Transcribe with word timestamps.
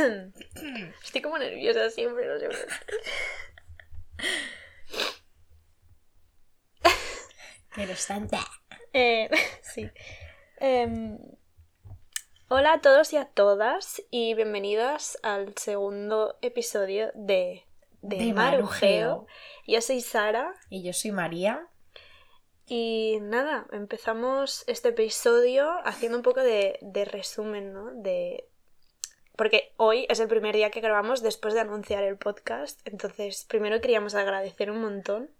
Estoy 1.04 1.20
como 1.20 1.38
nerviosa 1.38 1.90
siempre, 1.90 2.26
no 2.26 2.38
sé 2.38 2.48
tanta. 8.06 8.40
Eh, 8.92 9.30
sí. 9.62 9.90
Em, 10.58 11.18
hola 12.48 12.74
a 12.74 12.80
todos 12.80 13.12
y 13.12 13.16
a 13.16 13.26
todas 13.26 14.02
y 14.10 14.34
bienvenidas 14.34 15.18
al 15.22 15.56
segundo 15.56 16.38
episodio 16.42 17.10
de, 17.14 17.64
de, 18.02 18.16
De. 18.16 18.32
Marujeo. 18.32 19.26
Yo 19.66 19.80
soy 19.80 20.00
Sara 20.00 20.54
Y 20.68 20.82
yo 20.82 20.92
soy 20.92 21.12
María. 21.12 21.68
y 22.66 23.18
nada, 23.20 23.66
empezamos 23.72 24.64
este 24.66 24.90
episodio 24.90 25.70
haciendo 25.84 26.18
un 26.18 26.22
poco 26.22 26.40
de, 26.40 26.78
de 26.80 27.04
resumen, 27.04 27.72
¿no? 27.72 27.92
De... 27.94 28.49
Porque 29.40 29.72
hoy 29.78 30.04
es 30.10 30.20
el 30.20 30.28
primer 30.28 30.54
día 30.54 30.70
que 30.70 30.82
grabamos 30.82 31.22
después 31.22 31.54
de 31.54 31.60
anunciar 31.60 32.04
el 32.04 32.18
podcast, 32.18 32.86
entonces 32.86 33.46
primero 33.48 33.80
queríamos 33.80 34.14
agradecer 34.14 34.70
un 34.70 34.82
montón 34.82 35.30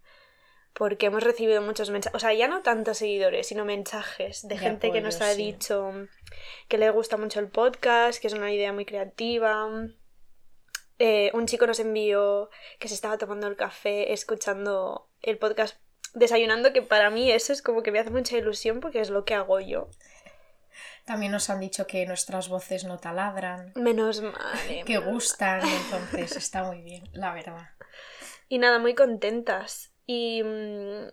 porque 0.73 1.04
hemos 1.04 1.23
recibido 1.23 1.60
muchos 1.60 1.90
mensajes, 1.90 2.16
o 2.16 2.18
sea, 2.18 2.32
ya 2.32 2.48
no 2.48 2.62
tantos 2.62 2.96
seguidores, 2.96 3.48
sino 3.48 3.66
mensajes 3.66 4.40
de 4.48 4.54
De 4.54 4.59
gente 4.59 4.90
que 4.90 5.02
nos 5.02 5.20
ha 5.20 5.34
sí. 5.34 5.52
dicho 5.52 5.92
que 6.68 6.78
le 6.78 6.88
gusta 6.88 7.18
mucho 7.18 7.40
el 7.40 7.48
podcast, 7.48 8.23
que 8.23 8.28
es 8.28 8.32
una 8.32 8.50
idea 8.50 8.73
muy 8.73 8.86
creativa. 8.86 9.68
Eh, 10.98 11.30
un 11.34 11.45
chico 11.45 11.66
nos 11.66 11.78
envió 11.78 12.48
que 12.78 12.88
se 12.88 12.95
estaba 12.95 13.18
tomando 13.18 13.48
el 13.48 13.56
café 13.56 14.14
escuchando 14.14 15.10
el 15.20 15.37
podcast 15.37 15.76
desayunando, 16.14 16.73
que 16.73 16.80
para 16.80 17.10
mí 17.10 17.30
eso 17.30 17.52
es 17.52 17.60
como 17.60 17.82
que 17.82 17.92
me 17.92 17.98
hace 17.98 18.09
mucha 18.09 18.38
ilusión 18.38 18.80
porque 18.80 19.02
es 19.02 19.10
lo 19.10 19.26
que 19.26 19.34
hago 19.34 19.60
yo. 19.60 19.90
También 21.10 21.32
nos 21.32 21.50
han 21.50 21.59
dicho 21.59 21.88
que 21.88 22.06
nuestras 22.06 22.48
voces 22.48 22.84
no 22.84 22.96
taladran, 22.98 23.73
Menos 23.74 24.23
mal. 24.23 24.34
eh, 24.68 24.84
que 24.87 24.98
gustan, 24.98 25.60
entonces 25.84 26.37
está 26.37 26.62
muy 26.62 26.82
bien, 26.82 27.02
la 27.12 27.34
verdad. 27.34 27.68
Y 28.48 28.59
nada, 28.59 28.79
muy 28.79 28.95
contentas. 28.95 29.93
Y 30.07 30.40
mm, 30.45 31.09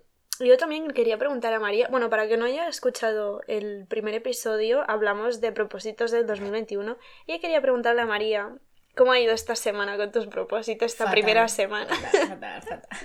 yo 0.45 0.58
también 0.58 0.88
quería 0.91 1.17
preguntar 1.17 1.52
a 1.55 1.59
María, 1.59 1.88
bueno, 1.89 2.11
para 2.11 2.27
que 2.27 2.38
no 2.38 2.45
haya 2.45 2.67
escuchado 2.67 3.41
el 3.47 3.88
primer 3.88 4.13
episodio, 4.13 4.83
hablamos 4.88 5.41
de 5.41 5.52
propósitos 5.52 6.11
del 6.11 6.27
2021 6.27 6.95
y 7.25 7.33
yo 7.33 7.39
quería 7.41 7.59
preguntarle 7.59 8.03
a 8.03 8.05
María, 8.05 8.55
¿cómo 8.95 9.14
ha 9.14 9.19
ido 9.19 9.33
esta 9.33 9.55
semana 9.55 9.97
con 9.97 10.11
tus 10.11 10.27
propósitos, 10.27 10.91
esta 10.91 11.05
Fatal. 11.05 11.14
primera 11.19 11.47
semana? 11.47 11.91
Fatal, 11.95 12.27
fatal, 12.30 12.61
fatal. 12.61 12.99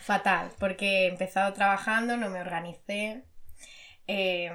Fatal, 0.00 0.50
porque 0.58 1.04
he 1.04 1.06
empezado 1.06 1.52
trabajando, 1.52 2.16
no 2.16 2.30
me 2.30 2.40
organicé. 2.40 3.22
eh, 4.08 4.50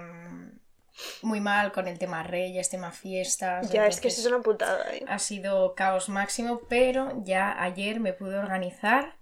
muy 1.22 1.40
mal 1.40 1.72
con 1.72 1.88
el 1.88 2.00
tema 2.00 2.24
reyes, 2.24 2.70
tema 2.70 2.92
fiestas. 2.92 3.72
Ya, 3.72 3.88
es 3.88 4.00
que 4.00 4.08
eso 4.08 4.22
es 4.22 4.28
una 4.28 4.42
putada, 4.42 4.96
¿eh? 4.96 5.04
Ha 5.08 5.20
sido 5.20 5.76
caos 5.76 6.10
máximo, 6.10 6.62
pero 6.70 7.22
ya 7.24 7.62
ayer 7.62 8.00
me 8.00 8.14
pude 8.14 8.38
organizar 8.38 9.18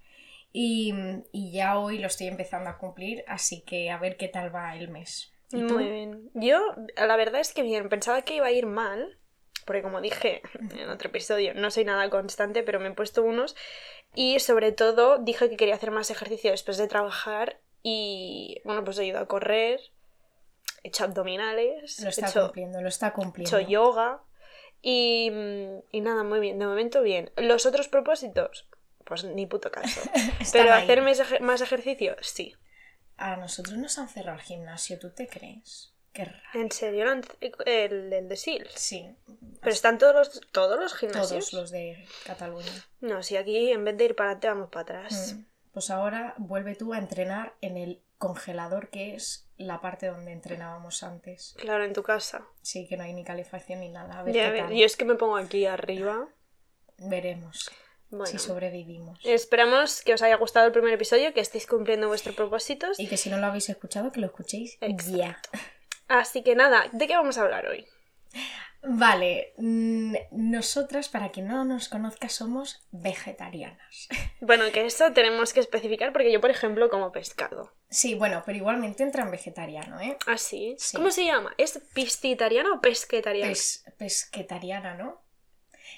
y, 0.52 0.94
y 1.32 1.52
ya 1.52 1.78
hoy 1.78 1.98
lo 1.98 2.06
estoy 2.06 2.28
empezando 2.28 2.70
a 2.70 2.78
cumplir, 2.78 3.24
así 3.26 3.62
que 3.62 3.90
a 3.90 3.98
ver 3.98 4.16
qué 4.16 4.28
tal 4.28 4.54
va 4.54 4.76
el 4.76 4.88
mes. 4.88 5.32
¿Y 5.50 5.66
tú? 5.66 5.74
Muy 5.74 5.90
bien. 5.90 6.30
Yo, 6.34 6.60
la 6.96 7.16
verdad 7.16 7.40
es 7.40 7.52
que 7.52 7.62
bien, 7.62 7.88
pensaba 7.88 8.22
que 8.22 8.36
iba 8.36 8.46
a 8.46 8.52
ir 8.52 8.66
mal, 8.66 9.18
porque 9.64 9.82
como 9.82 10.00
dije 10.00 10.42
en 10.76 10.88
otro 10.90 11.08
episodio, 11.08 11.54
no 11.54 11.70
soy 11.70 11.84
nada 11.84 12.08
constante, 12.10 12.62
pero 12.62 12.80
me 12.80 12.88
he 12.88 12.92
puesto 12.92 13.22
unos. 13.22 13.56
Y 14.14 14.38
sobre 14.40 14.72
todo 14.72 15.18
dije 15.18 15.48
que 15.48 15.56
quería 15.56 15.74
hacer 15.74 15.90
más 15.90 16.10
ejercicio 16.10 16.50
después 16.50 16.76
de 16.76 16.86
trabajar 16.86 17.60
y, 17.82 18.60
bueno, 18.64 18.84
pues 18.84 18.98
he 18.98 19.06
ido 19.06 19.18
a 19.18 19.26
correr, 19.26 19.80
he 20.84 20.88
hecho 20.88 21.02
abdominales, 21.04 21.98
Lo 22.00 22.06
he 22.06 22.10
está 22.10 22.28
hecho, 22.28 22.42
cumpliendo, 22.44 22.80
lo 22.80 22.88
está 22.88 23.08
he 23.08 23.12
cumpliendo. 23.12 23.58
hecho 23.58 23.68
yoga 23.68 24.22
y, 24.82 25.32
y 25.90 26.00
nada, 26.00 26.22
muy 26.22 26.38
bien, 26.40 26.58
de 26.58 26.66
momento 26.66 27.02
bien. 27.02 27.32
Los 27.36 27.66
otros 27.66 27.88
propósitos, 27.88 28.68
pues 29.04 29.24
ni 29.24 29.46
puto 29.46 29.70
caso. 29.72 30.00
Pero 30.52 30.72
ahí. 30.72 30.82
hacer 30.84 31.02
más 31.02 31.40
más 31.40 31.60
ejercicio, 31.60 32.14
sí. 32.20 32.54
A 33.16 33.36
nosotros 33.36 33.76
nos 33.78 33.98
han 33.98 34.08
cerrado 34.08 34.38
el 34.38 34.44
gimnasio, 34.44 34.98
¿tú 34.98 35.10
te 35.10 35.26
crees? 35.26 35.92
Qué 36.12 36.26
raro. 36.26 36.38
En 36.54 36.70
serio, 36.70 37.10
el, 37.10 37.24
el, 37.66 38.12
el 38.12 38.28
de 38.28 38.36
SIL. 38.36 38.66
Sí, 38.74 39.16
Pero 39.60 39.72
están 39.72 39.98
todos 39.98 40.14
los, 40.14 40.40
todos 40.52 40.78
los 40.78 40.94
gimnasios. 40.94 41.50
todos 41.50 41.52
los 41.54 41.70
de 41.72 42.06
Cataluña. 42.24 42.70
No, 43.00 43.22
si 43.24 43.36
aquí 43.36 43.72
en 43.72 43.84
vez 43.84 43.96
de 43.96 44.04
ir 44.04 44.14
para 44.14 44.30
adelante 44.30 44.48
vamos 44.48 44.68
para 44.70 44.82
atrás. 45.00 45.34
Mm. 45.34 45.44
Pues 45.72 45.90
ahora 45.90 46.34
vuelve 46.38 46.76
tú 46.76 46.92
a 46.94 46.98
entrenar 46.98 47.54
en 47.60 47.76
el 47.76 48.03
congelador 48.18 48.88
que 48.90 49.14
es 49.14 49.50
la 49.56 49.80
parte 49.80 50.06
donde 50.06 50.32
entrenábamos 50.32 51.02
antes. 51.02 51.54
Claro, 51.58 51.84
en 51.84 51.92
tu 51.92 52.02
casa. 52.02 52.46
Sí, 52.62 52.86
que 52.88 52.96
no 52.96 53.04
hay 53.04 53.12
ni 53.12 53.24
calefacción 53.24 53.80
ni 53.80 53.88
nada. 53.88 54.18
A 54.20 54.22
ver 54.22 54.34
Ya 54.34 54.44
qué 54.46 54.50
ve- 54.52 54.58
tal. 54.62 54.72
yo 54.74 54.84
es 54.86 54.96
que 54.96 55.04
me 55.04 55.14
pongo 55.16 55.36
aquí 55.36 55.66
arriba. 55.66 56.28
Veremos 56.98 57.70
Bueno, 58.10 58.26
si 58.26 58.38
sobrevivimos. 58.38 59.18
esperamos 59.24 60.02
que 60.02 60.14
os 60.14 60.22
haya 60.22 60.36
gustado 60.36 60.66
el 60.66 60.72
primer 60.72 60.92
episodio, 60.94 61.34
que 61.34 61.40
estéis 61.40 61.66
cumpliendo 61.66 62.06
vuestros 62.08 62.34
propósitos. 62.36 62.98
Y 63.00 63.08
que 63.08 63.16
si 63.16 63.30
no 63.30 63.38
lo 63.38 63.46
habéis 63.46 63.68
escuchado, 63.68 64.12
que 64.12 64.20
lo 64.20 64.26
escuchéis 64.26 64.78
Exacto. 64.80 65.16
ya. 65.16 65.40
Así 66.08 66.42
que 66.42 66.54
nada, 66.54 66.88
¿de 66.92 67.06
qué 67.06 67.16
vamos 67.16 67.38
a 67.38 67.42
hablar 67.42 67.66
hoy? 67.66 67.86
Vale, 68.86 69.54
mm, 69.56 70.14
nosotras, 70.32 71.08
para 71.08 71.30
quien 71.30 71.48
no 71.48 71.64
nos 71.64 71.88
conozca, 71.88 72.28
somos 72.28 72.86
vegetarianas. 72.90 74.08
Bueno, 74.40 74.64
que 74.72 74.84
eso 74.84 75.10
tenemos 75.14 75.54
que 75.54 75.60
especificar 75.60 76.12
porque 76.12 76.30
yo, 76.30 76.38
por 76.38 76.50
ejemplo, 76.50 76.90
como 76.90 77.12
pescado. 77.12 77.72
Sí, 77.88 78.14
bueno, 78.14 78.42
pero 78.44 78.58
igualmente 78.58 79.02
entra 79.02 79.22
en 79.22 79.30
vegetariano, 79.30 79.98
¿eh? 80.00 80.18
¿Así? 80.26 80.76
Sí. 80.78 80.96
¿Cómo 80.98 81.10
se 81.10 81.24
llama? 81.24 81.54
¿Es 81.56 81.80
piscitariano 81.94 82.74
o 82.74 82.80
pesquetariano? 82.82 83.50
Pes- 83.50 83.84
pesquetariana, 83.96 84.94
¿no? 84.94 85.22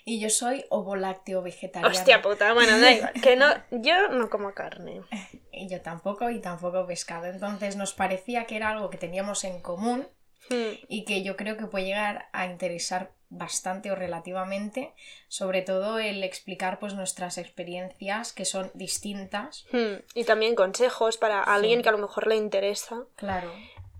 Y 0.05 0.21
yo 0.21 0.31
soy 0.31 0.65
ovolácteo 0.69 1.43
vegetariana. 1.43 1.93
Hostia 1.93 2.23
puta, 2.23 2.53
bueno, 2.55 2.79
da 2.79 2.93
igual. 2.93 3.13
Que 3.21 3.35
no, 3.35 3.47
yo 3.73 4.09
no 4.09 4.31
como 4.31 4.53
carne. 4.55 5.03
Y 5.51 5.69
yo 5.69 5.81
tampoco, 5.81 6.31
y 6.31 6.41
tampoco 6.41 6.87
pescado. 6.87 7.27
Entonces 7.27 7.75
nos 7.75 7.93
parecía 7.95 8.45
que 8.45 8.57
era 8.57 8.71
algo 8.71 8.91
que 8.91 8.99
teníamos 8.99 9.43
en 9.43 9.61
común 9.61 10.07
Hmm. 10.49 10.79
y 10.89 11.05
que 11.05 11.23
yo 11.23 11.37
creo 11.37 11.57
que 11.57 11.67
puede 11.67 11.87
llegar 11.87 12.29
a 12.33 12.47
interesar 12.47 13.13
bastante 13.29 13.91
o 13.91 13.97
relativamente, 13.97 14.95
sobre 15.29 15.63
todo 15.63 15.99
el 15.99 16.23
explicar 16.23 16.79
pues 16.79 16.95
nuestras 16.95 17.39
experiencias 17.39 18.33
que 18.33 18.45
son 18.45 18.71
distintas. 18.75 19.67
Hmm. 19.73 20.03
Y 20.15 20.25
también 20.25 20.55
consejos 20.55 21.17
para 21.17 21.43
alguien 21.43 21.83
que 21.83 21.89
a 21.89 21.93
lo 21.93 21.99
mejor 21.99 22.27
le 22.27 22.37
interesa. 22.37 23.05
Claro. 23.17 23.53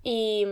Y, 0.03 0.45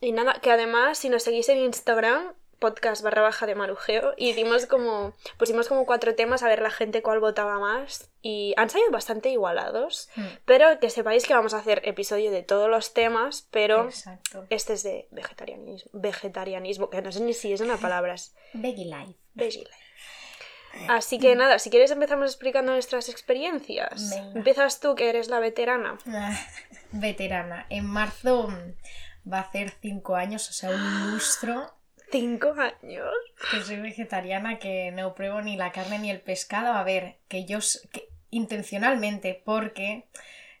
y 0.00 0.12
nada, 0.12 0.40
que 0.40 0.50
además 0.50 0.98
si 0.98 1.08
nos 1.08 1.22
seguís 1.22 1.48
en 1.48 1.58
Instagram, 1.58 2.34
podcast 2.62 3.02
barra 3.02 3.20
baja 3.20 3.44
de 3.46 3.54
marujeo, 3.54 4.14
y 4.16 4.32
dimos 4.32 4.64
como, 4.66 5.12
pusimos 5.36 5.68
como 5.68 5.84
cuatro 5.84 6.14
temas 6.14 6.42
a 6.42 6.48
ver 6.48 6.62
la 6.62 6.70
gente 6.70 7.02
cuál 7.02 7.20
votaba 7.20 7.58
más. 7.58 8.08
Y 8.22 8.54
han 8.56 8.70
salido 8.70 8.90
bastante 8.92 9.28
igualados. 9.28 10.08
Hmm, 10.16 10.24
Pero 10.46 10.78
que 10.80 10.88
sepáis 10.88 11.26
que 11.26 11.34
vamos 11.34 11.52
a 11.54 11.58
hacer 11.58 11.82
episodio 11.84 12.30
de 12.30 12.42
todos 12.42 12.70
los 12.70 12.94
temas, 12.94 13.48
pero 13.50 13.84
Exacto. 13.86 14.46
este 14.48 14.74
es 14.74 14.82
de 14.84 15.08
vegetarianismo, 15.10 15.90
vegetarianismo, 15.92 16.88
que 16.88 17.02
no 17.02 17.10
sé 17.12 17.20
ni 17.20 17.34
si 17.34 17.52
es 17.52 17.60
una 17.60 17.76
palabra, 17.76 18.14
Veggie 18.54 18.84
life. 18.86 19.18
veggie 19.34 19.58
life. 19.64 20.88
Así 20.88 21.18
que 21.18 21.34
nada, 21.36 21.58
si 21.58 21.68
quieres 21.68 21.90
empezamos 21.90 22.30
explicando 22.30 22.72
nuestras 22.72 23.10
experiencias. 23.10 24.08
Venga. 24.08 24.38
Empiezas 24.38 24.80
tú, 24.80 24.94
que 24.94 25.10
eres 25.10 25.28
la 25.28 25.38
veterana. 25.38 25.98
Veterana. 26.92 27.66
En 27.68 27.86
marzo 27.86 28.48
mm, 28.48 29.30
va 29.30 29.38
a 29.38 29.42
hacer 29.42 29.72
cinco 29.80 30.14
años, 30.16 30.48
o 30.48 30.52
sea, 30.52 30.70
un 30.70 31.10
lustro 31.12 31.74
Cinco 32.12 32.54
años. 32.58 33.08
que 33.50 33.62
soy 33.62 33.80
vegetariana, 33.80 34.58
que 34.58 34.92
no 34.92 35.14
pruebo 35.14 35.40
ni 35.40 35.56
la 35.56 35.72
carne 35.72 35.98
ni 35.98 36.10
el 36.10 36.20
pescado. 36.20 36.74
A 36.74 36.84
ver, 36.84 37.16
que 37.28 37.44
yo 37.46 37.58
que 37.90 38.08
intencionalmente, 38.30 39.40
porque 39.44 40.04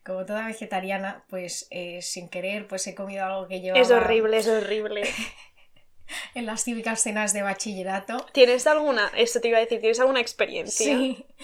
como 0.04 0.24
toda 0.26 0.46
vegetariana, 0.46 1.24
pues 1.28 1.68
eh, 1.70 2.02
sin 2.02 2.28
querer, 2.28 2.66
pues 2.66 2.86
he 2.86 2.94
comido 2.94 3.24
algo 3.24 3.46
que 3.46 3.60
llevaba 3.60 3.82
Es 3.82 3.90
horrible, 3.90 4.38
es 4.38 4.48
horrible. 4.48 5.02
en 6.34 6.46
las 6.46 6.64
típicas 6.64 7.02
cenas 7.02 7.32
de 7.32 7.42
bachillerato. 7.42 8.26
¿Tienes 8.32 8.66
alguna, 8.66 9.10
eso 9.16 9.40
te 9.40 9.48
iba 9.48 9.58
a 9.58 9.60
decir, 9.60 9.80
¿tienes 9.80 10.00
alguna 10.00 10.20
experiencia? 10.20 10.96
Sí, 10.96 11.26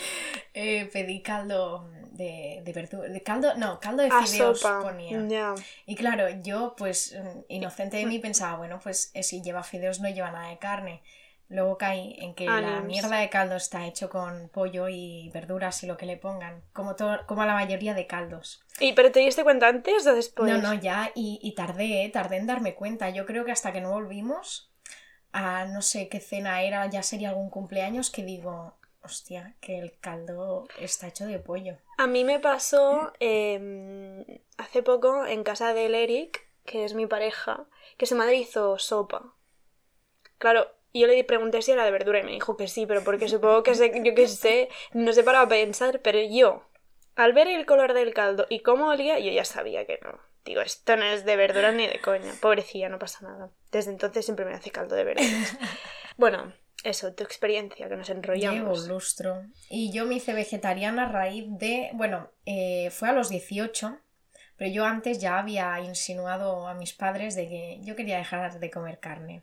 Eh, 0.54 0.88
pedí 0.92 1.22
caldo 1.22 1.88
de, 2.18 2.60
de 2.64 2.72
verdura, 2.72 3.08
de 3.08 3.22
caldo, 3.22 3.54
no, 3.56 3.78
caldo 3.80 4.02
de 4.02 4.10
A 4.10 4.26
fideos 4.26 4.60
sopa. 4.60 4.82
ponía. 4.82 5.24
Ya. 5.28 5.54
Y 5.86 5.94
claro, 5.94 6.28
yo 6.42 6.74
pues 6.76 7.16
mm, 7.16 7.40
inocente 7.48 7.96
de 7.96 8.06
mí 8.06 8.18
pensaba, 8.18 8.56
bueno, 8.58 8.80
pues 8.82 9.10
eh, 9.14 9.22
si 9.22 9.40
lleva 9.40 9.62
fideos 9.62 10.00
no 10.00 10.08
lleva 10.10 10.30
nada 10.30 10.48
de 10.50 10.58
carne. 10.58 11.02
Luego 11.50 11.78
caí 11.78 12.14
en 12.18 12.34
que 12.34 12.44
la 12.44 12.56
Ánimos. 12.58 12.84
mierda 12.84 13.16
de 13.20 13.30
caldo 13.30 13.56
está 13.56 13.86
hecho 13.86 14.10
con 14.10 14.50
pollo 14.50 14.88
y 14.90 15.30
verduras 15.32 15.82
y 15.82 15.86
lo 15.86 15.96
que 15.96 16.04
le 16.04 16.18
pongan, 16.18 16.62
como, 16.74 16.94
todo, 16.94 17.24
como 17.26 17.42
la 17.46 17.54
mayoría 17.54 17.94
de 17.94 18.06
caldos. 18.06 18.60
¿Y 18.80 18.92
pero 18.92 19.10
te 19.12 19.20
diste 19.20 19.44
cuenta 19.44 19.68
antes 19.68 20.06
o 20.06 20.14
después? 20.14 20.52
No, 20.52 20.58
no, 20.60 20.74
ya, 20.74 21.10
y, 21.14 21.38
y 21.42 21.54
tardé, 21.54 22.04
¿eh? 22.04 22.10
tardé 22.10 22.36
en 22.36 22.46
darme 22.46 22.74
cuenta. 22.74 23.08
Yo 23.08 23.24
creo 23.24 23.46
que 23.46 23.52
hasta 23.52 23.72
que 23.72 23.80
no 23.80 23.92
volvimos 23.92 24.70
a 25.32 25.64
no 25.66 25.80
sé 25.82 26.08
qué 26.08 26.20
cena 26.20 26.62
era, 26.62 26.86
ya 26.86 27.02
sería 27.02 27.30
algún 27.30 27.48
cumpleaños, 27.50 28.10
que 28.10 28.24
digo, 28.24 28.77
hostia, 29.02 29.56
que 29.60 29.78
el 29.78 29.98
caldo 29.98 30.66
está 30.78 31.08
hecho 31.08 31.26
de 31.26 31.38
pollo. 31.38 31.76
A 31.96 32.06
mí 32.06 32.24
me 32.24 32.40
pasó 32.40 33.12
eh, 33.20 34.42
hace 34.56 34.82
poco 34.82 35.26
en 35.26 35.44
casa 35.44 35.74
del 35.74 35.94
Eric, 35.94 36.46
que 36.64 36.84
es 36.84 36.94
mi 36.94 37.06
pareja, 37.06 37.66
que 37.96 38.06
su 38.06 38.16
madre 38.16 38.36
hizo 38.36 38.78
sopa. 38.78 39.34
Claro, 40.38 40.70
yo 40.94 41.06
le 41.06 41.22
pregunté 41.24 41.62
si 41.62 41.72
era 41.72 41.84
de 41.84 41.90
verdura 41.90 42.20
y 42.20 42.24
me 42.24 42.32
dijo 42.32 42.56
que 42.56 42.68
sí, 42.68 42.86
pero 42.86 43.02
porque 43.02 43.28
supongo 43.28 43.62
que 43.62 43.74
sé, 43.74 43.92
yo 44.04 44.14
que 44.14 44.28
sé, 44.28 44.68
no 44.92 45.12
sé 45.12 45.22
para 45.22 45.46
pensar, 45.48 46.00
pero 46.00 46.20
yo, 46.20 46.62
al 47.16 47.32
ver 47.32 47.48
el 47.48 47.66
color 47.66 47.94
del 47.94 48.14
caldo 48.14 48.46
y 48.48 48.60
cómo 48.60 48.88
olía, 48.88 49.18
yo 49.18 49.30
ya 49.32 49.44
sabía 49.44 49.86
que 49.86 49.98
no. 50.02 50.18
Digo, 50.44 50.62
esto 50.62 50.96
no 50.96 51.04
es 51.04 51.24
de 51.24 51.36
verdura 51.36 51.72
ni 51.72 51.86
de 51.86 52.00
coña. 52.00 52.32
Pobrecilla, 52.40 52.88
no 52.88 52.98
pasa 52.98 53.26
nada. 53.26 53.50
Desde 53.70 53.90
entonces 53.90 54.24
siempre 54.24 54.46
me 54.46 54.54
hace 54.54 54.70
caldo 54.70 54.94
de 54.94 55.04
verduras. 55.04 55.58
bueno, 56.16 56.54
eso, 56.84 57.12
tu 57.12 57.24
experiencia, 57.24 57.88
que 57.88 57.96
nos 57.96 58.08
Llevo 58.08 58.18
enrollamos. 58.20 58.82
un 58.82 58.88
lustro. 58.88 59.42
Y 59.68 59.92
yo 59.92 60.06
me 60.06 60.14
hice 60.16 60.32
vegetariana 60.32 61.04
a 61.04 61.12
raíz 61.12 61.44
de. 61.48 61.90
Bueno, 61.94 62.30
eh, 62.46 62.90
fue 62.90 63.08
a 63.08 63.12
los 63.12 63.28
18, 63.28 63.98
pero 64.56 64.70
yo 64.70 64.84
antes 64.84 65.18
ya 65.18 65.38
había 65.38 65.78
insinuado 65.80 66.66
a 66.68 66.74
mis 66.74 66.92
padres 66.92 67.34
de 67.34 67.48
que 67.48 67.78
yo 67.82 67.96
quería 67.96 68.18
dejar 68.18 68.58
de 68.60 68.70
comer 68.70 68.98
carne. 69.00 69.42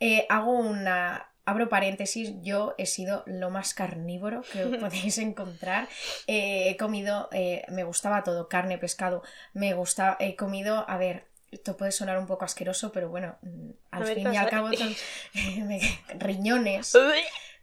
Eh, 0.00 0.26
hago 0.28 0.52
una. 0.52 1.30
Abro 1.46 1.68
paréntesis, 1.68 2.32
yo 2.40 2.74
he 2.78 2.86
sido 2.86 3.22
lo 3.26 3.50
más 3.50 3.74
carnívoro 3.74 4.40
que 4.50 4.64
podéis 4.80 5.18
encontrar. 5.18 5.88
Eh, 6.26 6.70
he 6.70 6.76
comido, 6.78 7.28
me 7.68 7.84
gustaba 7.84 8.24
todo, 8.24 8.48
carne, 8.48 8.78
pescado, 8.78 9.22
me 9.52 9.74
gusta, 9.74 10.16
he 10.20 10.36
comido, 10.36 10.88
a 10.88 10.96
ver, 10.96 11.26
esto 11.54 11.76
puede 11.76 11.92
sonar 11.92 12.18
un 12.18 12.26
poco 12.26 12.44
asqueroso, 12.44 12.92
pero 12.92 13.08
bueno, 13.08 13.36
mm, 13.42 13.70
al 13.90 14.06
fin 14.06 14.32
y 14.32 14.36
al 14.36 14.48
cabo, 14.50 14.72
son- 14.72 14.94
me- 15.66 15.80
riñones, 16.18 16.96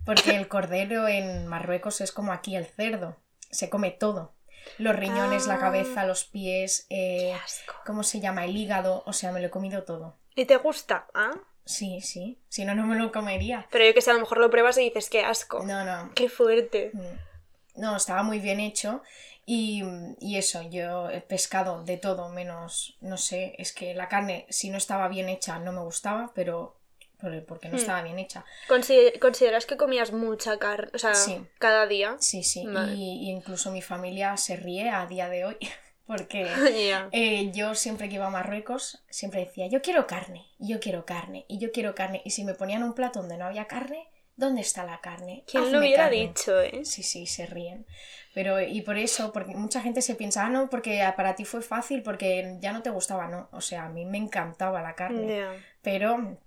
porque 0.05 0.35
el 0.35 0.47
cordero 0.47 1.07
en 1.07 1.47
Marruecos 1.47 2.01
es 2.01 2.11
como 2.11 2.31
aquí 2.31 2.55
el 2.55 2.65
cerdo, 2.65 3.17
se 3.49 3.69
come 3.69 3.91
todo. 3.91 4.33
Los 4.77 4.95
riñones, 4.95 5.47
la 5.47 5.55
Ah. 5.55 5.59
cabeza, 5.59 6.05
los 6.05 6.23
pies, 6.23 6.85
eh, 6.89 7.29
Qué 7.29 7.33
asco. 7.33 7.73
¿cómo 7.85 8.03
se 8.03 8.19
llama? 8.19 8.45
El 8.45 8.55
hígado, 8.55 9.03
o 9.05 9.13
sea, 9.13 9.31
me 9.31 9.39
lo 9.41 9.47
he 9.47 9.49
comido 9.49 9.83
todo. 9.83 10.17
¿Y 10.35 10.45
te 10.45 10.57
gusta? 10.57 11.07
¿Ah? 11.13 11.31
Sí, 11.65 12.01
sí, 12.01 12.39
si 12.47 12.63
no, 12.65 12.73
no 12.75 12.85
me 12.85 12.95
lo 12.95 13.11
comería. 13.11 13.67
Pero 13.71 13.85
yo 13.85 13.93
que 13.93 14.01
sé, 14.01 14.11
a 14.11 14.13
lo 14.13 14.19
mejor 14.19 14.37
lo 14.39 14.49
pruebas 14.49 14.77
y 14.77 14.83
dices, 14.83 15.09
qué 15.09 15.23
asco. 15.23 15.63
No, 15.63 15.83
no, 15.83 16.11
Qué 16.15 16.29
fuerte. 16.29 16.91
Mm. 16.93 17.81
No, 17.81 17.95
estaba 17.95 18.21
muy 18.23 18.39
bien 18.39 18.59
hecho. 18.59 19.01
Y, 19.45 19.83
y 20.19 20.37
eso, 20.37 20.61
yo 20.69 21.09
he 21.09 21.19
pescado 21.21 21.83
de 21.83 21.97
todo, 21.97 22.29
menos, 22.29 22.95
no 23.01 23.17
sé, 23.17 23.55
es 23.57 23.73
que 23.73 23.93
la 23.95 24.07
carne, 24.07 24.45
si 24.49 24.69
no 24.69 24.77
estaba 24.77 25.07
bien 25.07 25.29
hecha, 25.29 25.59
no 25.59 25.71
me 25.71 25.81
gustaba, 25.81 26.31
pero 26.35 26.77
por- 27.19 27.43
porque 27.45 27.67
no 27.69 27.75
Hmm. 27.75 27.79
estaba 27.79 28.01
bien 28.03 28.17
hecha. 28.19 28.45
Consider- 28.67 29.19
¿Consideras 29.19 29.65
que 29.65 29.77
comías 29.77 30.11
mucha 30.11 30.57
carne? 30.57 30.89
O 30.93 30.97
sea, 30.97 31.13
Sí. 31.15 31.41
cada 31.59 31.85
día. 31.87 32.15
Sí, 32.19 32.43
sí, 32.43 32.65
Vale. 32.65 32.93
y, 32.93 33.27
y 33.27 33.29
incluso 33.31 33.71
mi 33.71 33.81
familia 33.81 34.37
se 34.37 34.55
ríe 34.55 34.89
a 34.89 35.05
día 35.05 35.27
de 35.29 35.45
hoy, 35.45 35.57
porque 36.07 36.45
eh, 37.11 37.51
yo 37.53 37.75
siempre 37.75 38.09
que 38.09 38.15
iba 38.15 38.27
a 38.27 38.31
Marruecos, 38.31 39.03
siempre 39.09 39.41
decía, 39.45 39.67
yo 39.67 39.81
quiero 39.81 40.07
carne, 40.07 40.47
yo 40.59 40.79
quiero 40.79 41.05
carne, 41.05 41.45
y 41.47 41.57
yo 41.59 41.71
quiero 41.71 41.93
carne, 41.95 42.21
y 42.25 42.31
si 42.31 42.43
me 42.43 42.53
ponían 42.53 42.83
un 42.83 42.93
plato 42.93 43.19
donde 43.21 43.37
no 43.37 43.45
había 43.45 43.65
carne, 43.65 44.07
¿dónde 44.35 44.61
está 44.61 44.83
la 44.85 45.01
carne? 45.01 45.43
¿Quién 45.45 45.63
Hazme 45.63 45.73
lo 45.73 45.79
hubiera 45.79 46.03
carne". 46.05 46.17
dicho, 46.27 46.61
eh? 46.61 46.85
Sí, 46.85 47.03
sí, 47.03 47.25
se 47.25 47.45
ríen. 47.45 47.85
Pero, 48.33 48.61
y 48.61 48.81
por 48.81 48.97
eso, 48.97 49.33
porque 49.33 49.55
mucha 49.55 49.81
gente 49.81 50.01
se 50.01 50.15
piensa, 50.15 50.45
ah, 50.45 50.49
no, 50.49 50.69
porque 50.69 51.03
para 51.17 51.35
ti 51.35 51.45
fue 51.45 51.61
fácil, 51.61 52.01
porque 52.01 52.57
ya 52.61 52.71
no 52.71 52.81
te 52.81 52.89
gustaba, 52.89 53.27
no. 53.27 53.49
O 53.51 53.61
sea, 53.61 53.85
a 53.85 53.89
mí 53.89 54.05
me 54.05 54.17
encantaba 54.17 54.81
la 54.81 54.95
carne. 54.95 55.45
Pero, 55.81 56.37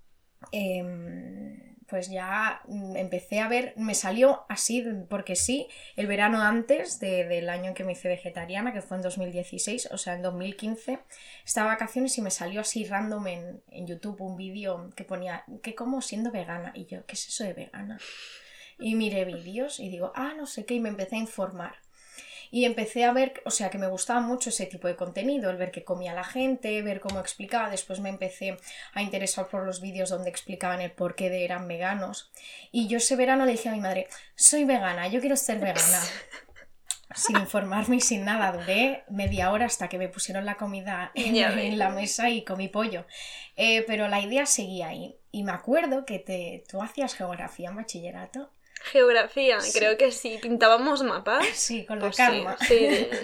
em, 0.51 1.74
pues 1.87 2.09
ya 2.09 2.61
mm, 2.67 2.95
empecé 2.97 3.39
a 3.39 3.47
ver, 3.47 3.73
me 3.77 3.93
salió 3.95 4.45
así, 4.49 4.83
porque 5.09 5.35
sí, 5.35 5.67
el 5.95 6.07
verano 6.07 6.41
antes 6.41 6.99
de- 6.99 7.25
del 7.25 7.49
año 7.49 7.69
en 7.69 7.73
que 7.75 7.83
me 7.83 7.93
hice 7.93 8.07
vegetariana, 8.07 8.73
que 8.73 8.81
fue 8.81 8.97
en 8.97 9.03
2016, 9.03 9.89
o 9.91 9.97
sea, 9.97 10.13
en 10.15 10.21
2015, 10.21 10.99
estaba 11.45 11.67
vacaciones 11.69 12.17
y 12.17 12.21
me 12.21 12.31
salió 12.31 12.61
así 12.61 12.85
random 12.85 13.27
en, 13.27 13.61
en 13.71 13.87
YouTube 13.87 14.21
un 14.21 14.37
vídeo 14.37 14.89
que 14.95 15.03
ponía, 15.03 15.43
que 15.63 15.75
como 15.75 16.01
siendo 16.01 16.31
vegana? 16.31 16.71
Y 16.75 16.85
yo, 16.85 17.05
¿qué 17.05 17.13
es 17.13 17.27
eso 17.27 17.43
de 17.43 17.53
vegana? 17.53 17.99
Y 18.79 18.95
miré 18.95 19.25
vídeos 19.25 19.79
y 19.79 19.89
digo, 19.89 20.11
ah, 20.15 20.33
no 20.37 20.45
sé 20.47 20.65
qué, 20.65 20.75
y 20.75 20.79
me 20.79 20.89
empecé 20.89 21.15
a 21.15 21.19
informar. 21.19 21.75
Y 22.55 22.63
empecé 22.63 23.03
a 23.03 23.11
ver, 23.11 23.41
o 23.43 23.51
sea, 23.51 23.69
que 23.69 23.77
me 23.77 23.87
gustaba 23.87 24.21
mucho 24.21 24.47
ese 24.47 24.65
tipo 24.65 24.87
de 24.87 24.95
contenido, 24.95 25.49
el 25.49 25.57
ver 25.57 25.71
qué 25.71 25.83
comía 25.83 26.13
la 26.13 26.23
gente, 26.23 26.81
ver 26.81 27.01
cómo 27.01 27.19
explicaba. 27.19 27.69
Después 27.69 27.99
me 27.99 28.07
empecé 28.07 28.55
a 28.93 29.01
interesar 29.01 29.49
por 29.49 29.65
los 29.65 29.81
vídeos 29.81 30.09
donde 30.09 30.29
explicaban 30.29 30.79
el 30.79 30.91
por 30.91 31.15
qué 31.15 31.29
de 31.29 31.43
eran 31.43 31.67
veganos. 31.67 32.31
Y 32.71 32.87
yo 32.87 32.99
ese 32.99 33.17
verano 33.17 33.43
le 33.45 33.51
dije 33.51 33.67
a 33.67 33.73
mi 33.73 33.81
madre, 33.81 34.07
soy 34.35 34.63
vegana, 34.63 35.09
yo 35.09 35.19
quiero 35.19 35.35
ser 35.35 35.59
vegana. 35.59 36.01
Sin 37.13 37.35
informarme 37.35 37.97
y 37.97 38.01
sin 38.01 38.23
nada, 38.23 38.53
duré 38.53 39.03
media 39.09 39.51
hora 39.51 39.65
hasta 39.65 39.89
que 39.89 39.97
me 39.97 40.07
pusieron 40.07 40.45
la 40.45 40.55
comida 40.55 41.11
en, 41.13 41.35
en 41.35 41.77
la 41.77 41.89
mesa 41.89 42.29
y 42.29 42.45
comí 42.45 42.69
pollo. 42.69 43.05
Eh, 43.57 43.83
pero 43.85 44.07
la 44.07 44.21
idea 44.21 44.45
seguía 44.45 44.87
ahí. 44.87 45.17
Y 45.29 45.43
me 45.43 45.51
acuerdo 45.51 46.05
que 46.05 46.19
te, 46.19 46.63
tú 46.69 46.81
hacías 46.81 47.15
geografía 47.15 47.67
en 47.67 47.75
bachillerato. 47.75 48.49
Geografía, 48.91 49.59
Sí. 49.61 49.77
creo 49.77 49.97
que 49.97 50.11
sí. 50.11 50.39
Pintábamos 50.41 51.03
mapas. 51.03 51.45
Sí, 51.53 51.85
con 51.85 51.99
la 51.99 52.05
Pues 52.05 52.15
sí, 52.15 52.21
karma. 52.21 52.57
sí. 52.67 53.07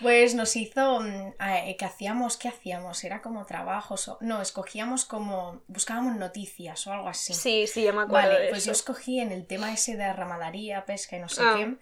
Pues 0.00 0.34
nos 0.34 0.56
hizo 0.56 1.00
mm, 1.00 1.34
eh, 1.40 1.76
que 1.78 1.84
hacíamos, 1.84 2.36
¿qué 2.36 2.48
hacíamos? 2.48 3.04
Era 3.04 3.22
como 3.22 3.46
trabajos 3.46 4.08
o 4.08 4.18
no, 4.20 4.42
escogíamos 4.42 5.04
como 5.04 5.62
buscábamos 5.68 6.16
noticias 6.16 6.84
o 6.88 6.92
algo 6.92 7.08
así. 7.08 7.32
Sí, 7.32 7.66
sí, 7.68 7.84
ya 7.84 7.92
me 7.92 8.02
acuerdo 8.02 8.28
Vale, 8.30 8.40
de 8.46 8.48
pues 8.50 8.64
yo 8.64 8.72
escogí 8.72 9.20
en 9.20 9.30
el 9.30 9.46
tema 9.46 9.72
ese 9.72 9.96
de 9.96 10.12
ramadaría, 10.12 10.84
pesca 10.84 11.16
y 11.16 11.20
no 11.20 11.28
sé 11.28 11.42
Ah. 11.44 11.54
qué, 11.56 11.76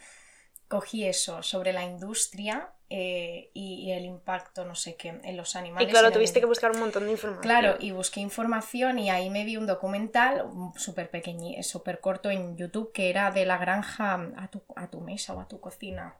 cogí 0.72 1.04
eso 1.04 1.42
sobre 1.42 1.74
la 1.74 1.84
industria 1.84 2.72
eh, 2.88 3.50
y, 3.52 3.74
y 3.74 3.92
el 3.92 4.06
impacto, 4.06 4.64
no 4.64 4.74
sé 4.74 4.96
qué, 4.96 5.20
en 5.22 5.36
los 5.36 5.54
animales. 5.54 5.86
Y 5.86 5.90
claro, 5.90 6.06
el 6.06 6.14
tuviste 6.14 6.40
que 6.40 6.46
buscar 6.46 6.70
un 6.70 6.80
montón 6.80 7.04
de 7.04 7.10
información. 7.10 7.42
Claro, 7.42 7.76
y 7.78 7.90
busqué 7.90 8.20
información 8.20 8.98
y 8.98 9.10
ahí 9.10 9.28
me 9.28 9.44
vi 9.44 9.58
un 9.58 9.66
documental 9.66 10.46
súper 10.76 11.10
pequeño, 11.10 11.62
súper 11.62 12.00
corto 12.00 12.30
en 12.30 12.56
YouTube 12.56 12.90
que 12.94 13.10
era 13.10 13.30
de 13.30 13.44
la 13.44 13.58
granja 13.58 14.14
a 14.38 14.48
tu, 14.48 14.62
a 14.74 14.88
tu 14.88 15.02
mesa 15.02 15.34
o 15.34 15.40
a 15.40 15.46
tu 15.46 15.60
cocina. 15.60 16.16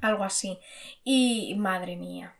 Algo 0.00 0.24
así. 0.24 0.58
Y 1.04 1.54
madre 1.58 1.96
mía. 1.96 2.36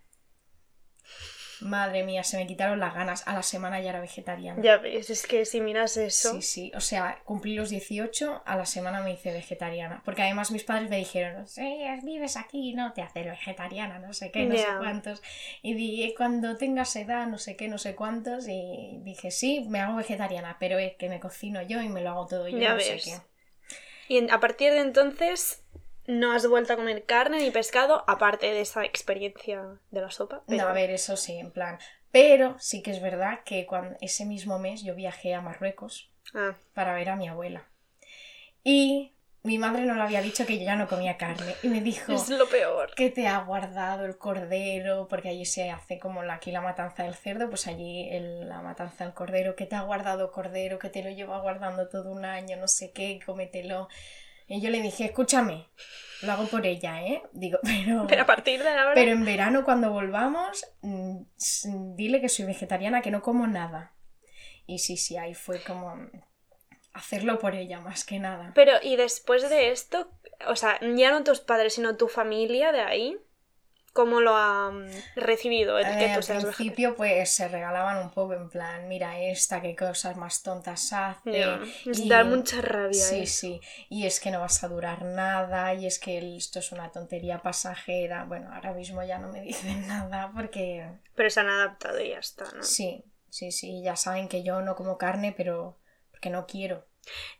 Madre 1.60 2.04
mía, 2.04 2.22
se 2.22 2.36
me 2.36 2.46
quitaron 2.46 2.78
las 2.78 2.94
ganas. 2.94 3.26
A 3.26 3.34
la 3.34 3.42
semana 3.42 3.80
ya 3.80 3.90
era 3.90 4.00
vegetariana. 4.00 4.62
Ya 4.62 4.76
ves, 4.78 5.10
es 5.10 5.26
que 5.26 5.44
si 5.44 5.60
miras 5.60 5.96
eso. 5.96 6.34
Sí, 6.34 6.42
sí, 6.42 6.72
o 6.74 6.80
sea, 6.80 7.20
cumplí 7.24 7.54
los 7.54 7.70
18, 7.70 8.42
a 8.44 8.56
la 8.56 8.64
semana 8.66 9.00
me 9.00 9.12
hice 9.12 9.32
vegetariana. 9.32 10.02
Porque 10.04 10.22
además 10.22 10.50
mis 10.50 10.64
padres 10.64 10.88
me 10.88 10.98
dijeron, 10.98 11.48
sí, 11.48 11.84
vives 12.04 12.36
aquí, 12.36 12.74
no 12.74 12.92
te 12.92 13.02
haces 13.02 13.24
vegetariana, 13.26 13.98
no 13.98 14.12
sé 14.12 14.30
qué, 14.30 14.46
no 14.46 14.56
sé 14.56 14.66
cuántos. 14.78 15.22
Y 15.62 15.74
dije, 15.74 16.14
cuando 16.16 16.56
tengas 16.56 16.94
edad, 16.96 17.26
no 17.26 17.38
sé 17.38 17.56
qué, 17.56 17.68
no 17.68 17.78
sé 17.78 17.94
cuántos. 17.96 18.46
Y 18.48 18.98
dije, 19.02 19.30
sí, 19.30 19.64
me 19.68 19.80
hago 19.80 19.96
vegetariana, 19.96 20.56
pero 20.60 20.78
es 20.78 20.94
que 20.96 21.08
me 21.08 21.18
cocino 21.20 21.62
yo 21.62 21.82
y 21.82 21.88
me 21.88 22.00
lo 22.02 22.10
hago 22.10 22.26
todo 22.26 22.48
yo, 22.48 22.58
Ya 22.58 22.74
no 22.74 22.80
sé 22.80 22.92
ves. 22.92 23.04
qué. 23.04 24.14
Y 24.14 24.30
a 24.30 24.40
partir 24.40 24.72
de 24.72 24.80
entonces 24.80 25.62
no 26.08 26.32
has 26.32 26.44
vuelto 26.48 26.72
a 26.72 26.76
comer 26.76 27.04
carne 27.04 27.38
ni 27.40 27.50
pescado, 27.52 28.02
aparte 28.08 28.46
de 28.52 28.60
esa 28.62 28.84
experiencia 28.84 29.78
de 29.92 30.00
la 30.00 30.10
sopa. 30.10 30.42
pero- 30.48 30.62
No, 30.64 30.68
a 30.68 30.72
ver, 30.72 30.90
eso 30.90 31.16
sí, 31.16 31.38
en 31.38 31.52
plan. 31.52 31.78
Pero 32.10 32.56
sí 32.58 32.82
que 32.82 32.90
es 32.90 33.00
verdad 33.00 33.40
que 33.44 33.64
cuando, 33.66 33.96
ese 34.00 34.24
mismo 34.24 34.58
mes 34.58 34.82
yo 34.82 34.94
viajé 34.96 35.34
a 35.34 35.40
Marruecos 35.40 36.10
Ah, 36.34 36.56
para 36.74 36.94
ver 36.94 37.10
a 37.10 37.16
mi 37.16 37.28
abuela. 37.28 37.68
Y 38.64 39.12
mi 39.42 39.58
madre 39.58 39.82
no 39.84 39.94
le 39.94 40.02
había 40.02 40.20
dicho 40.20 40.44
que 40.46 40.58
yo 40.58 40.64
ya 40.64 40.76
no 40.76 40.88
comía 40.88 41.16
carne. 41.16 41.54
Y 41.62 41.68
me 41.68 41.80
dijo, 41.80 42.12
es 42.12 42.28
lo 42.28 42.48
peor. 42.48 42.94
que 42.94 43.10
te 43.10 43.26
ha 43.28 43.38
guardado 43.40 44.04
el 44.04 44.18
cordero, 44.18 45.06
porque 45.08 45.28
allí 45.28 45.44
se 45.44 45.70
hace 45.70 45.98
como 45.98 46.22
la- 46.22 46.34
aquí 46.34 46.50
la 46.50 46.60
matanza 46.60 47.04
del 47.04 47.14
cerdo, 47.14 47.48
pues 47.48 47.66
allí 47.66 48.08
el- 48.10 48.48
la 48.48 48.60
matanza 48.62 49.04
del 49.04 49.14
cordero, 49.14 49.54
que 49.56 49.66
te 49.66 49.76
ha 49.76 49.82
guardado 49.82 50.32
cordero, 50.32 50.78
que 50.78 50.88
te 50.90 51.02
lo 51.02 51.10
lleva 51.10 51.38
guardando 51.40 51.88
todo 51.88 52.10
un 52.10 52.24
año, 52.24 52.56
no 52.56 52.68
sé 52.68 52.90
qué, 52.92 53.20
cómetelo. 53.24 53.88
Y 54.48 54.60
yo 54.60 54.70
le 54.70 54.80
dije, 54.82 55.04
escúchame, 55.04 55.68
lo 56.22 56.32
hago 56.32 56.46
por 56.46 56.66
ella, 56.66 57.02
¿eh? 57.02 57.22
Digo, 57.32 57.58
pero... 57.62 58.06
Pero 58.08 58.22
a 58.22 58.26
partir 58.26 58.62
de 58.62 58.70
ahora. 58.70 58.94
Pero 58.94 59.12
en 59.12 59.24
verano 59.24 59.64
cuando 59.64 59.92
volvamos, 59.92 60.66
mm, 60.80 61.20
dile 61.94 62.20
que 62.20 62.28
soy 62.28 62.46
vegetariana, 62.46 63.02
que 63.02 63.10
no 63.10 63.22
como 63.22 63.46
nada. 63.46 63.92
Y 64.66 64.80
sí, 64.80 64.96
sí, 64.96 65.16
ahí 65.16 65.34
fue 65.34 65.62
como 65.62 65.94
hacerlo 66.92 67.38
por 67.38 67.54
ella 67.54 67.80
más 67.80 68.04
que 68.04 68.18
nada. 68.18 68.52
Pero, 68.54 68.72
y 68.82 68.96
después 68.96 69.48
de 69.48 69.70
esto, 69.70 70.10
o 70.46 70.56
sea, 70.56 70.78
ya 70.80 71.10
no 71.10 71.24
tus 71.24 71.40
padres, 71.40 71.74
sino 71.74 71.96
tu 71.96 72.08
familia 72.08 72.72
de 72.72 72.80
ahí, 72.80 73.18
¿cómo 73.92 74.20
lo 74.20 74.34
ha 74.36 74.72
recibido 75.16 75.78
el 75.78 75.96
que 75.96 76.08
Eh, 76.08 76.10
tú 76.10 76.20
al 76.20 76.22
seas 76.22 76.44
principio 76.44 76.96
pues 76.96 77.30
se 77.30 77.48
regalaban 77.48 77.98
un 77.98 78.10
poco 78.10 78.34
en 78.34 78.48
plan, 78.48 78.88
mira 78.88 79.18
esta, 79.20 79.60
qué 79.62 79.74
cosas 79.76 80.16
más 80.16 80.42
tontas 80.42 80.92
hace. 80.92 81.60
Es 81.86 82.06
y- 82.06 82.08
dar 82.08 82.24
mucha 82.26 82.60
rabia. 82.60 83.08
Sí, 83.08 83.18
¿eh? 83.18 83.26
sí, 83.26 83.60
y 83.90 84.06
es 84.06 84.18
que 84.18 84.30
no 84.30 84.40
vas 84.40 84.64
a 84.64 84.68
durar 84.68 85.04
nada, 85.04 85.74
y 85.74 85.84
es 85.86 85.98
que 85.98 86.36
esto 86.36 86.58
es 86.60 86.72
una 86.72 86.90
tontería 86.90 87.42
pasajera. 87.42 88.24
Bueno, 88.24 88.50
ahora 88.52 88.72
mismo 88.72 89.02
ya 89.04 89.18
no 89.18 89.28
me 89.32 89.42
dicen 89.50 89.86
nada 89.86 90.32
porque 90.34 90.88
Pero 91.14 91.28
se 91.30 91.40
han 91.40 91.48
adaptado 91.50 92.00
y 92.00 92.08
ya 92.10 92.18
está, 92.18 92.50
¿no? 92.52 92.74
sí, 92.74 93.04
sí, 93.30 93.52
sí, 93.52 93.82
ya 93.82 93.96
saben 93.96 94.28
que 94.28 94.42
yo 94.42 94.62
no 94.62 94.76
como 94.76 94.98
carne, 94.98 95.32
pero 95.36 95.78
porque 96.10 96.30
no 96.30 96.46
quiero. 96.46 96.86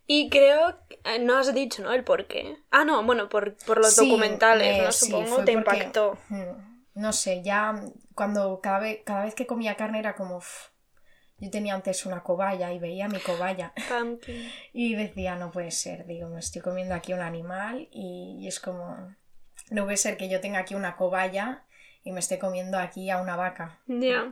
Y 0.07 0.31
creo, 0.31 0.79
eh, 1.05 1.19
no 1.19 1.37
has 1.37 1.53
dicho, 1.55 1.83
¿no? 1.83 1.93
El 1.93 2.03
por 2.05 2.27
qué. 2.27 2.57
Ah, 2.71 2.85
no, 2.85 3.03
bueno, 3.05 3.29
por, 3.29 3.57
por 3.59 3.79
los 3.79 3.95
Sí, 3.95 4.09
documentales, 4.09 4.79
eh, 4.79 4.83
¿no? 4.85 4.93
sí, 4.93 5.07
Supongo 5.07 5.45
te 5.45 5.53
porque- 5.53 5.77
impactó. 5.77 6.19
Mm, 6.29 6.79
No 6.95 7.13
sé, 7.13 7.43
ya 7.45 7.81
cuando 8.15 8.61
cada 8.61 8.81
vez, 8.81 9.01
cada 9.05 9.25
vez 9.25 9.35
que 9.35 9.47
comía 9.47 9.77
carne 9.77 9.99
era 10.01 10.15
como, 10.17 10.39
"Uf, 10.39 10.69
Yo 11.41 11.51
tenía 11.51 11.75
antes 11.75 12.05
una 12.07 12.25
cobaya 12.25 12.73
y 12.73 12.81
veía 12.81 13.07
mi 13.07 13.21
cobaya 13.21 13.73
Pumpkin. 13.89 14.51
y 14.73 14.97
decía, 14.97 15.37
no 15.37 15.53
puede 15.53 15.71
ser, 15.71 16.05
digo, 16.07 16.29
me 16.29 16.41
estoy 16.41 16.61
comiendo 16.63 16.97
aquí 16.97 17.13
un 17.13 17.21
animal 17.21 17.87
y, 17.93 18.39
y 18.41 18.49
es 18.49 18.59
como, 18.59 19.15
no 19.71 19.85
puede 19.85 19.97
ser 19.99 20.17
que 20.17 20.29
yo 20.29 20.41
tenga 20.41 20.59
aquí 20.59 20.75
una 20.75 20.97
cobaya 20.97 21.63
y 22.03 22.11
me 22.11 22.19
esté 22.19 22.41
comiendo 22.41 22.77
aquí 22.77 23.09
a 23.11 23.21
una 23.21 23.37
vaca. 23.37 23.79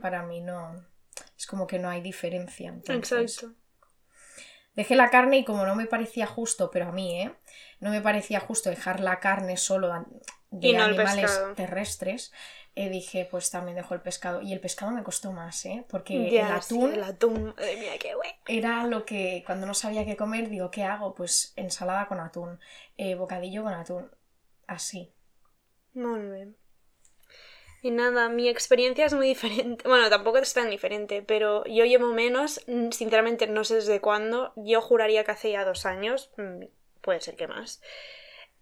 Para 0.03 0.25
mí 0.25 0.41
no, 0.41 0.85
es 1.39 1.47
como 1.47 1.69
que 1.69 1.79
no 1.79 1.89
hay 1.89 2.01
diferencia. 2.01 2.71
entonces. 2.71 3.37
Exacto. 3.39 3.55
Dejé 4.77 4.95
la 4.95 5.11
carne 5.11 5.39
y 5.39 5.45
como 5.45 5.65
no 5.67 5.75
me 5.75 5.87
parecía 5.87 6.27
justo, 6.27 6.71
pero 6.71 6.89
a 6.89 6.93
mí, 6.93 7.23
¿eh? 7.23 7.35
No 7.81 7.91
me 7.91 8.03
parecía 8.03 8.41
justo 8.41 8.71
dejar 8.71 9.01
la 9.01 9.21
carne 9.21 9.57
solo 9.57 9.89
de 10.51 10.73
no 10.75 10.85
animales 10.85 11.43
terrestres, 11.57 12.33
eh, 12.75 12.91
dije, 12.91 13.27
pues 13.31 13.51
también 13.51 13.77
dejo 13.77 13.95
el 13.95 14.03
pescado. 14.03 14.43
Y 14.43 14.53
el 14.53 14.61
pescado 14.61 14.93
me 14.93 15.03
costó 15.03 15.33
más, 15.33 15.65
¿eh? 15.65 15.87
Porque 15.89 16.29
el 16.29 16.53
atún 16.53 16.93
el 16.93 17.03
atún. 17.03 17.55
Mía, 17.59 17.99
qué 17.99 18.15
güey. 18.15 18.31
era 18.47 18.87
lo 18.87 19.07
que 19.07 19.43
cuando 19.47 19.67
no 19.67 19.73
sabía 19.73 20.05
qué 20.05 20.15
comer, 20.15 20.51
digo, 20.51 20.71
¿qué 20.71 20.85
hago? 20.85 21.15
Pues 21.15 21.55
ensalada 21.57 22.07
con 22.07 22.21
atún, 22.21 22.61
eh, 22.99 23.15
bocadillo 23.15 23.63
con 23.63 23.73
atún, 23.73 24.11
así. 24.67 25.11
Muy 25.95 26.21
bien. 26.21 26.57
Y 27.87 27.93
nada, 27.93 28.29
mi 28.29 28.49
experiencia 28.49 29.07
es 29.07 29.15
muy 29.15 29.29
diferente. 29.35 29.87
Bueno, 29.89 30.11
tampoco 30.11 30.39
es 30.39 30.53
tan 30.53 30.71
diferente, 30.71 31.23
pero 31.23 31.65
yo 31.67 31.85
llevo 31.85 32.09
menos, 32.13 32.61
sinceramente 32.91 33.47
no 33.47 33.63
sé 33.63 33.77
desde 33.77 34.01
cuándo. 34.01 34.53
Yo 34.57 34.81
juraría 34.81 35.23
que 35.23 35.31
hace 35.31 35.53
ya 35.53 35.65
dos 35.65 35.87
años, 35.87 36.31
mm, 36.37 36.65
puede 37.01 37.21
ser 37.21 37.37
que 37.37 37.47
más. 37.47 37.81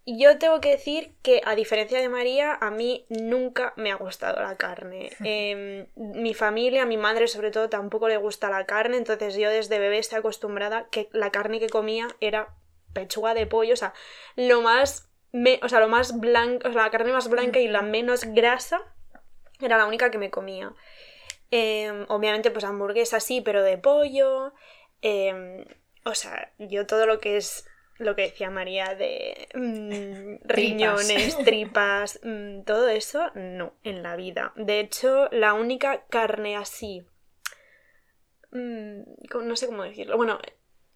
Yo 0.05 0.37
tengo 0.37 0.61
que 0.61 0.69
decir 0.69 1.15
que, 1.23 1.41
a 1.43 1.55
diferencia 1.55 1.99
de 1.99 2.07
María, 2.09 2.53
a 2.61 2.69
mí 2.69 3.07
nunca 3.09 3.73
me 3.77 3.91
ha 3.91 3.95
gustado 3.95 4.39
la 4.43 4.57
carne. 4.57 5.09
Em, 5.23 5.87
mi 5.95 6.35
familia, 6.35 6.85
mi 6.85 6.97
madre 6.97 7.27
sobre 7.27 7.49
todo, 7.49 7.67
tampoco 7.67 8.07
le 8.07 8.17
gusta 8.17 8.51
la 8.51 8.67
carne, 8.67 8.97
entonces 8.97 9.35
yo 9.35 9.49
desde 9.49 9.79
bebé 9.79 9.97
estoy 9.97 10.19
acostumbrada 10.19 10.87
que 10.91 11.09
la 11.13 11.31
carne 11.31 11.59
que 11.59 11.69
comía 11.69 12.09
era 12.19 12.53
pechuga 12.93 13.33
de 13.33 13.47
pollo, 13.47 13.73
o 13.73 13.77
sea, 13.77 13.93
lo 14.35 14.61
más, 14.61 15.09
me- 15.31 15.59
o 15.63 15.69
sea, 15.69 15.79
lo 15.79 15.87
más 15.89 16.19
blanco, 16.19 16.69
o 16.69 16.71
sea, 16.71 16.83
la 16.83 16.91
carne 16.91 17.11
más 17.11 17.27
blanca 17.27 17.59
y 17.59 17.67
la 17.67 17.81
menos 17.81 18.23
grasa 18.25 18.81
era 19.61 19.77
la 19.77 19.85
única 19.85 20.11
que 20.11 20.17
me 20.17 20.31
comía. 20.31 20.73
Em, 21.51 22.05
obviamente, 22.09 22.51
pues 22.51 22.65
hamburguesa 22.65 23.19
sí, 23.19 23.41
pero 23.41 23.63
de 23.63 23.77
pollo. 23.77 24.53
em, 25.01 25.65
o 26.05 26.15
sea, 26.15 26.51
yo 26.59 26.85
todo 26.87 27.05
lo 27.05 27.19
que 27.19 27.37
es 27.37 27.67
lo 27.97 28.15
que 28.15 28.23
decía 28.23 28.49
María 28.49 28.95
de 28.95 29.47
mm, 29.55 30.47
riñones, 30.47 31.37
tripas, 31.45 32.19
mm, 32.23 32.63
todo 32.63 32.89
eso, 32.89 33.31
no, 33.35 33.73
en 33.83 34.03
la 34.03 34.15
vida. 34.15 34.53
De 34.55 34.79
hecho, 34.79 35.29
la 35.31 35.53
única 35.53 36.05
carne 36.07 36.57
así, 36.57 37.05
mm, 38.51 39.01
co- 39.29 39.41
no 39.41 39.55
sé 39.55 39.67
cómo 39.67 39.83
decirlo, 39.83 40.17
bueno, 40.17 40.39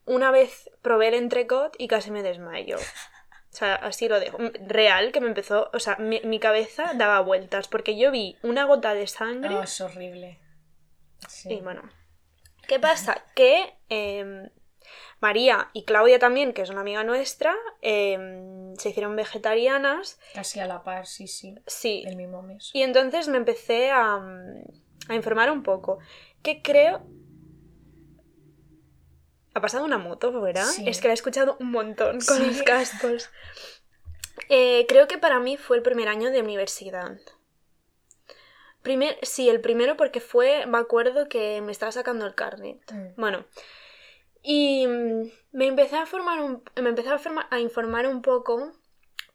una 0.06 0.32
vez 0.32 0.70
probé 0.82 1.10
el 1.10 1.14
entrecot 1.16 1.76
y 1.78 1.88
casi 1.88 2.12
me 2.12 2.24
desmayo. 2.24 2.78
O 3.52 3.56
sea, 3.56 3.76
así 3.76 4.08
lo 4.08 4.20
dejo. 4.20 4.38
Real, 4.68 5.12
que 5.12 5.22
me 5.22 5.28
empezó, 5.28 5.70
o 5.74 5.80
sea, 5.80 5.96
mi, 5.98 6.22
mi 6.22 6.40
cabeza 6.40 6.92
daba 6.96 7.20
vueltas 7.22 7.68
porque 7.68 7.98
yo 7.98 8.12
vi 8.12 8.38
una 8.44 8.66
gota 8.66 8.94
de 8.94 9.08
sangre 9.08 9.50
No, 9.50 9.64
es 9.64 9.82
horrible. 9.82 10.40
Sí. 11.28 11.54
y 11.54 11.62
bueno. 11.62 11.82
¿Qué 12.68 12.80
pasa? 12.80 13.24
Que 13.36 13.74
em, 13.90 14.50
María 15.20 15.70
y 15.74 15.84
Claudia 15.84 16.20
también, 16.20 16.54
que 16.54 16.62
es 16.62 16.70
una 16.70 16.82
amiga 16.82 17.04
nuestra, 17.04 17.56
em, 17.82 18.76
se 18.76 18.90
hicieron 18.90 19.16
vegetarianas. 19.16 20.20
Casi 20.34 20.60
a 20.60 20.68
la 20.68 20.84
par, 20.84 21.08
sí, 21.08 21.28
sí, 21.28 21.56
Sí. 21.66 22.04
el 22.06 22.16
mismo 22.16 22.42
mes. 22.44 22.70
Y 22.74 22.84
entonces 22.84 23.28
me 23.28 23.38
empecé 23.38 23.90
a, 23.92 24.18
mm, 24.18 24.64
a 25.10 25.16
informar 25.16 25.52
un 25.52 25.64
poco. 25.64 25.98
Que 26.44 26.62
creo. 26.62 27.02
Ha 29.54 29.62
pasado 29.62 29.84
una 29.86 29.98
moto, 29.98 30.32
¿verdad? 30.42 30.66
Sí. 30.66 30.84
Es 30.88 31.02
que 31.02 31.08
la 31.08 31.14
he 31.14 31.16
escuchado 31.16 31.58
un 31.60 31.72
montón 31.72 32.20
con 32.22 32.38
Sí. 32.38 32.46
los 32.46 32.62
cascos. 32.64 33.30
Eh, 34.48 34.86
creo 34.88 35.08
que 35.08 35.18
para 35.18 35.40
mí 35.40 35.58
fue 35.58 35.78
el 35.78 35.84
primer 35.84 36.08
año 36.08 36.32
de 36.32 36.42
universidad. 36.42 37.18
Primer, 38.82 39.18
sí, 39.24 39.50
el 39.50 39.60
primero 39.60 39.98
porque 39.98 40.22
fue, 40.22 40.66
me 40.66 40.78
acuerdo 40.78 41.28
que 41.28 41.62
me 41.62 41.72
estaba 41.72 41.92
sacando 41.92 42.26
el 42.26 42.34
carnet. 42.36 42.80
Mm. 42.92 43.20
Bueno, 43.20 43.46
y 44.42 44.88
mm, 44.88 45.24
me 45.52 45.68
empecé 45.68 45.98
a 45.98 46.06
formar 46.06 46.40
un, 46.42 46.64
me 46.82 46.90
empecé 46.90 47.10
a 47.50 47.60
informar 47.60 48.08
un 48.08 48.22
poco, 48.22 48.72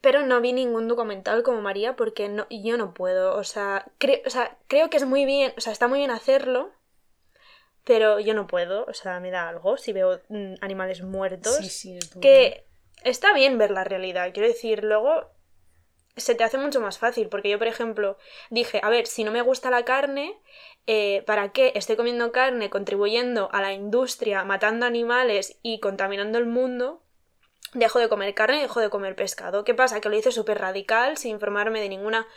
pero 0.01 0.23
no 0.25 0.41
vi 0.41 0.53
ningún 0.55 0.89
documental 0.89 1.43
como 1.43 1.61
María 1.61 1.95
porque 1.95 2.29
no, 2.31 2.47
yo 2.49 2.79
no 2.79 2.95
puedo. 2.95 3.37
O 3.37 3.45
sea, 3.45 3.87
cre- 4.01 4.23
o 4.27 4.31
sea, 4.31 4.57
creo 4.67 4.89
que 4.89 4.97
es 4.97 5.05
muy 5.05 5.27
bien, 5.27 5.53
o 5.59 5.61
sea, 5.61 5.73
está 5.75 5.89
muy 5.89 5.99
bien 5.99 6.11
hacerlo, 6.11 6.71
pero 7.85 8.19
yo 8.21 8.35
no 8.35 8.47
puedo. 8.47 8.85
O 8.87 8.95
sea, 8.95 9.21
me 9.21 9.31
da 9.31 9.49
algo 9.49 9.77
si 9.77 9.93
veo 9.93 10.21
mm, 10.29 10.55
animales 10.61 11.03
muertos. 11.03 11.57
Sí, 11.57 11.69
sí, 11.69 11.97
es. 11.97 12.11
Que 12.21 12.67
está 13.05 13.33
bien 13.33 13.59
ver 13.59 13.71
la 13.71 13.85
realidad, 13.85 14.33
quiero 14.33 14.49
decir, 14.49 14.83
luego 14.83 15.31
se 16.17 16.35
te 16.35 16.45
hace 16.45 16.59
mucho 16.59 16.81
más 16.81 16.99
fácil, 16.99 17.29
porque 17.29 17.51
yo, 17.51 17.59
por 17.59 17.67
ejemplo, 17.67 18.19
dije, 18.51 18.81
a 18.83 18.89
ver, 18.89 19.07
si 19.07 19.25
no 19.25 19.33
me 19.33 19.43
gusta 19.43 19.71
la 19.71 19.85
carne, 19.85 20.39
eh, 20.87 21.23
¿para 21.27 21.53
qué 21.53 21.73
estoy 21.75 21.97
comiendo 21.97 22.31
carne 22.31 22.71
contribuyendo 22.71 23.49
a 23.53 23.61
la 23.61 23.73
industria, 23.73 24.45
matando 24.45 24.87
animales 24.87 25.59
y 25.63 25.81
contaminando 25.81 26.39
el 26.39 26.47
mundo? 26.47 27.03
Dejo 27.73 27.99
de 27.99 28.09
comer 28.09 28.33
carne, 28.35 28.61
dejo 28.61 28.81
de 28.81 28.91
comer 28.91 29.17
pescado. 29.17 29.65
¿Qué 29.65 29.75
pasa? 29.75 30.01
Que 30.01 30.09
lo 30.09 30.17
hice 30.17 30.31
súper 30.31 30.59
radical, 30.61 31.17
sin 31.17 31.33
informarme 31.33 31.81
de 31.81 31.89
ninguna 31.89 32.29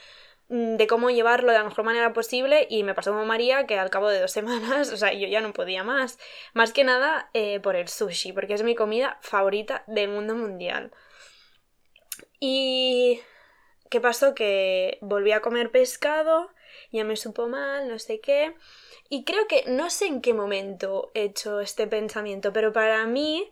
de 0.50 0.88
cómo 0.88 1.10
llevarlo 1.10 1.52
de 1.52 1.58
la 1.58 1.64
mejor 1.64 1.84
manera 1.84 2.14
posible 2.14 2.68
y 2.70 2.84
me 2.84 2.94
pasó 2.94 3.12
como 3.12 3.26
María 3.26 3.66
que 3.66 3.78
al 3.78 3.90
cabo 3.90 4.10
de 4.10 4.20
dos 4.22 4.32
semanas, 4.40 4.92
o 4.92 4.98
sea, 4.98 5.14
yo 5.14 5.28
ya 5.28 5.42
no 5.42 5.54
podía 5.54 5.84
más. 5.84 6.20
Más 6.54 6.74
que 6.74 6.84
nada 6.84 7.30
eh, 7.34 7.60
por 7.60 7.76
el 7.76 7.88
sushi, 7.88 8.34
porque 8.34 8.54
es 8.54 8.64
mi 8.64 8.76
comida 8.76 9.18
favorita 9.22 9.84
del 9.88 10.10
mundo 10.10 10.36
mundial. 10.36 10.92
Y... 12.40 13.22
¿Qué 13.90 14.02
pasó? 14.02 14.36
Que 14.36 14.98
volví 15.02 15.32
a 15.32 15.42
comer 15.42 15.72
pescado, 15.72 16.50
ya 16.92 17.04
me 17.06 17.16
supo 17.16 17.48
mal, 17.48 17.88
no 17.88 18.00
sé 18.00 18.20
qué. 18.20 18.54
Y 19.10 19.24
creo 19.24 19.48
que 19.48 19.64
no 19.68 19.90
sé 19.90 20.08
en 20.08 20.22
qué 20.22 20.34
momento 20.34 21.12
he 21.14 21.24
hecho 21.24 21.62
este 21.62 21.88
pensamiento, 21.88 22.52
pero 22.52 22.74
para 22.74 23.06
mí, 23.06 23.50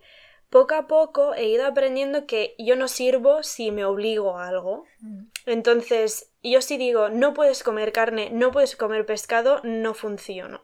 poco 0.55 0.75
a 0.75 0.87
poco 0.87 1.33
he 1.35 1.49
ido 1.49 1.65
aprendiendo 1.65 2.27
que 2.27 2.55
yo 2.57 2.77
no 2.77 2.87
sirvo 2.87 3.43
si 3.43 3.71
me 3.71 3.83
obligo 3.83 4.37
a 4.37 4.47
algo. 4.47 4.85
Mm. 5.01 5.25
Entonces, 5.47 6.31
yo 6.43 6.61
si 6.61 6.77
digo, 6.77 7.09
no 7.09 7.33
puedes 7.33 7.61
comer 7.61 7.91
carne, 7.91 8.29
no 8.31 8.51
puedes 8.51 8.77
comer 8.77 9.05
pescado, 9.05 9.59
no 9.65 9.93
funciono. 9.93 10.63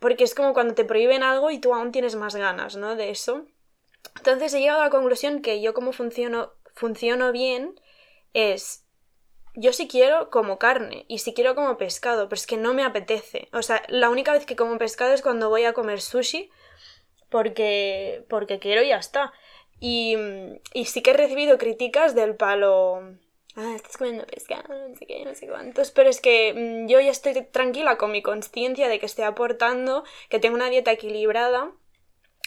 Porque 0.00 0.24
es 0.24 0.34
como 0.34 0.52
cuando 0.52 0.74
te 0.74 0.84
prohíben 0.84 1.22
algo 1.22 1.50
y 1.50 1.58
tú 1.60 1.72
aún 1.72 1.92
tienes 1.92 2.14
más 2.14 2.36
ganas, 2.36 2.76
¿no? 2.76 2.94
De 2.94 3.08
eso. 3.08 3.46
Entonces 4.16 4.52
he 4.52 4.60
llegado 4.60 4.82
a 4.82 4.84
la 4.84 4.90
conclusión 4.90 5.40
que 5.40 5.62
yo 5.62 5.72
como 5.72 5.92
funciono, 5.92 6.52
funciono 6.74 7.32
bien 7.32 7.80
es, 8.34 8.84
yo 9.54 9.72
si 9.72 9.88
quiero 9.88 10.28
como 10.28 10.58
carne 10.58 11.06
y 11.08 11.20
si 11.20 11.32
quiero 11.32 11.54
como 11.54 11.78
pescado, 11.78 12.28
pero 12.28 12.38
es 12.38 12.46
que 12.46 12.58
no 12.58 12.74
me 12.74 12.84
apetece. 12.84 13.48
O 13.54 13.62
sea, 13.62 13.82
la 13.88 14.10
única 14.10 14.34
vez 14.34 14.44
que 14.44 14.56
como 14.56 14.76
pescado 14.76 15.14
es 15.14 15.22
cuando 15.22 15.48
voy 15.48 15.64
a 15.64 15.72
comer 15.72 16.02
sushi 16.02 16.50
porque, 17.30 18.24
porque 18.28 18.58
quiero 18.58 18.82
y 18.82 18.88
ya 18.88 18.98
está. 18.98 19.32
Y, 19.80 20.16
y 20.74 20.84
sí 20.84 21.02
que 21.02 21.10
he 21.12 21.16
recibido 21.16 21.56
críticas 21.56 22.14
del 22.14 22.36
palo... 22.36 23.16
Ah, 23.56 23.72
estás 23.74 23.96
comiendo 23.96 24.24
pescado, 24.26 24.88
no 24.88 24.94
sé 24.94 25.06
qué, 25.06 25.24
no 25.24 25.34
sé 25.34 25.48
cuántos. 25.48 25.90
Pero 25.90 26.10
es 26.10 26.20
que 26.20 26.52
mm, 26.54 26.88
yo 26.88 27.00
ya 27.00 27.10
estoy 27.10 27.34
tranquila 27.46 27.96
con 27.96 28.12
mi 28.12 28.22
conciencia 28.22 28.88
de 28.88 28.98
que 28.98 29.06
estoy 29.06 29.24
aportando, 29.24 30.04
que 30.28 30.38
tengo 30.38 30.54
una 30.54 30.70
dieta 30.70 30.92
equilibrada 30.92 31.72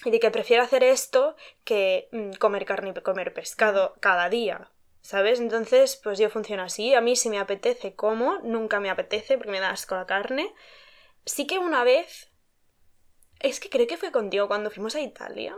y 0.06 0.12
de 0.12 0.20
que 0.20 0.32
prefiero 0.32 0.64
hacer 0.64 0.84
esto 0.84 1.36
que 1.64 2.08
mm, 2.12 2.34
comer 2.34 2.66
carne 2.66 2.94
y 2.96 3.02
comer 3.02 3.34
pescado 3.34 3.96
cada 4.00 4.30
día. 4.30 4.70
¿Sabes? 5.02 5.42
Entonces, 5.42 6.00
pues 6.02 6.18
yo 6.20 6.30
funciono 6.30 6.64
así. 6.64 6.94
A 6.94 7.02
mí 7.02 7.18
si 7.18 7.30
me 7.30 7.40
apetece 7.40 7.94
como, 7.94 8.38
nunca 8.40 8.80
me 8.80 8.90
apetece 8.90 9.38
porque 9.38 9.52
me 9.52 9.60
da 9.60 9.72
asco 9.72 9.96
la 9.96 10.06
carne. 10.06 10.54
Sí 11.26 11.48
que 11.48 11.60
una 11.60 11.84
vez... 11.84 12.30
Es 13.44 13.60
que 13.60 13.70
creo 13.70 13.86
que 13.86 13.98
fue 13.98 14.12
contigo 14.12 14.48
cuando 14.48 14.72
fuimos 14.72 14.96
a 14.96 15.02
Italia. 15.02 15.56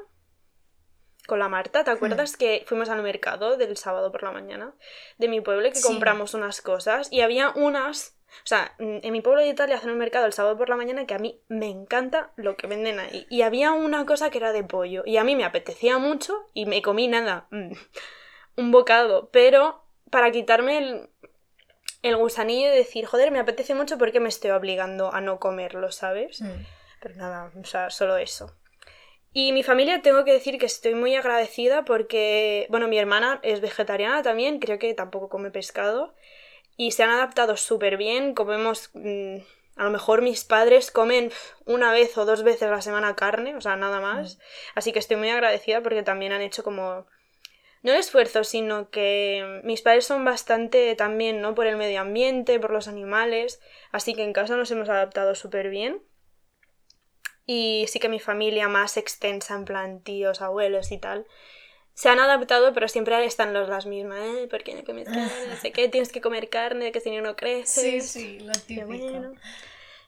Con 1.28 1.40
la 1.40 1.48
Marta, 1.50 1.84
¿te 1.84 1.90
acuerdas 1.92 2.38
que 2.38 2.64
fuimos 2.68 2.90
al 2.90 3.02
mercado 3.02 3.58
del 3.58 3.78
sábado 3.78 4.12
por 4.12 4.22
la 4.22 4.32
mañana 4.32 4.76
de 5.18 5.28
mi 5.28 5.42
pueblo 5.42 5.66
y 5.68 5.72
que 5.72 5.78
Sí. 5.80 5.88
compramos 5.88 6.34
unas 6.36 6.62
cosas? 6.62 7.08
Y 7.12 7.22
había 7.22 7.50
unas... 7.56 8.16
O 8.44 8.48
sea, 8.48 8.76
en 8.80 9.12
mi 9.14 9.22
pueblo 9.22 9.42
de 9.42 9.48
Italia 9.48 9.78
hacen 9.78 9.90
un 9.92 9.98
mercado 9.98 10.26
el 10.26 10.34
sábado 10.34 10.58
por 10.58 10.68
la 10.70 10.76
mañana 10.76 11.08
que 11.08 11.14
a 11.16 11.20
mí 11.20 11.42
me 11.48 11.68
encanta 11.70 12.32
lo 12.36 12.58
que 12.58 12.68
venden 12.68 13.00
ahí. 13.00 13.26
Y 13.30 13.42
había 13.44 13.72
una 13.72 14.06
cosa 14.06 14.30
que 14.30 14.38
era 14.40 14.52
de 14.52 14.64
pollo. 14.64 15.04
Y 15.06 15.18
a 15.18 15.24
mí 15.24 15.36
me 15.36 15.46
apetecía 15.46 15.98
mucho 15.98 16.50
y 16.54 16.66
me 16.66 16.82
comí 16.82 17.08
nada. 17.08 17.48
mm, 17.52 17.72
un 18.58 18.72
bocado. 18.72 19.30
Pero 19.32 19.84
para 20.12 20.32
quitarme 20.32 20.78
el, 20.78 21.10
el 22.04 22.18
gusanillo 22.18 22.70
de 22.70 22.76
decir, 22.76 23.06
joder, 23.06 23.32
me 23.32 23.40
apetece 23.40 23.74
mucho 23.74 23.98
porque 23.98 24.20
me 24.20 24.30
estoy 24.30 24.52
obligando 24.52 25.12
a 25.14 25.22
no 25.22 25.40
comerlo, 25.40 25.92
¿sabes? 25.92 26.42
Mm. 26.42 26.52
Pero 27.06 27.18
nada, 27.18 27.52
o 27.56 27.64
sea, 27.66 27.92
solo 27.92 28.18
eso. 28.18 28.52
Y 29.32 29.52
mi 29.52 29.62
familia 29.62 30.02
tengo 30.02 30.26
que 30.26 30.34
decir 30.34 30.58
que 30.58 30.66
estoy 30.66 30.96
muy 30.96 31.16
agradecida 31.16 31.86
porque, 31.86 32.66
bueno, 32.72 32.88
mi 32.88 32.98
hermana 32.98 33.40
es 33.44 33.62
vegetariana 33.62 34.24
también, 34.24 34.58
creo 34.58 34.80
que 34.80 34.92
tampoco 34.96 35.30
come 35.30 35.52
pescado. 35.52 36.16
Y 36.78 36.94
se 36.94 37.04
han 37.04 37.12
adaptado 37.12 37.58
súper 37.58 37.98
bien, 37.98 38.34
comemos 38.34 38.90
mm, 38.96 39.38
A 39.76 39.84
lo 39.84 39.92
mejor 39.92 40.24
mis 40.24 40.46
padres 40.46 40.90
comen 40.90 41.32
una 41.66 41.92
vez 41.92 42.18
o 42.18 42.26
dos 42.26 42.42
veces 42.42 42.64
a 42.64 42.72
la 42.72 42.82
semana 42.82 43.16
carne, 43.16 43.56
o 43.56 43.62
sea, 43.62 43.76
nada 43.76 44.00
más. 44.00 44.40
Así 44.74 44.92
que 44.92 44.98
estoy 44.98 45.18
muy 45.18 45.30
agradecida 45.30 45.84
porque 45.84 46.02
también 46.02 46.32
han 46.32 46.42
hecho 46.42 46.64
como 46.64 47.06
no 47.84 47.92
el 47.92 48.00
esfuerzo, 48.00 48.44
sino 48.44 48.90
que 48.90 49.62
mis 49.64 49.84
padres 49.84 50.08
son 50.08 50.26
bastante 50.26 50.96
también, 50.96 51.40
¿no? 51.40 51.54
Por 51.54 51.68
el 51.68 51.78
medio 51.78 52.02
ambiente, 52.02 52.60
por 52.60 52.72
los 52.72 52.88
animales, 52.88 53.62
así 53.92 54.16
que 54.16 54.24
en 54.24 54.34
casa 54.34 54.58
nos 54.58 54.72
hemos 54.72 54.90
adaptado 54.90 55.36
súper 55.36 55.70
bien. 55.70 56.02
Y 57.46 57.86
sí 57.88 58.00
que 58.00 58.10
mi 58.10 58.20
familia 58.20 58.68
más 58.68 58.98
extensa, 58.98 59.56
en 59.56 59.66
plan 59.66 60.00
tíos, 60.02 60.42
abuelos 60.42 60.92
y 60.92 60.98
tal, 60.98 61.26
se 61.94 62.10
han 62.10 62.20
adaptado, 62.20 62.74
pero 62.74 62.88
siempre 62.88 63.24
están 63.26 63.54
los 63.54 63.70
las 63.70 63.86
mismas, 63.86 64.20
¿eh? 64.20 64.48
¿Por 64.50 64.64
qué 64.64 64.76
no 64.76 64.84
comes 64.84 65.06
carne? 65.06 65.30
No 65.50 65.56
sé 65.56 65.72
qué, 65.72 65.88
tienes 65.88 66.12
que 66.12 66.22
comer 66.22 66.50
carne, 66.50 66.92
que 66.92 67.00
si 67.00 67.10
no, 67.12 67.22
no 67.22 67.36
creces. 67.36 68.10
Sí, 68.10 68.20
sí, 68.20 68.40
lo 68.40 68.52
típico. 68.54 69.34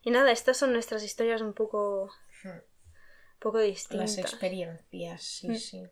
Y 0.04 0.12
nada, 0.12 0.32
estas 0.32 0.58
son 0.58 0.74
nuestras 0.74 1.04
historias 1.04 1.42
un 1.42 1.54
poco... 1.54 2.12
Un 2.44 3.40
poco 3.40 3.60
distintas. 3.60 4.16
Las 4.16 4.18
experiencias, 4.18 5.24
sí, 5.24 5.50
hmm. 5.50 5.56
sí. 5.56 5.84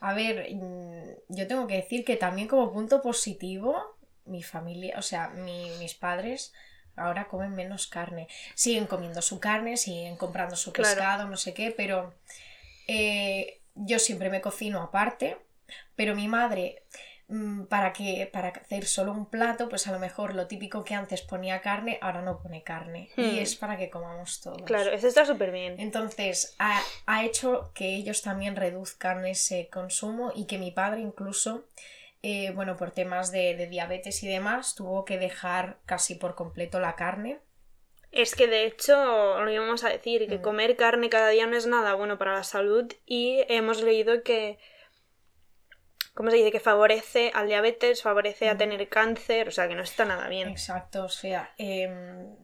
A 0.00 0.14
ver, 0.14 0.48
mm, 0.50 1.14
yo 1.28 1.46
tengo 1.46 1.66
que 1.66 1.74
decir 1.74 2.04
que 2.04 2.16
también 2.16 2.48
como 2.48 2.72
punto 2.72 3.02
positivo, 3.02 3.98
mi 4.24 4.42
familia, 4.42 4.98
o 4.98 5.02
sea, 5.02 5.28
mis 5.28 5.94
padres 5.94 6.52
ahora 7.00 7.28
comen 7.28 7.54
menos 7.54 7.86
carne. 7.86 8.28
Siguen 8.54 8.86
comiendo 8.86 9.22
su 9.22 9.40
carne, 9.40 9.76
siguen 9.76 10.16
comprando 10.16 10.56
su 10.56 10.72
pescado, 10.72 11.26
no 11.28 11.36
sé 11.36 11.54
qué, 11.54 11.70
pero 11.70 12.14
eh, 12.86 13.60
yo 13.74 13.98
siempre 13.98 14.30
me 14.30 14.40
cocino 14.40 14.82
aparte, 14.82 15.38
pero 15.96 16.14
mi 16.14 16.28
madre 16.28 16.82
Mm, 17.30 17.66
para 17.66 17.92
que 17.92 18.28
para 18.32 18.48
hacer 18.48 18.86
solo 18.86 19.12
un 19.12 19.24
plato, 19.24 19.68
pues 19.68 19.86
a 19.86 19.92
lo 19.92 20.00
mejor 20.00 20.34
lo 20.34 20.48
típico 20.48 20.82
que 20.82 20.96
antes 20.96 21.22
ponía 21.22 21.60
carne, 21.60 21.96
ahora 22.02 22.22
no 22.22 22.42
pone 22.42 22.64
carne. 22.64 23.08
Y 23.16 23.22
hmm. 23.22 23.38
es 23.38 23.54
para 23.54 23.78
que 23.78 23.88
comamos 23.88 24.40
todos. 24.40 24.62
Claro, 24.62 24.90
eso 24.90 25.06
está 25.06 25.24
súper 25.24 25.52
bien. 25.52 25.78
Entonces, 25.78 26.56
ha, 26.58 26.82
ha, 27.06 27.24
hecho 27.24 27.70
que 27.72 27.94
ellos 27.94 28.22
también 28.22 28.56
reduzcan 28.56 29.24
ese 29.26 29.68
consumo 29.68 30.32
y 30.34 30.46
que 30.46 30.58
mi 30.58 30.72
padre 30.72 31.02
incluso, 31.02 31.66
eh, 32.22 32.52
bueno, 32.54 32.76
por 32.76 32.90
temas 32.90 33.30
de, 33.32 33.56
de 33.56 33.66
diabetes 33.66 34.22
y 34.22 34.28
demás, 34.28 34.74
tuvo 34.74 35.04
que 35.04 35.18
dejar 35.18 35.80
casi 35.86 36.14
por 36.14 36.34
completo 36.34 36.80
la 36.80 36.96
carne. 36.96 37.40
Es 38.12 38.34
que 38.34 38.46
de 38.48 38.66
hecho, 38.66 39.40
lo 39.40 39.50
íbamos 39.50 39.84
a 39.84 39.88
decir, 39.88 40.26
que 40.28 40.38
mm. 40.38 40.42
comer 40.42 40.76
carne 40.76 41.08
cada 41.08 41.28
día 41.28 41.46
no 41.46 41.56
es 41.56 41.66
nada 41.66 41.94
bueno 41.94 42.18
para 42.18 42.34
la 42.34 42.44
salud 42.44 42.92
y 43.06 43.44
hemos 43.48 43.82
leído 43.82 44.22
que 44.22 44.58
¿cómo 46.14 46.30
se 46.30 46.36
dice? 46.36 46.52
Que 46.52 46.60
favorece 46.60 47.30
al 47.34 47.46
diabetes, 47.46 48.02
favorece 48.02 48.48
a 48.48 48.56
tener 48.56 48.88
cáncer, 48.88 49.48
o 49.48 49.50
sea 49.50 49.68
que 49.68 49.74
no 49.74 49.82
está 49.82 50.04
nada 50.04 50.28
bien. 50.28 50.48
Exacto, 50.48 51.04
o 51.04 51.08
sea, 51.08 51.54
em, 51.56 52.36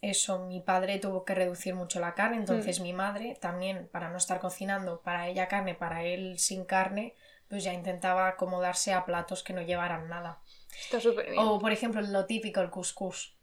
eso, 0.00 0.46
mi 0.46 0.60
padre 0.60 0.98
tuvo 0.98 1.24
que 1.24 1.34
reducir 1.34 1.74
mucho 1.74 2.00
la 2.00 2.14
carne, 2.14 2.38
entonces 2.38 2.80
mm. 2.80 2.82
mi 2.82 2.92
madre 2.92 3.36
también, 3.40 3.88
para 3.92 4.08
no 4.08 4.16
estar 4.16 4.40
cocinando 4.40 5.00
para 5.02 5.28
ella 5.28 5.48
carne, 5.48 5.74
para 5.74 6.04
él 6.04 6.38
sin 6.38 6.64
carne, 6.64 7.14
pues 7.48 7.64
ya 7.64 7.72
intentaba 7.72 8.28
acomodarse 8.28 8.92
a 8.92 9.04
platos 9.04 9.42
que 9.42 9.52
no 9.52 9.62
llevaran 9.62 10.08
nada. 10.08 10.40
Está 10.78 11.00
súper 11.00 11.30
bien. 11.30 11.42
O 11.42 11.58
por 11.58 11.72
ejemplo, 11.72 12.00
lo 12.02 12.26
típico, 12.26 12.60
el 12.60 12.70
couscous. 12.70 13.34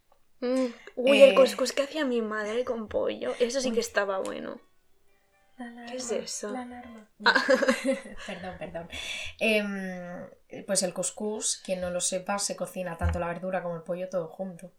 Mm. 0.41 0.65
Uy, 0.95 1.21
el 1.21 1.31
eh, 1.31 1.35
couscous 1.35 1.71
que 1.71 1.83
hacía 1.83 2.05
mi 2.05 2.21
madre 2.21 2.63
con 2.65 2.87
pollo, 2.87 3.33
eso 3.39 3.61
sí 3.61 3.71
que 3.71 3.79
estaba 3.79 4.19
bueno. 4.19 4.59
¿Qué 5.57 5.95
es 5.95 6.11
eso? 6.11 6.53
Ah. 7.25 7.43
perdón, 8.27 8.55
perdón. 8.59 8.89
Em, 9.39 10.27
pues 10.67 10.83
el 10.83 10.93
couscous, 10.93 11.61
quien 11.63 11.79
no 11.79 11.89
lo 11.89 12.01
sepa, 12.01 12.39
se 12.39 12.57
cocina 12.57 12.97
tanto 12.97 13.19
la 13.19 13.27
verdura 13.27 13.63
como 13.63 13.75
el 13.77 13.83
pollo 13.83 14.09
todo 14.09 14.27
junto. 14.27 14.71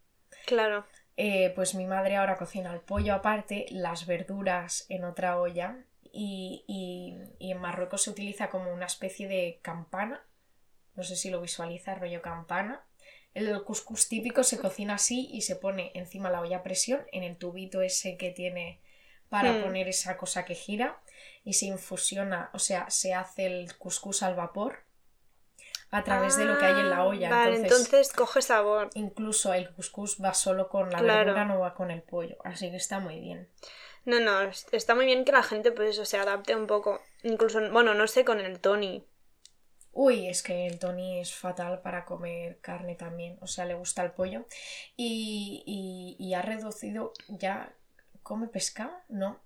Claro. 0.45 0.85
Eh, 1.16 1.52
pues 1.54 1.75
mi 1.75 1.87
madre 1.87 2.16
ahora 2.16 2.37
cocina 2.37 2.75
el 2.75 2.80
pollo 2.80 3.14
aparte, 3.14 3.66
las 3.71 4.06
verduras 4.06 4.85
en 4.90 5.04
otra 5.04 5.40
olla 5.40 5.78
y, 6.16 6.64
y, 7.38 7.50
en 7.50 7.61
Marruecos 7.61 8.02
se 8.02 8.11
utiliza 8.11 8.49
como 8.49 8.73
una 8.73 8.87
especie 8.87 9.28
de 9.28 9.58
campana. 9.62 10.25
No 10.94 11.02
sé 11.02 11.16
si 11.16 11.30
lo 11.30 11.40
visualiza, 11.40 11.95
rollo 11.95 12.23
campana. 12.23 12.82
El 13.34 13.62
couscous 13.64 14.08
típico 14.08 14.43
se 14.43 14.58
cocina 14.58 14.95
así 14.95 15.28
y 15.30 15.43
se 15.43 15.56
pone 15.56 15.90
encima 15.95 16.30
la 16.30 16.40
olla 16.40 16.58
a 16.58 16.62
presión 16.62 17.04
en 17.12 17.23
el 17.23 17.36
tubito 17.36 17.82
ese 17.82 18.17
que 18.17 18.30
tiene 18.30 18.80
para 19.28 19.52
hmm. 19.52 19.62
poner 19.62 19.88
esa 19.88 20.17
cosa 20.17 20.47
que 20.47 20.54
gira 20.54 20.99
y 21.45 21.52
se 21.52 21.67
infusiona, 21.67 22.50
o 22.54 22.58
sea, 22.58 22.88
se 22.88 23.12
hace 23.12 23.47
el 23.47 23.76
cuscús 23.76 24.23
al 24.23 24.36
vapor 24.36 24.80
a 25.90 26.02
través 26.02 26.36
de 26.36 26.45
lo 26.45 26.58
que 26.58 26.64
hay 26.64 26.80
en 26.80 26.90
la 26.90 26.99
ah, 26.99 27.04
olla. 27.04 27.30
Vale, 27.30 27.56
entonces, 27.56 28.12
coge 28.12 28.43
sabor. 28.43 28.90
Incluso 28.95 29.52
el 29.54 29.71
cuscús 29.71 30.17
va 30.23 30.34
solo 30.34 30.69
con 30.69 30.90
la 30.90 31.02
verdura, 31.02 31.45
no 31.45 31.60
va 31.60 31.75
con 31.75 31.90
el 31.90 32.02
pollo, 32.02 32.36
así 32.45 32.71
que 32.71 32.76
está 32.76 33.00
muy 33.00 33.21
bien. 33.21 33.49
No, 34.06 34.21
no, 34.21 34.40
está 34.73 34.95
muy 34.95 35.04
bien 35.04 35.25
que 35.25 35.32
la 35.32 35.42
gente 35.42 35.71
pues 35.73 35.90
eso 35.90 36.04
se 36.06 36.16
adapte 36.16 36.54
un 36.56 36.66
poco, 36.66 37.00
incluso, 37.23 37.60
bueno, 37.71 37.92
no 37.92 38.06
sé, 38.06 38.25
con 38.25 38.40
el 38.40 38.60
Tony. 38.60 39.04
Uy, 39.92 40.28
es 40.28 40.42
que 40.42 40.66
el 40.66 40.78
Tony 40.78 41.21
es 41.21 41.34
fatal 41.34 41.80
para 41.82 42.04
comer 42.04 42.58
carne 42.60 42.95
también, 42.95 43.38
o 43.40 43.47
sea, 43.47 43.64
le 43.64 43.75
gusta 43.75 44.02
el 44.02 44.12
pollo 44.12 44.47
y, 44.97 45.62
y, 45.66 46.25
y 46.25 46.34
ha 46.34 46.42
reducido 46.42 47.12
ya 47.28 47.75
¿Come 48.26 48.49
pescado? 48.49 48.90
No. 49.08 49.38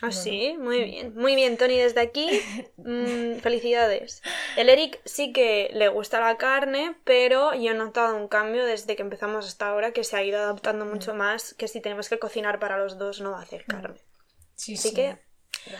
Ah, 0.00 0.12
sí, 0.12 0.56
muy 0.58 0.84
bien. 0.84 1.14
Muy 1.16 1.34
bien, 1.34 1.56
Tony, 1.56 1.76
desde 1.76 2.00
aquí, 2.00 2.28
mm, 2.76 3.40
felicidades. 3.40 4.22
El 4.56 4.68
Eric 4.68 5.00
sí 5.04 5.32
que 5.32 5.70
le 5.72 5.88
gusta 5.88 6.20
la 6.20 6.36
carne, 6.36 6.96
pero 7.04 7.52
yo 7.54 7.72
he 7.72 7.74
notado 7.74 8.16
un 8.16 8.28
cambio 8.28 8.64
desde 8.64 8.94
que 8.94 9.02
empezamos 9.02 9.46
hasta 9.46 9.68
ahora 9.68 9.92
que 9.92 10.04
se 10.04 10.16
ha 10.16 10.22
ido 10.22 10.38
adaptando 10.38 10.84
mm. 10.84 10.88
mucho 10.88 11.14
más, 11.14 11.54
que 11.54 11.66
si 11.66 11.80
tenemos 11.80 12.08
que 12.08 12.18
cocinar 12.18 12.60
para 12.60 12.78
los 12.78 12.96
dos 12.98 13.20
no 13.20 13.32
va 13.32 13.40
a 13.40 13.42
hacer 13.42 13.64
mm. 13.66 13.70
carne. 13.70 14.00
Sí, 14.54 14.74
Así 14.74 14.94
que... 14.94 15.18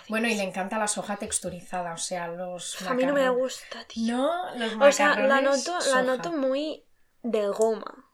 Bueno, 0.09 0.29
y 0.29 0.35
le 0.35 0.43
encanta 0.43 0.77
la 0.79 0.89
soja 0.89 1.17
texturizada, 1.17 1.95
o 1.95 1.99
sea, 1.99 2.29
los... 2.29 2.83
A 2.83 2.95
mí 2.95 3.05
no 3.05 3.15
me 3.15 3.29
gusta, 3.31 3.85
tío. 3.85 4.17
No, 4.17 4.55
los 4.57 4.75
O 4.75 4.93
sea, 4.93 5.19
la 5.21 5.41
noto, 5.41 5.79
la 5.95 6.03
noto 6.03 6.33
muy 6.33 6.85
de 7.23 7.47
goma 7.49 8.05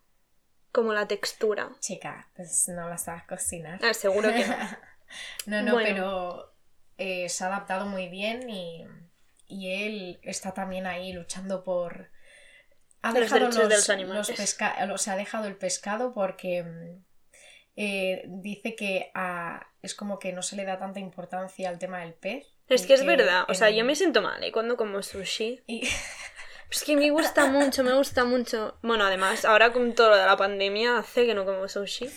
como 0.70 0.92
la 0.92 1.08
textura. 1.08 1.70
Chica, 1.80 2.28
pues 2.36 2.68
no 2.68 2.88
la 2.88 2.98
sabes 2.98 3.22
cocinar. 3.24 3.80
Ah, 3.82 3.94
seguro 3.94 4.30
que 4.30 4.46
no. 4.46 4.56
no, 5.46 5.62
no, 5.62 5.76
pero 5.76 6.54
eh, 6.98 7.28
se 7.28 7.44
ha 7.44 7.48
adaptado 7.48 7.86
muy 7.86 8.08
bien 8.08 8.48
y, 8.48 8.86
él 9.48 10.18
está 10.22 10.52
también 10.52 10.86
ahí 10.86 11.12
luchando 11.12 11.62
por... 11.62 12.10
Ha 13.02 13.12
dejado 13.12 13.46
los, 13.46 13.56
los 13.56 13.90
animales. 13.90 14.30
o 14.30 14.98
sea, 14.98 15.12
ha 15.12 15.16
dejado 15.16 15.46
el 15.46 15.56
pescado 15.56 16.12
porque 16.12 16.64
mm, 16.64 17.04
eh, 17.76 18.22
dice 18.26 18.74
que 18.74 19.12
es 19.82 19.94
como 19.94 20.18
que 20.18 20.32
no 20.32 20.42
se 20.42 20.56
le 20.56 20.64
da 20.64 20.78
tanta 20.78 21.00
importancia 21.00 21.68
al 21.68 21.78
tema 21.78 22.00
del 22.00 22.14
pez. 22.14 22.46
Es 22.68 22.86
que, 22.86 22.94
es 22.94 23.04
verdad, 23.04 23.44
o 23.48 23.54
sea, 23.54 23.70
yo 23.70 23.84
me 23.84 23.94
siento 23.94 24.22
mal 24.22 24.42
¿eh? 24.42 24.50
cuando 24.50 24.76
como 24.76 25.02
sushi. 25.02 25.62
Y... 25.66 25.88
Es 26.70 26.82
que 26.82 26.96
me 26.96 27.08
gusta 27.10 27.46
mucho, 27.46 27.84
me 27.84 27.94
gusta 27.94 28.24
mucho. 28.24 28.78
Bueno, 28.82 29.04
además, 29.04 29.44
ahora 29.44 29.72
con 29.72 29.94
todo 29.94 30.10
lo 30.10 30.16
de 30.16 30.26
la 30.26 30.36
pandemia 30.36 30.98
hace 30.98 31.24
que 31.24 31.32
no 31.32 31.44
como 31.44 31.68
sushi. 31.68 32.10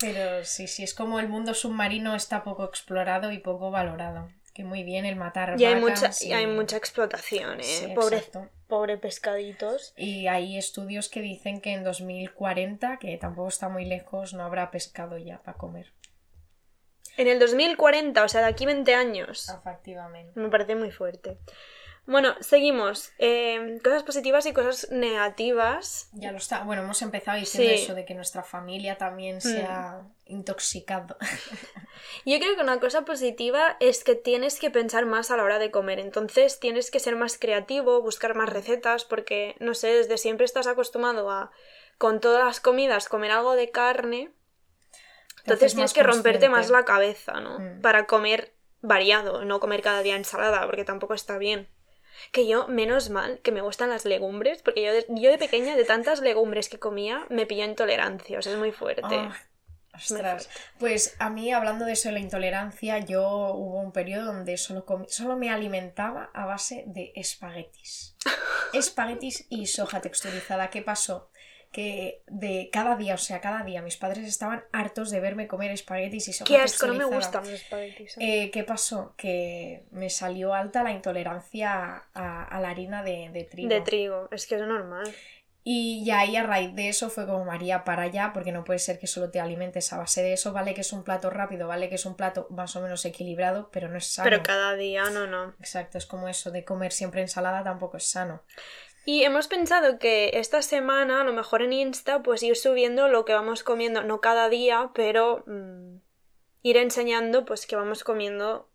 Pero 0.00 0.44
sí, 0.44 0.66
sí, 0.66 0.82
es 0.82 0.94
como 0.94 1.20
el 1.20 1.28
mundo 1.28 1.54
submarino 1.54 2.14
está 2.14 2.42
poco 2.42 2.64
explorado 2.64 3.32
y 3.32 3.38
poco 3.38 3.70
valorado. 3.70 4.28
Que 4.54 4.64
muy 4.64 4.82
bien 4.82 5.04
el 5.04 5.14
matar 5.14 5.60
y 5.60 5.64
hay 5.64 5.76
mucha 5.76 6.10
y... 6.20 6.32
hay 6.32 6.46
mucha 6.46 6.76
explotación, 6.76 7.60
¿eh? 7.60 7.92
pobre, 7.94 8.22
pobre 8.66 8.96
pescaditos. 8.96 9.94
Y 9.96 10.26
hay 10.26 10.58
estudios 10.58 11.08
que 11.08 11.20
dicen 11.20 11.60
que 11.60 11.72
en 11.72 11.84
2040, 11.84 12.98
que 12.98 13.16
tampoco 13.16 13.48
está 13.48 13.68
muy 13.68 13.84
lejos, 13.84 14.34
no 14.34 14.42
habrá 14.42 14.70
pescado 14.72 15.18
ya 15.18 15.40
para 15.42 15.56
comer. 15.56 15.92
En 17.16 17.28
el 17.28 17.38
2040, 17.38 18.24
o 18.24 18.28
sea, 18.28 18.40
de 18.40 18.46
aquí 18.48 18.66
20 18.66 18.94
años. 18.94 19.48
Efectivamente. 19.48 20.32
Me 20.40 20.48
parece 20.48 20.74
muy 20.74 20.90
fuerte. 20.90 21.38
Bueno, 22.06 22.34
seguimos. 22.40 23.12
Em, 23.18 23.78
cosas 23.78 24.02
positivas 24.02 24.46
y 24.46 24.52
cosas 24.52 24.90
negativas. 24.90 26.08
Ya 26.12 26.32
lo 26.32 26.38
está. 26.38 26.64
Bueno, 26.64 26.82
hemos 26.82 27.02
empezado 27.02 27.38
diciendo 27.38 27.72
eso 27.72 27.94
de 27.94 28.04
que 28.04 28.14
nuestra 28.14 28.42
familia 28.42 28.98
también 28.98 29.40
se 29.40 29.62
mm. 29.62 29.66
ha 29.66 30.02
intoxicado. 30.26 31.16
Yo 32.24 32.38
creo 32.38 32.56
que 32.56 32.62
una 32.62 32.80
cosa 32.80 33.04
positiva 33.04 33.76
es 33.80 34.02
que 34.02 34.14
tienes 34.14 34.58
que 34.58 34.70
pensar 34.70 35.06
más 35.06 35.30
a 35.30 35.36
la 35.36 35.44
hora 35.44 35.58
de 35.58 35.70
comer. 35.70 35.98
Entonces 35.98 36.58
tienes 36.58 36.90
que 36.90 37.00
ser 37.00 37.16
más 37.16 37.38
creativo, 37.38 38.02
buscar 38.02 38.34
más 38.34 38.48
recetas, 38.48 39.04
porque, 39.04 39.54
no 39.60 39.74
sé, 39.74 39.88
desde 39.88 40.18
siempre 40.18 40.46
estás 40.46 40.66
acostumbrado 40.66 41.30
a, 41.30 41.50
con 41.98 42.20
todas 42.20 42.44
las 42.44 42.60
comidas, 42.60 43.08
comer 43.08 43.30
algo 43.30 43.54
de 43.54 43.70
carne. 43.70 44.32
Entonces 45.44 45.74
tienes 45.74 45.92
que 45.92 46.02
romperte 46.02 46.48
más 46.48 46.70
la 46.70 46.84
cabeza, 46.84 47.40
¿no? 47.40 47.58
Mm. 47.58 47.80
Para 47.80 48.06
comer 48.06 48.52
variado, 48.82 49.44
no 49.44 49.60
comer 49.60 49.82
cada 49.82 50.02
día 50.02 50.16
ensalada, 50.16 50.64
porque 50.66 50.84
tampoco 50.84 51.14
está 51.14 51.38
bien. 51.38 51.68
Que 52.32 52.46
yo, 52.46 52.68
menos 52.68 53.10
mal, 53.10 53.40
que 53.40 53.52
me 53.52 53.60
gustan 53.60 53.90
las 53.90 54.04
legumbres, 54.04 54.62
porque 54.62 54.82
yo 54.82 54.92
de, 54.92 55.06
yo 55.08 55.30
de 55.30 55.38
pequeña, 55.38 55.76
de 55.76 55.84
tantas 55.84 56.20
legumbres 56.20 56.68
que 56.68 56.78
comía, 56.78 57.26
me 57.28 57.46
pilló 57.46 57.64
intolerancia, 57.64 58.38
o 58.38 58.42
sea, 58.42 58.52
es 58.52 58.58
muy 58.58 58.72
fuerte. 58.72 59.02
Ah, 59.04 59.36
ostras. 59.94 60.48
Pues 60.78 61.16
a 61.18 61.30
mí, 61.30 61.52
hablando 61.52 61.84
de 61.84 61.92
eso 61.92 62.08
de 62.08 62.14
la 62.14 62.20
intolerancia, 62.20 62.98
yo 62.98 63.54
hubo 63.54 63.80
un 63.80 63.92
periodo 63.92 64.26
donde 64.26 64.56
solo, 64.56 64.84
solo 65.08 65.36
me 65.36 65.50
alimentaba 65.50 66.30
a 66.34 66.46
base 66.46 66.84
de 66.86 67.12
espaguetis. 67.16 68.16
espaguetis 68.72 69.46
y 69.48 69.66
soja 69.66 70.00
texturizada. 70.00 70.70
¿Qué 70.70 70.82
pasó? 70.82 71.29
Que 71.72 72.22
de 72.26 72.68
cada 72.72 72.96
día, 72.96 73.14
o 73.14 73.18
sea, 73.18 73.40
cada 73.40 73.62
día 73.62 73.80
mis 73.82 73.96
padres 73.96 74.26
estaban 74.26 74.64
hartos 74.72 75.10
de 75.10 75.20
verme 75.20 75.46
comer 75.46 75.70
espaguetis 75.70 76.28
y 76.28 76.32
sopa 76.32 76.48
Qué 76.48 76.56
asco, 76.58 76.86
no 76.86 76.94
me 76.94 77.04
gustan 77.04 77.44
los 77.44 77.52
espaguetis. 77.52 78.16
¿eh? 78.18 78.44
Eh, 78.44 78.50
¿Qué 78.50 78.64
pasó? 78.64 79.14
Que 79.16 79.84
me 79.92 80.10
salió 80.10 80.52
alta 80.52 80.82
la 80.82 80.90
intolerancia 80.92 82.04
a, 82.12 82.44
a 82.44 82.60
la 82.60 82.70
harina 82.70 83.02
de, 83.02 83.30
de 83.32 83.44
trigo. 83.44 83.68
De 83.68 83.80
trigo, 83.82 84.28
es 84.32 84.46
que 84.46 84.56
es 84.56 84.62
normal. 84.62 85.14
Y 85.62 86.04
ya 86.04 86.20
ahí 86.20 86.36
a 86.36 86.42
raíz 86.42 86.74
de 86.74 86.88
eso 86.88 87.10
fue 87.10 87.26
como 87.26 87.44
María 87.44 87.84
para 87.84 88.04
allá, 88.04 88.32
porque 88.32 88.50
no 88.50 88.64
puede 88.64 88.78
ser 88.78 88.98
que 88.98 89.06
solo 89.06 89.30
te 89.30 89.40
alimentes 89.40 89.92
a 89.92 89.98
base 89.98 90.22
de 90.22 90.32
eso. 90.32 90.52
Vale 90.52 90.72
que 90.72 90.80
es 90.80 90.92
un 90.92 91.04
plato 91.04 91.28
rápido, 91.28 91.68
vale 91.68 91.90
que 91.90 91.96
es 91.96 92.06
un 92.06 92.16
plato 92.16 92.46
más 92.50 92.74
o 92.76 92.80
menos 92.80 93.04
equilibrado, 93.04 93.68
pero 93.70 93.88
no 93.88 93.98
es 93.98 94.06
sano. 94.06 94.28
Pero 94.28 94.42
cada 94.42 94.74
día 94.74 95.10
no, 95.10 95.26
no. 95.26 95.54
Exacto, 95.60 95.98
es 95.98 96.06
como 96.06 96.28
eso 96.28 96.50
de 96.50 96.64
comer 96.64 96.92
siempre 96.92 97.20
ensalada 97.20 97.62
tampoco 97.62 97.98
es 97.98 98.04
sano. 98.04 98.42
Y 99.06 99.24
hemos 99.24 99.48
pensado 99.48 99.98
que 99.98 100.30
esta 100.34 100.62
semana, 100.62 101.22
a 101.22 101.24
lo 101.24 101.32
mejor 101.32 101.62
en 101.62 101.72
Insta, 101.72 102.22
pues 102.22 102.42
ir 102.42 102.56
subiendo 102.56 103.08
lo 103.08 103.24
que 103.24 103.32
vamos 103.32 103.62
comiendo, 103.64 104.02
no 104.02 104.20
cada 104.20 104.48
día, 104.48 104.90
pero 104.94 105.42
mm, 105.46 105.96
ir 106.62 106.76
enseñando 106.76 107.44
pues 107.44 107.66
que 107.66 107.76
vamos 107.76 108.04
comiendo 108.04 108.68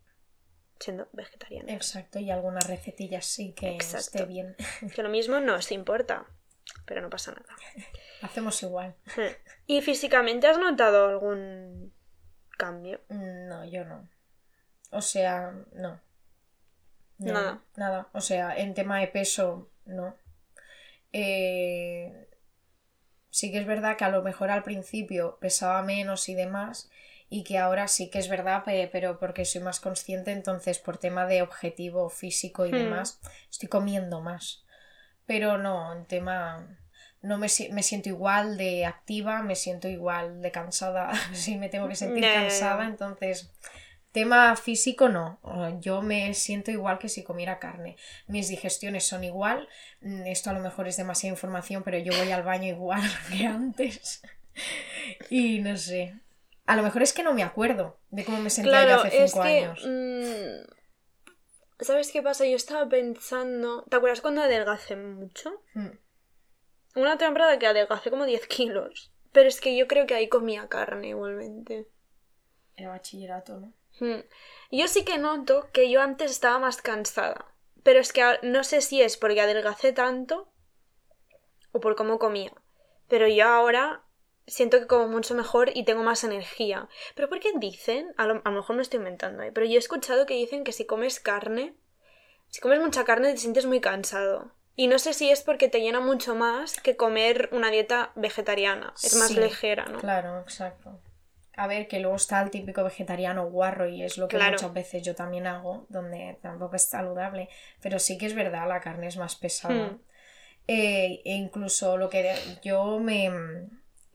siendo 0.79 1.07
vegetarianos. 1.13 1.71
Exacto, 1.71 2.19
y 2.19 2.31
algunas 2.31 2.67
recetillas 2.67 3.25
sí 3.25 3.53
que 3.53 3.69
Exacto. 3.75 3.97
esté 4.17 4.25
bien. 4.25 4.55
Que 4.93 5.03
lo 5.03 5.09
mismo 5.09 5.39
nos 5.39 5.71
importa, 5.71 6.25
pero 6.85 7.01
no 7.01 7.09
pasa 7.09 7.31
nada. 7.31 7.55
Hacemos 8.21 8.61
igual. 8.63 8.95
¿Y 9.67 9.81
físicamente 9.81 10.47
has 10.47 10.57
notado 10.57 11.07
algún 11.07 11.93
cambio? 12.57 12.99
Mm, 13.09 13.47
No, 13.47 13.63
yo 13.65 13.85
no. 13.85 14.09
O 14.91 15.01
sea, 15.01 15.53
no. 15.73 16.01
No, 17.19 17.33
Nada. 17.33 17.61
Nada. 17.75 18.09
O 18.13 18.19
sea, 18.21 18.57
en 18.57 18.73
tema 18.73 18.99
de 18.99 19.07
peso, 19.07 19.69
no. 19.85 20.15
Eh, 21.13 22.27
sí 23.29 23.51
que 23.51 23.59
es 23.59 23.65
verdad 23.67 23.97
que 23.97 24.03
a 24.05 24.09
lo 24.09 24.21
mejor 24.23 24.49
al 24.51 24.63
principio 24.63 25.37
pesaba 25.39 25.81
menos 25.81 26.29
y 26.29 26.35
demás. 26.35 26.89
Y 27.29 27.43
que 27.43 27.57
ahora 27.57 27.87
sí 27.87 28.09
que 28.09 28.19
es 28.19 28.29
verdad, 28.29 28.63
pe- 28.63 28.87
pero 28.91 29.19
porque 29.19 29.45
soy 29.45 29.61
más 29.61 29.79
consciente, 29.79 30.31
entonces 30.31 30.77
por 30.79 30.97
tema 30.97 31.25
de 31.25 31.41
objetivo 31.41 32.09
físico 32.09 32.65
y 32.65 32.71
Hmm. 32.71 32.77
demás, 32.77 33.19
estoy 33.49 33.67
comiendo 33.67 34.21
más. 34.21 34.63
Pero 35.25 35.57
no, 35.57 35.93
en 35.93 36.05
tema. 36.05 36.79
No 37.21 37.37
me, 37.39 37.49
si- 37.49 37.71
me 37.71 37.83
siento 37.83 38.09
igual 38.09 38.57
de 38.57 38.85
activa, 38.85 39.41
me 39.43 39.55
siento 39.55 39.87
igual 39.89 40.41
de 40.41 40.51
cansada. 40.51 41.11
Sí, 41.33 41.57
me 41.57 41.69
tengo 41.69 41.87
que 41.89 41.95
sentir 41.95 42.29
cansada, 42.29 42.85
entonces. 42.85 43.51
Tema 44.15 44.56
físico 44.56 45.10
no, 45.10 45.39
yo 45.82 46.01
me 46.01 46.34
siento 46.34 46.71
igual 46.71 46.99
que 46.99 47.10
si 47.10 47.21
comiera 47.21 47.60
carne. 47.60 47.97
Mis 48.28 48.47
digestiones 48.47 49.06
son 49.06 49.25
igual, 49.25 49.67
Mm, 50.06 50.28
esto 50.28 50.51
a 50.51 50.54
lo 50.54 50.60
mejor 50.60 50.88
es 50.88 50.97
demasiada 50.97 51.34
información, 51.34 51.84
pero 51.84 51.97
yo 51.97 52.13
voy 52.15 52.32
al 52.32 52.43
baño 52.43 52.67
igual 52.67 53.01
que 53.36 53.45
antes. 53.45 54.21
Y 55.30 55.60
no 55.60 55.75
sé. 55.75 56.17
A 56.65 56.78
lo 56.78 56.84
mejor 56.84 57.01
es 57.01 57.12
que 57.12 57.23
no 57.23 57.34
me 57.34 57.43
acuerdo 57.43 57.99
de 58.10 58.23
cómo 58.23 58.39
me 58.39 58.49
sentía 58.49 58.88
yo 58.88 59.01
hace 59.01 59.23
es 59.23 59.32
cinco 59.32 59.43
que... 59.43 59.49
años. 59.49 59.84
mm, 59.86 61.84
¿Sabes 61.84 62.12
qué 62.12 62.21
pasa? 62.21 62.45
Yo 62.45 62.56
estaba 62.56 62.88
pensando... 62.88 63.84
¿Te 63.89 63.97
acuerdas 63.97 64.21
cuando 64.21 64.43
adelgacé 64.43 64.95
mucho? 64.95 65.62
Mm. 65.73 65.89
Una 66.95 67.17
temporada 67.17 67.60
que 67.60 67.67
adelgacé 67.67 68.10
como 68.10 68.25
10 68.25 68.47
kilos. 68.47 69.12
Pero 69.34 69.49
es 69.49 69.60
que 69.60 69.75
yo 69.75 69.88
creo 69.88 70.08
que 70.08 70.15
ahí 70.15 70.30
comía 70.30 70.69
carne 70.69 71.10
igualmente. 71.10 71.89
Era 72.78 72.91
bachillerato, 72.91 73.60
¿no? 73.60 73.73
Mm. 73.99 74.21
Yo 74.71 74.88
sí 74.88 75.05
que 75.05 75.17
noto 75.17 75.69
que 75.71 75.89
yo 75.89 76.01
antes 76.01 76.31
estaba 76.31 76.60
más 76.60 76.81
cansada. 76.81 77.45
Pero 77.84 77.99
es 77.99 78.13
que 78.13 78.23
no 78.41 78.63
sé 78.63 78.81
si 78.81 79.01
es 79.01 79.15
porque 79.15 79.41
adelgacé 79.41 79.93
tanto 79.93 80.51
o 81.71 81.79
por 81.79 81.95
cómo 81.95 82.17
comía. 82.19 82.51
Pero 83.08 83.27
yo 83.27 83.47
ahora 83.47 84.03
siento 84.47 84.79
que 84.79 84.88
como 84.88 85.08
mucho 85.08 85.36
mejor 85.36 85.71
y 85.75 85.86
tengo 85.86 86.03
más 86.03 86.23
energía. 86.23 86.89
Pero 87.15 87.29
¿por 87.29 87.39
qué 87.39 87.51
dicen? 87.55 88.13
A 88.17 88.25
lo, 88.25 88.41
a 88.43 88.49
lo 88.49 88.58
mejor 88.58 88.75
me 88.75 88.81
estoy 88.81 88.97
inventando, 88.97 89.43
¿eh? 89.43 89.51
pero 89.51 89.65
yo 89.65 89.75
he 89.75 89.79
escuchado 89.79 90.25
que 90.25 90.36
dicen 90.36 90.63
que 90.63 90.71
si 90.71 90.86
comes 90.86 91.19
carne, 91.19 91.75
si 92.49 92.62
comes 92.62 92.79
mucha 92.79 93.03
carne 93.03 93.31
te 93.31 93.38
sientes 93.38 93.65
muy 93.65 93.81
cansado. 93.81 94.51
Y 94.75 94.88
no 94.88 94.99
sé 94.99 95.13
si 95.13 95.29
es 95.31 95.41
porque 95.41 95.69
te 95.69 95.79
llena 95.79 96.01
mucho 96.01 96.36
más 96.36 96.81
que 96.81 96.97
comer 96.97 97.49
una 97.53 97.71
dieta 97.71 98.12
vegetariana. 98.15 98.93
Es 99.01 99.15
más 99.15 99.29
Sí, 99.29 99.39
ligera, 99.39 99.86
¿no? 99.86 99.99
Claro, 99.99 100.41
exacto. 100.41 100.99
A 101.57 101.67
ver, 101.67 101.87
que 101.87 101.99
luego 101.99 102.17
está 102.17 102.41
el 102.41 102.49
típico 102.51 102.83
vegetariano 102.83 103.49
guarro 103.49 103.87
y 103.87 104.03
es 104.03 104.17
lo 104.17 104.27
que 104.27 104.37
Claro. 104.37 104.51
muchas 104.53 104.73
veces 104.73 105.03
yo 105.03 105.15
también 105.15 105.47
hago, 105.47 105.85
donde 105.89 106.37
tampoco 106.41 106.75
es 106.75 106.83
saludable, 106.83 107.49
pero 107.81 107.97
sí 107.99 108.17
que 108.17 108.25
es 108.25 108.35
verdad, 108.35 108.67
la 108.67 108.81
carne 108.81 109.07
es 109.07 109.17
más 109.17 109.35
pesada. 109.35 109.91
Hmm. 109.91 110.01
Eh, 110.67 111.21
e 111.23 111.33
incluso 111.35 111.95
lo 111.95 112.09
que 112.09 112.35
yo 112.63 112.99
me 112.99 113.29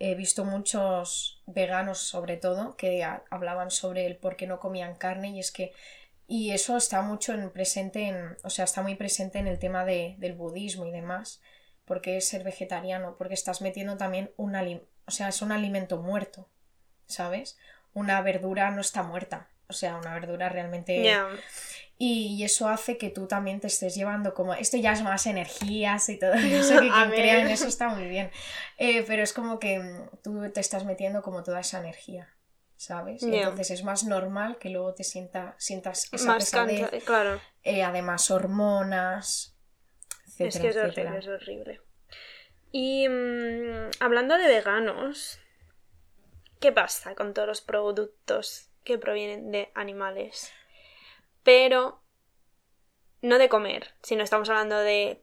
he 0.00 0.14
visto 0.16 0.44
muchos 0.44 1.42
veganos 1.46 1.98
sobre 1.98 2.36
todo 2.36 2.76
que 2.76 3.04
a- 3.04 3.22
hablaban 3.30 3.70
sobre 3.70 4.06
el 4.06 4.16
por 4.16 4.34
qué 4.36 4.46
no 4.48 4.58
comían 4.58 4.96
carne 4.96 5.28
y 5.30 5.38
es 5.40 5.52
que 5.52 5.72
y 6.26 6.50
eso 6.50 6.76
está 6.76 7.02
mucho 7.02 7.34
en 7.34 7.50
presente 7.50 8.08
en 8.08 8.36
o 8.42 8.50
sea 8.50 8.64
está 8.64 8.82
muy 8.82 8.96
presente 8.96 9.38
en 9.38 9.46
el 9.46 9.58
tema 9.60 9.84
de- 9.84 10.16
del 10.18 10.32
budismo 10.32 10.86
y 10.86 10.90
demás 10.90 11.40
porque 11.84 12.16
es 12.16 12.26
ser 12.28 12.42
vegetariano 12.42 13.16
porque 13.16 13.34
estás 13.34 13.60
metiendo 13.62 13.96
también 13.96 14.32
un 14.36 14.54
alim- 14.54 14.82
o 15.06 15.10
sea 15.12 15.28
es 15.28 15.42
un 15.42 15.52
alimento 15.52 15.98
muerto 15.98 16.48
sabes 17.10 17.58
una 17.92 18.20
verdura 18.22 18.70
no 18.70 18.80
está 18.80 19.02
muerta 19.02 19.48
o 19.68 19.72
sea 19.72 19.96
una 19.96 20.14
verdura 20.14 20.48
realmente 20.48 21.02
y 22.02 22.42
eso 22.44 22.66
hace 22.70 22.96
que 22.96 23.10
tú 23.10 23.26
también 23.26 23.60
te 23.60 23.66
estés 23.66 23.94
llevando 23.94 24.32
como... 24.32 24.54
Esto 24.54 24.78
ya 24.78 24.92
es 24.92 25.02
más 25.02 25.26
energías 25.26 26.08
y 26.08 26.18
todo 26.18 26.32
eso, 26.32 26.80
que 26.80 26.88
quien 26.90 27.10
crea 27.10 27.40
en 27.42 27.48
eso 27.48 27.66
está 27.68 27.90
muy 27.90 28.08
bien. 28.08 28.30
Eh, 28.78 29.04
pero 29.06 29.22
es 29.22 29.34
como 29.34 29.58
que 29.58 29.78
mm, 29.80 30.08
tú 30.22 30.50
te 30.50 30.60
estás 30.60 30.86
metiendo 30.86 31.20
como 31.20 31.42
toda 31.42 31.60
esa 31.60 31.78
energía, 31.78 32.34
¿sabes? 32.78 33.22
Entonces 33.22 33.70
es 33.72 33.84
más 33.84 34.04
normal 34.04 34.56
que 34.56 34.70
luego 34.70 34.94
te 34.94 35.04
sienta, 35.04 35.54
sientas 35.58 36.08
esa 36.10 36.24
Más 36.24 36.44
pesadez, 36.44 36.80
cansada, 36.80 37.04
claro. 37.04 37.40
eh, 37.64 37.82
además 37.82 38.30
hormonas, 38.30 39.54
etcétera, 40.26 40.48
Es 40.48 40.58
que 40.58 40.68
es 40.68 40.76
etcétera. 40.76 41.10
horrible, 41.10 41.18
es 41.18 41.42
horrible. 41.42 41.80
Y 42.72 43.08
mm, 43.10 43.90
hablando 44.00 44.38
de 44.38 44.48
veganos, 44.48 45.38
¿qué 46.60 46.72
pasa 46.72 47.14
con 47.14 47.34
todos 47.34 47.48
los 47.48 47.60
productos 47.60 48.70
que 48.84 48.98
provienen 48.98 49.50
de 49.50 49.70
animales? 49.74 50.52
Pero 51.42 52.02
no 53.22 53.38
de 53.38 53.48
comer, 53.48 53.88
sino 54.02 54.22
estamos 54.22 54.48
hablando 54.48 54.78
de 54.78 55.22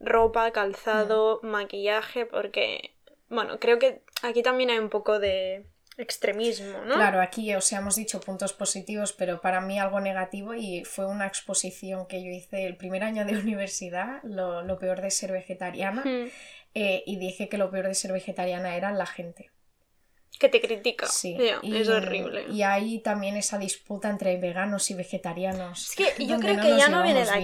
ropa, 0.00 0.50
calzado, 0.52 1.40
maquillaje, 1.42 2.26
porque, 2.26 2.96
bueno, 3.28 3.58
creo 3.58 3.78
que 3.78 4.02
aquí 4.22 4.42
también 4.42 4.70
hay 4.70 4.78
un 4.78 4.90
poco 4.90 5.18
de 5.18 5.66
extremismo, 5.98 6.84
¿no? 6.84 6.94
Claro, 6.94 7.20
aquí 7.20 7.54
os 7.54 7.72
hemos 7.72 7.96
dicho 7.96 8.20
puntos 8.20 8.52
positivos, 8.52 9.12
pero 9.12 9.40
para 9.40 9.60
mí 9.60 9.78
algo 9.78 10.00
negativo 10.00 10.54
y 10.54 10.84
fue 10.84 11.06
una 11.06 11.26
exposición 11.26 12.06
que 12.06 12.22
yo 12.22 12.30
hice 12.30 12.66
el 12.66 12.76
primer 12.76 13.02
año 13.02 13.24
de 13.24 13.32
universidad, 13.38 14.22
lo, 14.22 14.62
lo 14.62 14.78
peor 14.78 15.00
de 15.00 15.10
ser 15.10 15.32
vegetariana, 15.32 16.02
Mm, 16.04 16.28
eh, 16.74 17.02
y 17.06 17.16
dije 17.16 17.48
que 17.48 17.56
lo 17.56 17.70
peor 17.70 17.86
de 17.86 17.94
ser 17.94 18.12
vegetariana 18.12 18.76
era 18.76 18.92
la 18.92 19.06
gente. 19.06 19.50
Que 20.38 20.48
te 20.50 20.60
critica. 20.60 21.06
Sí, 21.06 21.36
y, 21.62 21.76
es 21.76 21.88
horrible. 21.88 22.44
Y 22.50 22.62
hay 22.62 22.98
también 23.00 23.36
esa 23.36 23.56
disputa 23.58 24.10
entre 24.10 24.36
veganos 24.38 24.90
y 24.90 24.94
vegetarianos. 24.94 25.90
Es 25.90 25.96
que 25.96 26.26
yo 26.26 26.38
creo 26.38 26.56
no 26.56 26.62
que 26.62 26.76
ya 26.76 26.88
no 26.88 27.02
viene 27.02 27.24
de 27.24 27.30
aquí. 27.30 27.40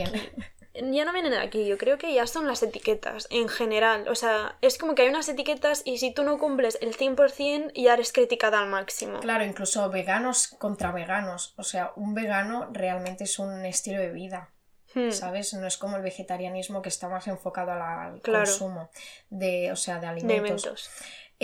bien. 0.74 0.92
Ya 0.94 1.04
no 1.04 1.12
viene 1.12 1.28
de 1.28 1.38
aquí, 1.38 1.66
yo 1.66 1.76
creo 1.76 1.98
que 1.98 2.14
ya 2.14 2.26
son 2.26 2.46
las 2.46 2.62
etiquetas 2.62 3.26
en 3.30 3.48
general. 3.48 4.08
O 4.08 4.14
sea, 4.14 4.56
es 4.62 4.78
como 4.78 4.94
que 4.94 5.02
hay 5.02 5.08
unas 5.08 5.28
etiquetas 5.28 5.82
y 5.84 5.98
si 5.98 6.14
tú 6.14 6.22
no 6.24 6.38
cumples 6.38 6.78
el 6.80 6.96
100% 6.96 7.72
ya 7.74 7.92
eres 7.92 8.10
criticada 8.10 8.58
al 8.58 8.68
máximo. 8.70 9.20
Claro, 9.20 9.44
incluso 9.44 9.88
veganos 9.90 10.48
contra 10.58 10.90
veganos. 10.92 11.52
O 11.58 11.62
sea, 11.62 11.92
un 11.96 12.14
vegano 12.14 12.70
realmente 12.72 13.24
es 13.24 13.38
un 13.38 13.66
estilo 13.66 14.00
de 14.00 14.12
vida. 14.12 14.48
Hmm. 14.94 15.10
¿Sabes? 15.10 15.52
No 15.54 15.66
es 15.66 15.76
como 15.78 15.96
el 15.96 16.02
vegetarianismo 16.02 16.80
que 16.82 16.90
está 16.90 17.08
más 17.08 17.26
enfocado 17.26 17.72
al 17.72 18.20
Claro. 18.22 18.44
consumo 18.44 18.90
de, 19.30 19.72
o 19.72 19.76
sea, 19.76 19.94
de 19.96 20.00
De 20.02 20.06
alimentos. 20.06 20.90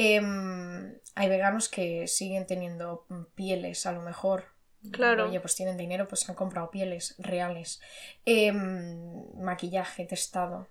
Em, 0.00 0.96
hay 1.16 1.28
veganos 1.28 1.68
que 1.68 2.06
siguen 2.06 2.46
teniendo 2.46 3.04
mm, 3.08 3.34
pieles, 3.34 3.84
a 3.84 3.90
lo 3.90 4.00
mejor. 4.00 4.44
Claro. 4.92 5.24
Oye, 5.24 5.40
pues 5.40 5.56
tienen 5.56 5.76
dinero, 5.76 6.06
pues 6.06 6.28
han 6.28 6.36
comprado 6.36 6.70
pieles 6.70 7.16
reales. 7.18 7.80
Em, 8.24 9.24
maquillaje 9.40 10.04
testado. 10.04 10.68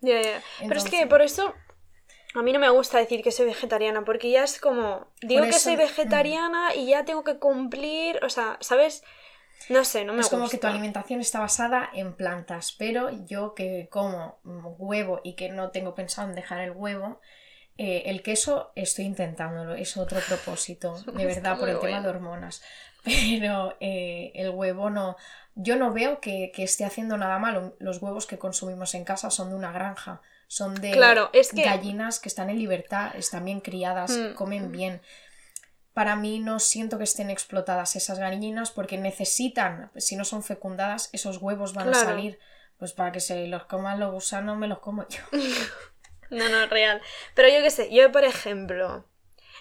Ya, 0.00 0.20
ya. 0.20 0.42
Pero 0.60 0.76
es 0.78 0.84
que 0.84 1.06
por 1.06 1.22
eso 1.22 1.54
a 2.34 2.42
mí 2.42 2.52
no 2.52 2.58
me 2.58 2.68
gusta 2.68 2.98
decir 2.98 3.22
que 3.22 3.32
soy 3.32 3.46
vegetariana, 3.46 4.04
porque 4.04 4.30
ya 4.30 4.44
es 4.44 4.60
como, 4.60 5.06
digo 5.22 5.44
que 5.44 5.54
soy 5.54 5.76
vegetariana 5.76 6.74
y 6.74 6.88
ya 6.88 7.06
tengo 7.06 7.24
que 7.24 7.38
cumplir, 7.38 8.22
o 8.22 8.28
sea, 8.28 8.58
¿sabes? 8.60 9.02
No 9.70 9.86
sé, 9.86 10.04
no 10.04 10.12
me 10.12 10.20
es 10.20 10.26
gusta. 10.26 10.36
como 10.36 10.50
que 10.50 10.58
tu 10.58 10.66
alimentación 10.66 11.20
está 11.22 11.40
basada 11.40 11.88
en 11.94 12.14
plantas, 12.14 12.76
pero 12.78 13.08
yo 13.24 13.54
que 13.54 13.88
como 13.90 14.38
mm, 14.42 14.66
huevo 14.76 15.22
y 15.24 15.34
que 15.34 15.48
no 15.48 15.70
tengo 15.70 15.94
pensado 15.94 16.28
en 16.28 16.34
dejar 16.34 16.60
el 16.60 16.72
huevo, 16.72 17.22
eh, 17.78 18.04
el 18.06 18.22
queso 18.22 18.72
estoy 18.74 19.04
intentándolo, 19.04 19.74
es 19.74 19.96
otro 19.96 20.18
propósito, 20.20 20.94
de 21.14 21.26
verdad, 21.26 21.58
por 21.58 21.68
el 21.68 21.78
tema 21.80 22.00
de 22.00 22.08
hormonas. 22.08 22.62
Pero 23.04 23.76
eh, 23.80 24.32
el 24.34 24.50
huevo 24.50 24.90
no, 24.90 25.16
yo 25.54 25.76
no 25.76 25.92
veo 25.92 26.20
que, 26.20 26.50
que 26.54 26.64
esté 26.64 26.84
haciendo 26.84 27.16
nada 27.16 27.38
malo. 27.38 27.76
Los 27.78 28.02
huevos 28.02 28.26
que 28.26 28.38
consumimos 28.38 28.94
en 28.94 29.04
casa 29.04 29.30
son 29.30 29.50
de 29.50 29.54
una 29.56 29.70
granja, 29.72 30.20
son 30.48 30.74
de 30.74 30.90
Claro, 30.90 31.30
es 31.32 31.52
que- 31.52 31.62
gallinas 31.62 32.18
que 32.18 32.28
están 32.28 32.50
en 32.50 32.58
libertad, 32.58 33.14
están 33.16 33.44
bien 33.44 33.60
criadas, 33.60 34.10
Mm. 34.16 34.34
comen 34.34 34.72
bien. 34.72 35.00
Para 35.92 36.14
mí 36.16 36.40
no 36.40 36.58
siento 36.58 36.98
que 36.98 37.04
estén 37.04 37.30
explotadas 37.30 37.96
esas 37.96 38.18
gallinas 38.18 38.70
porque 38.70 38.98
necesitan, 38.98 39.90
si 39.96 40.14
no 40.16 40.24
son 40.24 40.42
fecundadas, 40.42 41.08
esos 41.12 41.38
huevos 41.38 41.72
van 41.74 41.88
a 41.88 41.94
salir. 41.94 42.38
Pues 42.78 42.92
para 42.92 43.10
que 43.12 43.20
se 43.20 43.46
los 43.46 43.64
coman 43.64 43.98
los 43.98 44.12
gusanos, 44.12 44.58
me 44.58 44.68
los 44.68 44.80
como 44.80 45.06
yo. 45.08 45.20
No, 46.30 46.48
no, 46.48 46.66
real. 46.66 47.00
Pero 47.34 47.48
yo 47.48 47.62
qué 47.62 47.70
sé, 47.70 47.92
yo 47.92 48.12
por 48.12 48.24
ejemplo, 48.24 49.04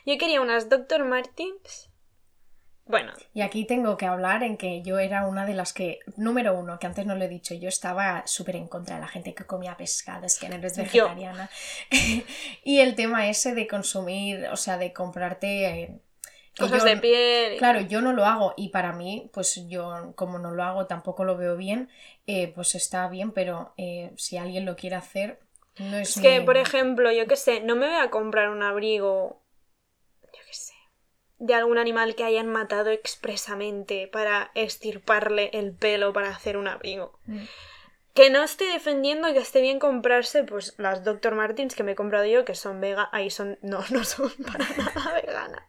yo 0.06 0.18
quería 0.18 0.42
unas 0.42 0.70
Dr. 0.70 1.04
Martins. 1.06 1.90
Bueno, 2.88 3.14
Y 3.34 3.42
aquí 3.42 3.66
tengo 3.66 3.98
que 3.98 4.06
hablar 4.06 4.44
en 4.44 4.58
que 4.58 4.84
yo 4.84 5.00
era 5.00 5.26
una 5.26 5.46
de 5.48 5.56
las 5.56 5.74
que, 5.74 6.00
número 6.18 6.54
uno, 6.58 6.78
que 6.78 6.86
antes 6.86 7.04
no 7.06 7.16
lo 7.16 7.24
he 7.24 7.28
dicho, 7.28 7.56
yo 7.56 7.68
estaba 7.68 8.28
súper 8.28 8.56
en 8.58 8.68
contra 8.68 8.96
de 8.96 9.02
la 9.02 9.08
gente 9.08 9.34
que 9.34 9.44
comía 9.46 9.76
pescados, 9.76 10.38
que 10.40 10.50
no 10.50 10.56
eres 10.56 10.78
vegetariana. 10.78 11.50
y 12.64 12.80
el 12.80 12.94
tema 12.94 13.28
ese 13.28 13.56
de 13.56 13.66
consumir, 13.68 14.46
o 14.52 14.56
sea, 14.56 14.78
de 14.78 14.94
comprarte... 14.94 15.66
eh, 15.66 16.00
cosas 16.56 16.84
yo- 16.84 16.90
de 16.90 16.98
piel. 16.98 17.58
Claro, 17.58 17.82
yo 17.82 18.02
no 18.02 18.14
lo 18.14 18.26
hago 18.26 18.54
y 18.56 18.70
para 18.70 18.94
mí, 18.94 19.30
pues 19.34 19.68
yo 19.68 20.14
como 20.16 20.38
no 20.40 20.52
lo 20.52 20.64
hago 20.64 20.86
tampoco 20.88 21.24
lo 21.24 21.38
veo 21.38 21.58
bien, 21.58 21.90
eh, 22.28 22.50
pues 22.54 22.76
está 22.76 23.08
bien, 23.08 23.32
pero 23.32 23.74
eh, 23.78 24.12
si 24.18 24.38
alguien 24.38 24.66
lo 24.66 24.76
quiere 24.76 24.96
hacer, 24.96 25.40
no 25.80 25.98
es... 25.98 26.16
Es 26.16 26.22
que, 26.22 26.42
por 26.42 26.58
ejemplo, 26.58 27.12
yo 27.12 27.28
qué 27.28 27.36
sé, 27.36 27.62
no 27.62 27.76
me 27.76 27.88
voy 27.88 27.98
a 27.98 28.10
comprar 28.10 28.50
un 28.50 28.64
abrigo, 28.64 29.42
yo 30.24 30.40
qué 30.48 30.54
sé, 30.54 30.74
de 31.40 31.54
algún 31.54 31.78
animal 31.78 32.16
que 32.16 32.24
hayan 32.24 32.48
matado 32.48 32.90
expresamente 32.90 34.08
para 34.08 34.52
extirparle 34.56 35.50
el 35.54 35.74
pelo 35.74 36.14
para 36.14 36.30
hacer 36.30 36.58
un 36.58 36.68
abrigo. 36.68 37.20
Mm. 37.26 37.44
Que 38.16 38.30
no 38.30 38.42
estoy 38.44 38.68
defendiendo 38.68 39.34
que 39.34 39.40
esté 39.40 39.60
bien 39.60 39.78
comprarse, 39.78 40.46
pues 40.46 40.74
las 40.78 41.04
Dr. 41.04 41.36
Martins 41.36 41.76
que 41.76 41.84
me 41.84 41.92
he 41.92 41.96
comprado 41.96 42.26
yo, 42.26 42.46
que 42.46 42.56
son 42.56 42.80
veganas. 42.80 43.10
Ahí 43.12 43.30
son. 43.30 43.60
No, 43.62 43.84
no 43.90 44.06
son 44.06 44.32
para 44.42 44.66
nada 44.78 45.14
veganas. 45.22 45.64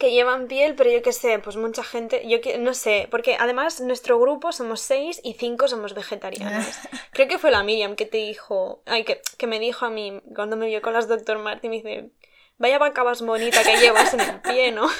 Que 0.00 0.10
llevan 0.10 0.48
piel, 0.48 0.74
pero 0.74 0.90
yo 0.90 1.02
qué 1.02 1.12
sé, 1.12 1.38
pues 1.38 1.56
mucha 1.56 1.84
gente. 1.84 2.26
Yo 2.26 2.40
que 2.40 2.56
no 2.56 2.72
sé, 2.72 3.06
porque 3.10 3.36
además 3.38 3.80
nuestro 3.82 4.18
grupo 4.18 4.50
somos 4.50 4.80
seis 4.80 5.20
y 5.22 5.34
cinco 5.34 5.68
somos 5.68 5.94
vegetarianas. 5.94 6.80
Creo 7.12 7.28
que 7.28 7.38
fue 7.38 7.50
la 7.50 7.62
Miriam 7.62 7.94
que 7.94 8.06
te 8.06 8.16
dijo. 8.16 8.82
Ay, 8.86 9.04
que, 9.04 9.20
que 9.36 9.46
me 9.46 9.60
dijo 9.60 9.84
a 9.84 9.90
mí 9.90 10.22
cuando 10.34 10.56
me 10.56 10.66
vio 10.66 10.80
con 10.80 10.94
las 10.94 11.06
Dr. 11.06 11.38
Martin, 11.38 11.70
me 11.70 11.76
dice. 11.76 12.10
Vaya 12.56 12.78
vaca 12.78 13.04
más 13.04 13.20
bonita 13.20 13.62
que 13.62 13.76
llevas 13.76 14.14
en 14.14 14.20
el 14.20 14.40
pie, 14.40 14.72
¿no? 14.72 14.88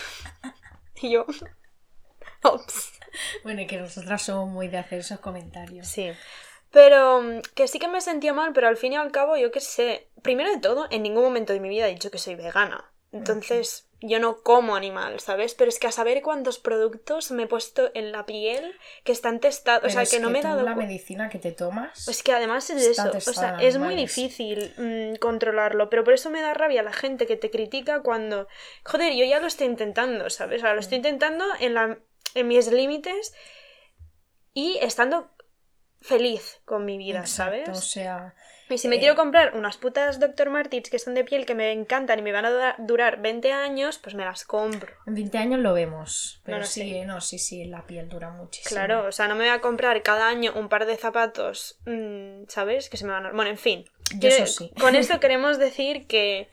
Y 1.03 1.13
yo. 1.13 1.25
Ops. 2.43 2.93
Bueno, 3.43 3.63
y 3.63 3.67
que 3.67 3.79
nosotras 3.79 4.23
somos 4.23 4.51
muy 4.51 4.69
de 4.69 4.77
hacer 4.77 4.99
esos 5.01 5.19
comentarios. 5.21 5.89
Sí. 5.89 6.11
Pero 6.71 7.23
mm, 7.23 7.41
que 7.55 7.69
sí 7.69 7.79
que 7.79 7.89
me 7.89 8.03
sentía 8.03 8.33
mal, 8.33 8.53
pero 8.53 8.69
al 8.69 8.77
fin 8.77 8.93
y 8.93 8.97
al 8.97 9.11
cabo, 9.11 9.37
yo 9.37 9.51
qué 9.51 9.61
sé. 9.61 10.11
Primero 10.23 10.51
de 10.51 10.59
todo, 10.61 10.87
en 10.91 11.03
ningún 11.03 11.25
momento 11.25 11.55
de 11.55 11.61
mi 11.61 11.71
vida 11.71 11.89
he 11.89 11.93
dicho 11.93 12.11
que 12.11 12.19
soy 12.19 12.35
vegana. 12.35 12.93
Entonces, 13.13 13.90
yo 14.03 14.19
no 14.19 14.43
como 14.43 14.77
animal, 14.77 15.21
¿sabes? 15.21 15.55
Pero 15.55 15.69
es 15.69 15.79
que 15.79 15.87
a 15.87 15.93
saber 15.93 16.23
cuántos 16.23 16.59
productos 16.59 17.31
me 17.31 17.43
he 17.43 17.47
puesto 17.47 17.91
en 17.95 18.13
la 18.13 18.25
piel 18.25 18.75
que 19.05 19.13
están 19.13 19.41
testados. 19.41 19.85
O 19.85 19.91
sea, 19.91 20.03
es 20.03 20.11
que 20.11 20.21
no 20.21 20.31
me 20.31 20.39
he 20.39 20.43
dado 20.43 20.63
la 20.63 20.75
medicina 20.75 21.29
que 21.29 21.39
te 21.39 21.53
tomas... 21.53 22.09
Es 22.09 22.23
que 22.23 22.33
además 22.33 22.71
es 22.71 22.87
eso. 22.87 23.11
O 23.15 23.21
sea, 23.21 23.59
es 23.61 23.79
muy 23.79 23.95
difícil 23.95 24.73
mm, 24.79 25.17
controlarlo. 25.17 25.91
Pero 25.91 26.03
por 26.05 26.15
eso 26.15 26.31
me 26.31 26.41
da 26.41 26.55
rabia 26.55 26.83
la 26.83 26.93
gente 26.93 27.27
que 27.27 27.37
te 27.37 27.51
critica 27.51 28.01
cuando. 28.03 28.49
Joder, 28.85 29.13
yo 29.15 29.25
ya 29.25 29.39
lo 29.41 29.47
estoy 29.47 29.67
intentando, 29.67 30.31
¿sabes? 30.31 30.63
O 30.63 30.65
sea, 30.65 30.75
lo 30.75 30.81
estoy 30.81 30.99
Mm. 30.99 31.01
intentando 31.01 31.45
en, 31.61 31.75
la, 31.75 31.99
en 32.35 32.49
mis 32.49 32.71
límites 32.73 33.35
y 34.55 34.79
estando 34.81 35.31
feliz 36.01 36.61
con 36.65 36.85
mi 36.85 36.97
vida, 36.99 37.21
Exacto, 37.21 37.67
¿sabes? 37.67 37.69
O 37.79 37.83
sea, 37.83 38.35
Y 38.71 38.79
si 38.79 38.89
me 38.89 38.97
eh, 38.97 38.99
quiero 39.01 39.17
comprar 39.17 39.57
unas 39.57 39.77
putas 39.77 40.21
Dr. 40.21 40.49
Martens 40.51 40.89
que 40.91 40.99
son 40.99 41.15
de 41.15 41.25
piel 41.25 41.45
que 41.45 41.55
me 41.55 41.73
encantan 41.73 42.19
y 42.19 42.23
me 42.23 42.33
van 42.33 42.45
a 42.47 42.51
dura- 42.51 42.75
durar 42.79 43.21
20 43.21 43.53
años, 43.53 43.99
pues 43.99 44.15
me 44.15 44.25
las 44.25 44.45
compro. 44.45 44.93
en 45.07 45.15
20 45.15 45.39
años 45.39 45.61
lo 45.61 45.75
vemos. 45.75 46.41
Pero 46.45 46.59
lo 46.59 46.65
sí, 46.65 46.81
sé. 46.81 47.01
eh, 47.01 47.05
no, 47.05 47.21
sí, 47.21 47.39
sí, 47.39 47.65
la 47.65 47.83
piel 47.87 48.09
dura 48.09 48.31
muchísimo. 48.31 48.71
Claro, 48.77 49.07
o 49.09 49.13
sea, 49.13 49.29
no 49.29 49.35
me 49.35 49.45
voy 49.45 49.53
a 49.53 49.61
comprar 49.61 50.03
cada 50.03 50.29
año 50.29 50.53
un 50.55 50.69
par 50.69 50.87
de 50.87 50.97
zapatos, 50.97 51.79
mm, 51.87 52.45
¿sabes? 52.49 52.89
Que 52.89 52.97
se 52.97 53.05
me 53.05 53.13
van 53.13 53.27
a... 53.27 53.33
Bueno, 53.33 53.51
en 53.51 53.59
fin. 53.59 53.85
Yo 54.19 54.29
eso 54.29 54.47
sí. 54.47 54.71
Con 54.81 54.95
esto 54.97 55.21
queremos 55.21 55.59
decir 55.59 56.07
que 56.07 56.49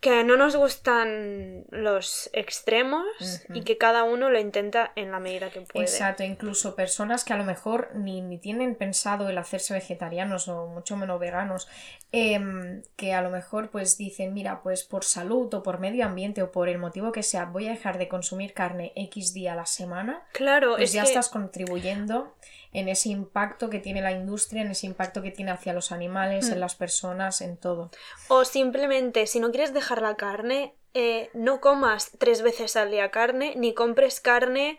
que 0.00 0.24
no 0.24 0.36
nos 0.36 0.54
gustan 0.56 1.64
los 1.70 2.30
extremos 2.32 3.04
y 3.52 3.62
que 3.62 3.78
cada 3.78 4.04
uno 4.04 4.30
lo 4.30 4.38
intenta 4.38 4.92
en 4.94 5.10
la 5.10 5.20
medida 5.20 5.50
que 5.50 5.62
puede. 5.62 5.84
Exacto, 5.84 6.22
incluso 6.22 6.76
personas 6.76 7.24
que 7.24 7.32
a 7.32 7.36
lo 7.36 7.44
mejor 7.44 7.90
ni, 7.94 8.20
ni 8.20 8.38
tienen 8.38 8.74
pensado 8.74 9.28
el 9.28 9.38
hacerse 9.38 9.74
vegetarianos 9.74 10.48
o 10.48 10.66
mucho 10.66 10.96
menos 10.96 11.18
veganos, 11.18 11.68
em, 12.12 12.82
que 12.96 13.14
a 13.14 13.22
lo 13.22 13.30
mejor 13.30 13.70
pues 13.70 13.96
dicen, 13.96 14.34
mira, 14.34 14.62
pues 14.62 14.84
por 14.84 15.04
salud 15.04 15.52
o 15.54 15.62
por 15.62 15.80
medio 15.80 16.04
ambiente 16.04 16.42
o 16.42 16.52
por 16.52 16.68
el 16.68 16.78
motivo 16.78 17.10
que 17.10 17.22
sea, 17.22 17.46
voy 17.46 17.66
a 17.66 17.70
dejar 17.70 17.98
de 17.98 18.08
consumir 18.08 18.52
carne 18.52 18.92
X 18.96 19.32
día 19.32 19.54
a 19.54 19.56
la 19.56 19.66
semana, 19.66 20.22
Claro, 20.32 20.76
pues 20.76 20.90
es 20.90 20.92
ya 20.92 21.02
que... 21.02 21.08
estás 21.08 21.28
contribuyendo 21.30 22.34
en 22.78 22.88
ese 22.88 23.08
impacto 23.08 23.70
que 23.70 23.78
tiene 23.78 24.02
la 24.02 24.12
industria, 24.12 24.62
en 24.62 24.70
ese 24.70 24.86
impacto 24.86 25.22
que 25.22 25.30
tiene 25.30 25.50
hacia 25.50 25.72
los 25.72 25.92
animales, 25.92 26.48
Mm. 26.48 26.52
en 26.52 26.60
las 26.60 26.74
personas, 26.74 27.40
en 27.40 27.56
todo. 27.56 27.90
O 28.28 28.44
simplemente, 28.44 29.26
si 29.26 29.40
no 29.40 29.50
quieres 29.50 29.72
dejar 29.72 30.02
la 30.02 30.14
carne, 30.16 30.74
eh, 30.92 31.30
no 31.32 31.60
comas 31.60 32.10
tres 32.18 32.42
veces 32.42 32.76
al 32.76 32.90
día 32.90 33.10
carne, 33.10 33.54
ni 33.56 33.72
compres 33.74 34.20
carne. 34.20 34.78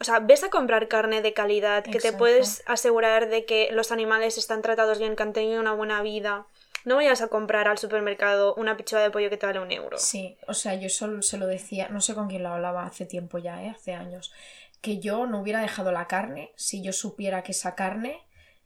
O 0.00 0.04
sea, 0.04 0.18
ves 0.20 0.44
a 0.44 0.50
comprar 0.50 0.88
carne 0.88 1.22
de 1.22 1.32
calidad, 1.32 1.82
que 1.84 1.98
te 2.00 2.12
puedes 2.12 2.62
asegurar 2.66 3.28
de 3.28 3.44
que 3.46 3.70
los 3.72 3.92
animales 3.92 4.38
están 4.38 4.60
tratados 4.60 4.98
bien, 4.98 5.16
que 5.16 5.22
han 5.22 5.32
tenido 5.32 5.60
una 5.60 5.72
buena 5.72 6.02
vida. 6.02 6.46
No 6.84 6.96
vayas 6.96 7.20
a 7.22 7.28
comprar 7.28 7.66
al 7.66 7.78
supermercado 7.78 8.54
una 8.54 8.76
pechuga 8.76 9.02
de 9.02 9.10
pollo 9.10 9.28
que 9.30 9.36
te 9.36 9.46
vale 9.46 9.58
un 9.58 9.72
euro. 9.72 9.98
Sí, 9.98 10.36
o 10.46 10.54
sea, 10.54 10.74
yo 10.74 10.88
solo 10.88 11.22
se 11.22 11.36
lo 11.38 11.46
decía, 11.46 11.88
no 11.88 12.00
sé 12.00 12.14
con 12.14 12.28
quién 12.28 12.42
lo 12.44 12.50
hablaba 12.50 12.84
hace 12.86 13.06
tiempo 13.06 13.38
ya, 13.38 13.64
¿eh? 13.64 13.70
hace 13.74 13.92
años, 13.94 14.32
que 14.80 14.98
yo 15.00 15.26
no 15.26 15.40
hubiera 15.40 15.60
dejado 15.60 15.92
la 15.92 16.06
carne 16.06 16.52
si 16.56 16.82
yo 16.82 16.92
supiera 16.92 17.42
que 17.42 17.52
esa 17.52 17.74
carne 17.74 18.20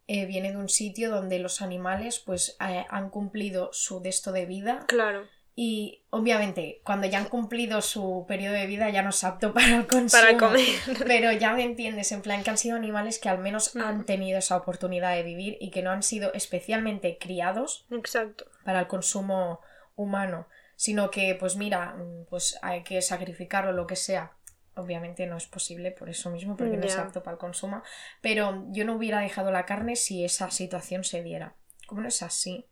eh, 0.06 0.26
viene 0.26 0.50
de 0.50 0.56
un 0.56 0.68
sitio 0.68 1.10
donde 1.10 1.38
los 1.38 1.62
animales 1.62 2.18
pues 2.18 2.56
eh, 2.60 2.84
han 2.88 3.10
cumplido 3.10 3.70
su 3.72 4.00
desto 4.00 4.32
de 4.32 4.44
vida 4.46 4.84
Claro. 4.88 5.26
y 5.54 6.04
obviamente 6.10 6.80
cuando 6.84 7.06
ya 7.06 7.18
han 7.18 7.28
cumplido 7.28 7.80
su 7.80 8.24
periodo 8.26 8.54
de 8.54 8.66
vida 8.66 8.90
ya 8.90 9.02
no 9.02 9.10
es 9.10 9.22
apto 9.24 9.54
para 9.54 9.76
el 9.76 9.86
consumo. 9.86 10.22
Para 10.22 10.36
comer. 10.38 10.66
Pero 11.06 11.30
ya 11.32 11.52
me 11.52 11.62
entiendes, 11.62 12.10
en 12.12 12.22
plan 12.22 12.42
que 12.42 12.50
han 12.50 12.58
sido 12.58 12.76
animales 12.76 13.18
que 13.20 13.28
al 13.28 13.38
menos 13.38 13.74
Mm. 13.76 13.80
han 13.82 14.04
tenido 14.04 14.38
esa 14.38 14.56
oportunidad 14.56 15.14
de 15.14 15.22
vivir 15.22 15.56
y 15.60 15.70
que 15.70 15.82
no 15.82 15.90
han 15.92 16.02
sido 16.02 16.32
especialmente 16.34 17.16
criados 17.18 17.86
Exacto. 17.92 18.46
para 18.64 18.80
el 18.80 18.86
consumo 18.88 19.60
humano, 19.96 20.46
sino 20.76 21.10
que, 21.10 21.36
pues 21.38 21.56
mira, 21.56 21.94
mm, 21.94 22.24
pues 22.30 22.58
hay 22.62 22.82
que 22.82 23.00
sacrificarlo, 23.02 23.70
lo 23.72 23.86
que 23.86 23.96
sea. 23.96 24.32
Obviamente 24.80 25.26
no 25.26 25.36
es 25.36 25.46
posible 25.46 25.90
por 25.90 26.08
eso 26.08 26.30
mismo, 26.30 26.56
porque 26.56 26.76
no 26.76 26.86
es 26.86 26.96
apto 26.96 27.22
para 27.22 27.34
el 27.34 27.38
consumo, 27.38 27.82
pero 28.20 28.66
yo 28.70 28.84
no 28.84 28.94
hubiera 28.94 29.20
dejado 29.20 29.50
la 29.50 29.66
carne 29.66 29.96
si 29.96 30.24
esa 30.24 30.50
situación 30.50 31.04
se 31.04 31.22
diera. 31.22 31.54
Como 31.86 32.00
no 32.02 32.08
es 32.08 32.22
así, 32.22 32.66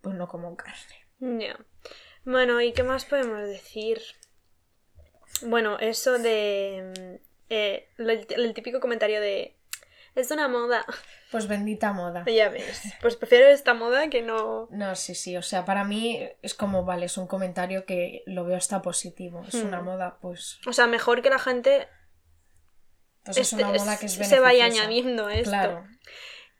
pues 0.00 0.14
no 0.14 0.28
como 0.28 0.56
carne. 0.56 1.06
Ya. 1.20 1.58
Bueno, 2.24 2.60
¿y 2.60 2.72
qué 2.72 2.82
más 2.82 3.04
podemos 3.04 3.40
decir? 3.40 4.00
Bueno, 5.42 5.78
eso 5.78 6.18
de... 6.18 6.92
mm, 6.96 7.26
eh, 7.50 7.88
el 7.98 8.54
típico 8.54 8.80
comentario 8.80 9.20
de... 9.20 9.56
Es 10.16 10.30
una 10.32 10.48
moda. 10.48 10.84
Pues 11.30 11.46
bendita 11.46 11.92
moda. 11.92 12.24
Ya 12.26 12.48
ves. 12.48 12.82
Pues 13.02 13.14
prefiero 13.16 13.46
esta 13.46 13.74
moda 13.74 14.08
que 14.08 14.22
no... 14.22 14.66
No, 14.70 14.96
sí, 14.96 15.14
sí, 15.14 15.36
o 15.36 15.42
sea, 15.42 15.64
para 15.64 15.84
mí 15.84 16.26
es 16.42 16.54
como, 16.54 16.84
vale, 16.84 17.06
es 17.06 17.16
un 17.18 17.26
comentario 17.26 17.84
que 17.84 18.22
lo 18.26 18.44
veo 18.44 18.56
hasta 18.56 18.80
positivo. 18.82 19.44
Es 19.46 19.54
una 19.54 19.80
Hmm. 19.80 19.84
moda, 19.84 20.18
pues, 20.20 20.58
O 20.66 20.72
sea, 20.72 20.86
mejor 20.86 21.20
que 21.22 21.30
la 21.30 21.38
gente 21.38 21.86
pues 23.24 23.36
es 23.36 23.52
este- 23.52 23.62
una 23.64 23.72
moda 23.78 23.98
que 23.98 24.06
es 24.06 24.14
se 24.14 24.40
vaya 24.40 24.64
añadiendo 24.64 25.28
esto. 25.28 25.50
Claro. 25.50 25.86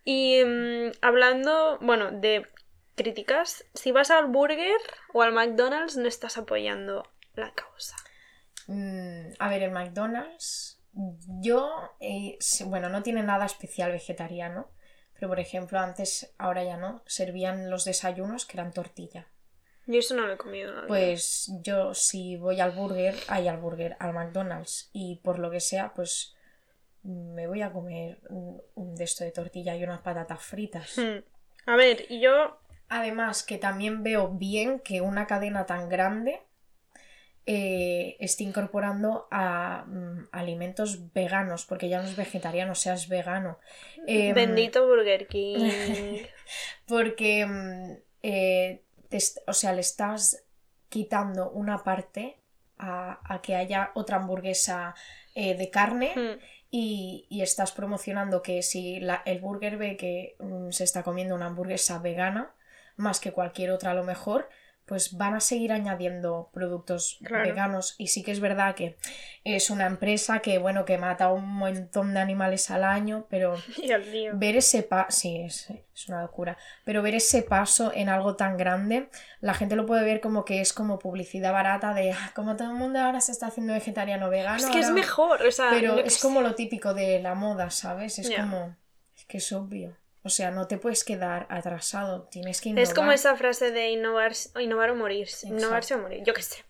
Y 0.04 0.44
mm, 0.44 0.92
hablando, 1.00 1.78
bueno, 1.80 2.10
de 2.12 2.46
críticas, 2.94 3.64
si 3.74 3.90
vas 3.90 4.10
al 4.10 4.26
burger 4.26 4.76
o 5.14 5.22
al 5.22 5.32
McDonald's 5.32 5.96
no 5.96 6.06
estás 6.08 6.36
apoyando 6.38 7.10
la 7.34 7.52
causa. 7.54 7.96
Mm, 8.66 9.28
a 9.38 9.48
ver, 9.48 9.62
el 9.62 9.70
McDonald's, 9.70 10.75
yo, 10.96 11.90
eh, 12.00 12.38
bueno, 12.66 12.88
no 12.88 13.02
tiene 13.02 13.22
nada 13.22 13.44
especial 13.44 13.92
vegetariano, 13.92 14.70
pero 15.14 15.28
por 15.28 15.40
ejemplo, 15.40 15.78
antes, 15.78 16.34
ahora 16.38 16.64
ya 16.64 16.76
no, 16.76 17.02
servían 17.06 17.70
los 17.70 17.84
desayunos 17.84 18.46
que 18.46 18.56
eran 18.56 18.72
tortilla. 18.72 19.28
Yo 19.86 19.98
eso 19.98 20.16
no 20.16 20.26
lo 20.26 20.32
he 20.32 20.36
comido. 20.36 20.72
verdad. 20.72 20.88
Pues 20.88 21.52
yo, 21.62 21.94
si 21.94 22.36
voy 22.36 22.60
al 22.60 22.72
burger, 22.72 23.14
hay 23.28 23.46
al 23.46 23.58
burger, 23.58 23.96
al 24.00 24.14
McDonald's, 24.14 24.90
y 24.92 25.16
por 25.16 25.38
lo 25.38 25.50
que 25.50 25.60
sea, 25.60 25.92
pues 25.94 26.34
me 27.02 27.46
voy 27.46 27.62
a 27.62 27.72
comer 27.72 28.18
un, 28.30 28.60
un 28.74 28.94
de 28.96 29.04
esto 29.04 29.22
de 29.22 29.30
tortilla 29.30 29.76
y 29.76 29.84
unas 29.84 30.00
patatas 30.00 30.42
fritas. 30.42 30.96
Hmm. 30.98 31.22
A 31.66 31.76
ver, 31.76 32.06
y 32.08 32.20
yo... 32.20 32.58
Además, 32.88 33.42
que 33.42 33.58
también 33.58 34.04
veo 34.04 34.28
bien 34.28 34.78
que 34.78 35.00
una 35.00 35.26
cadena 35.26 35.66
tan 35.66 35.88
grande 35.88 36.40
eh, 37.46 38.16
esté 38.18 38.44
incorporando 38.44 39.28
a 39.30 39.84
mm, 39.86 40.28
alimentos 40.32 41.12
veganos, 41.12 41.64
porque 41.64 41.88
ya 41.88 42.00
no 42.02 42.08
es 42.08 42.16
vegetariano, 42.16 42.72
o 42.72 42.74
sea, 42.74 42.94
es 42.94 43.08
vegano. 43.08 43.58
Em, 44.06 44.34
Bendito 44.34 44.86
Burger 44.86 45.26
King. 45.28 46.18
porque, 46.86 47.46
mm, 47.46 47.92
eh, 48.22 48.82
te 49.08 49.18
o 49.46 49.52
sea, 49.52 49.72
le 49.72 49.80
estás 49.80 50.44
quitando 50.88 51.50
una 51.50 51.84
parte 51.84 52.40
a, 52.78 53.20
a 53.24 53.40
que 53.42 53.54
haya 53.54 53.90
otra 53.94 54.16
hamburguesa 54.16 54.94
eh, 55.34 55.54
de 55.56 55.70
carne 55.70 56.12
Hmm. 56.14 56.38
y, 56.70 57.26
y 57.30 57.42
estás 57.42 57.72
promocionando 57.72 58.42
que 58.42 58.62
si 58.62 59.00
la- 59.00 59.22
el 59.24 59.40
burger 59.40 59.76
ve 59.76 59.96
que 59.96 60.36
mm, 60.40 60.70
se 60.70 60.84
está 60.84 61.02
comiendo 61.02 61.34
una 61.34 61.46
hamburguesa 61.46 61.98
vegana, 61.98 62.54
más 62.96 63.20
que 63.20 63.32
cualquier 63.32 63.70
otra 63.70 63.90
a 63.92 63.94
lo 63.94 64.04
mejor, 64.04 64.48
pues 64.86 65.16
van 65.16 65.34
a 65.34 65.40
seguir 65.40 65.72
añadiendo 65.72 66.48
productos 66.52 67.18
Claro. 67.24 67.44
veganos. 67.44 67.94
Y 67.98 68.06
sí 68.06 68.22
que 68.22 68.30
es 68.30 68.40
verdad 68.40 68.74
que 68.74 68.96
es 69.44 69.68
una 69.70 69.86
empresa 69.86 70.38
que, 70.38 70.58
bueno, 70.58 70.84
que 70.84 70.96
mata 70.96 71.30
un 71.32 71.46
montón 71.48 72.14
de 72.14 72.20
animales 72.20 72.70
al 72.70 72.84
año, 72.84 73.26
pero 73.28 73.54
Dios 73.82 74.06
mío. 74.06 74.32
ver 74.34 74.56
ese 74.56 74.82
paso, 74.84 75.10
sí, 75.10 75.36
es, 75.40 75.70
es 75.92 76.08
una 76.08 76.22
locura, 76.22 76.56
pero 76.84 77.02
ver 77.02 77.14
ese 77.16 77.42
paso 77.42 77.90
en 77.94 78.08
algo 78.08 78.36
tan 78.36 78.56
grande, 78.56 79.08
la 79.40 79.54
gente 79.54 79.74
lo 79.76 79.86
puede 79.86 80.04
ver 80.04 80.20
como 80.20 80.44
que 80.44 80.60
es 80.60 80.72
como 80.72 80.98
publicidad 80.98 81.52
barata 81.52 81.92
de 81.92 82.12
"Ah, 82.12 82.30
como 82.34 82.56
todo 82.56 82.70
el 82.70 82.76
mundo 82.76 83.00
ahora 83.00 83.20
se 83.20 83.32
está 83.32 83.48
haciendo 83.48 83.72
vegetariano 83.72 84.30
vegano. 84.30 84.56
Es 84.58 84.66
que 84.66 84.78
es 84.78 84.86
ahora-". 84.86 84.94
mejor, 85.00 85.42
o 85.42 85.50
sea, 85.50 85.70
Pero 85.70 85.98
es 85.98 86.18
como 86.18 86.42
lo 86.42 86.54
típico 86.54 86.94
de 86.94 87.20
la 87.20 87.34
moda, 87.34 87.70
¿sabes? 87.70 88.18
Es 88.20 88.30
como, 88.30 88.76
es 89.16 89.24
que 89.24 89.38
es 89.38 89.52
obvio. 89.52 89.96
O 90.26 90.28
sea, 90.28 90.50
no 90.50 90.66
te 90.66 90.76
puedes 90.76 91.04
quedar 91.04 91.46
atrasado, 91.50 92.24
tienes 92.24 92.60
que 92.60 92.70
innovar. 92.70 92.82
Es 92.82 92.92
como 92.94 93.12
esa 93.12 93.36
frase 93.36 93.70
de 93.70 93.90
innovar, 93.90 94.32
innovar 94.60 94.90
o 94.90 94.96
morir. 94.96 95.28
Innovarse 95.44 95.94
o 95.94 95.98
morir, 95.98 96.24
yo 96.24 96.34
qué 96.34 96.42
sé. 96.42 96.64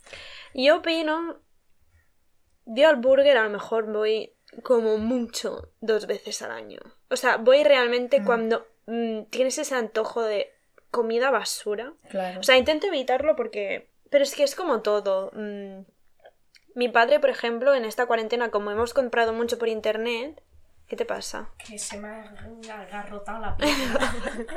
Yo 0.52 0.76
opino. 0.76 1.40
Yo 2.66 2.88
al 2.88 2.96
burger 2.96 3.36
a 3.38 3.44
lo 3.44 3.50
mejor 3.50 3.90
voy 3.90 4.34
como 4.62 4.98
mucho 4.98 5.70
dos 5.80 6.06
veces 6.06 6.42
al 6.42 6.50
año. 6.50 6.80
O 7.10 7.16
sea, 7.16 7.36
voy 7.38 7.64
realmente 7.64 8.20
Mm. 8.20 8.24
cuando 8.24 8.66
mm, 8.86 9.22
tienes 9.30 9.58
ese 9.58 9.74
antojo 9.74 10.22
de 10.22 10.52
comida 10.90 11.30
basura. 11.30 11.94
Claro. 12.10 12.40
O 12.40 12.42
sea, 12.42 12.56
intento 12.56 12.86
evitarlo 12.86 13.36
porque. 13.36 13.88
Pero 14.10 14.22
es 14.22 14.34
que 14.34 14.44
es 14.44 14.54
como 14.54 14.82
todo. 14.82 15.30
mm, 15.34 15.80
Mi 16.74 16.88
padre, 16.90 17.20
por 17.20 17.30
ejemplo, 17.30 17.74
en 17.74 17.86
esta 17.86 18.04
cuarentena, 18.04 18.50
como 18.50 18.70
hemos 18.70 18.92
comprado 18.92 19.32
mucho 19.32 19.56
por 19.58 19.68
internet. 19.68 20.42
¿Qué 20.86 20.96
te 20.96 21.04
pasa? 21.04 21.50
que 21.66 21.78
se 21.78 21.98
me 21.98 22.08
ha 22.08 22.80
agarrotado 22.80 23.40
la 23.40 23.56
pierna. 23.56 24.14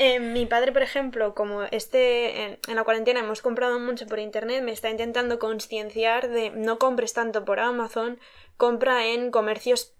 Eh, 0.00 0.20
mi 0.20 0.46
padre, 0.46 0.70
por 0.70 0.82
ejemplo, 0.82 1.34
como 1.34 1.64
este 1.64 2.44
en, 2.44 2.58
en 2.68 2.76
la 2.76 2.84
cuarentena 2.84 3.18
hemos 3.18 3.42
comprado 3.42 3.80
mucho 3.80 4.06
por 4.06 4.20
internet, 4.20 4.62
me 4.62 4.70
está 4.70 4.90
intentando 4.90 5.40
concienciar 5.40 6.28
de 6.28 6.50
no 6.50 6.78
compres 6.78 7.14
tanto 7.14 7.44
por 7.44 7.58
Amazon, 7.58 8.20
compra 8.56 9.06
en 9.06 9.32
comercios 9.32 9.98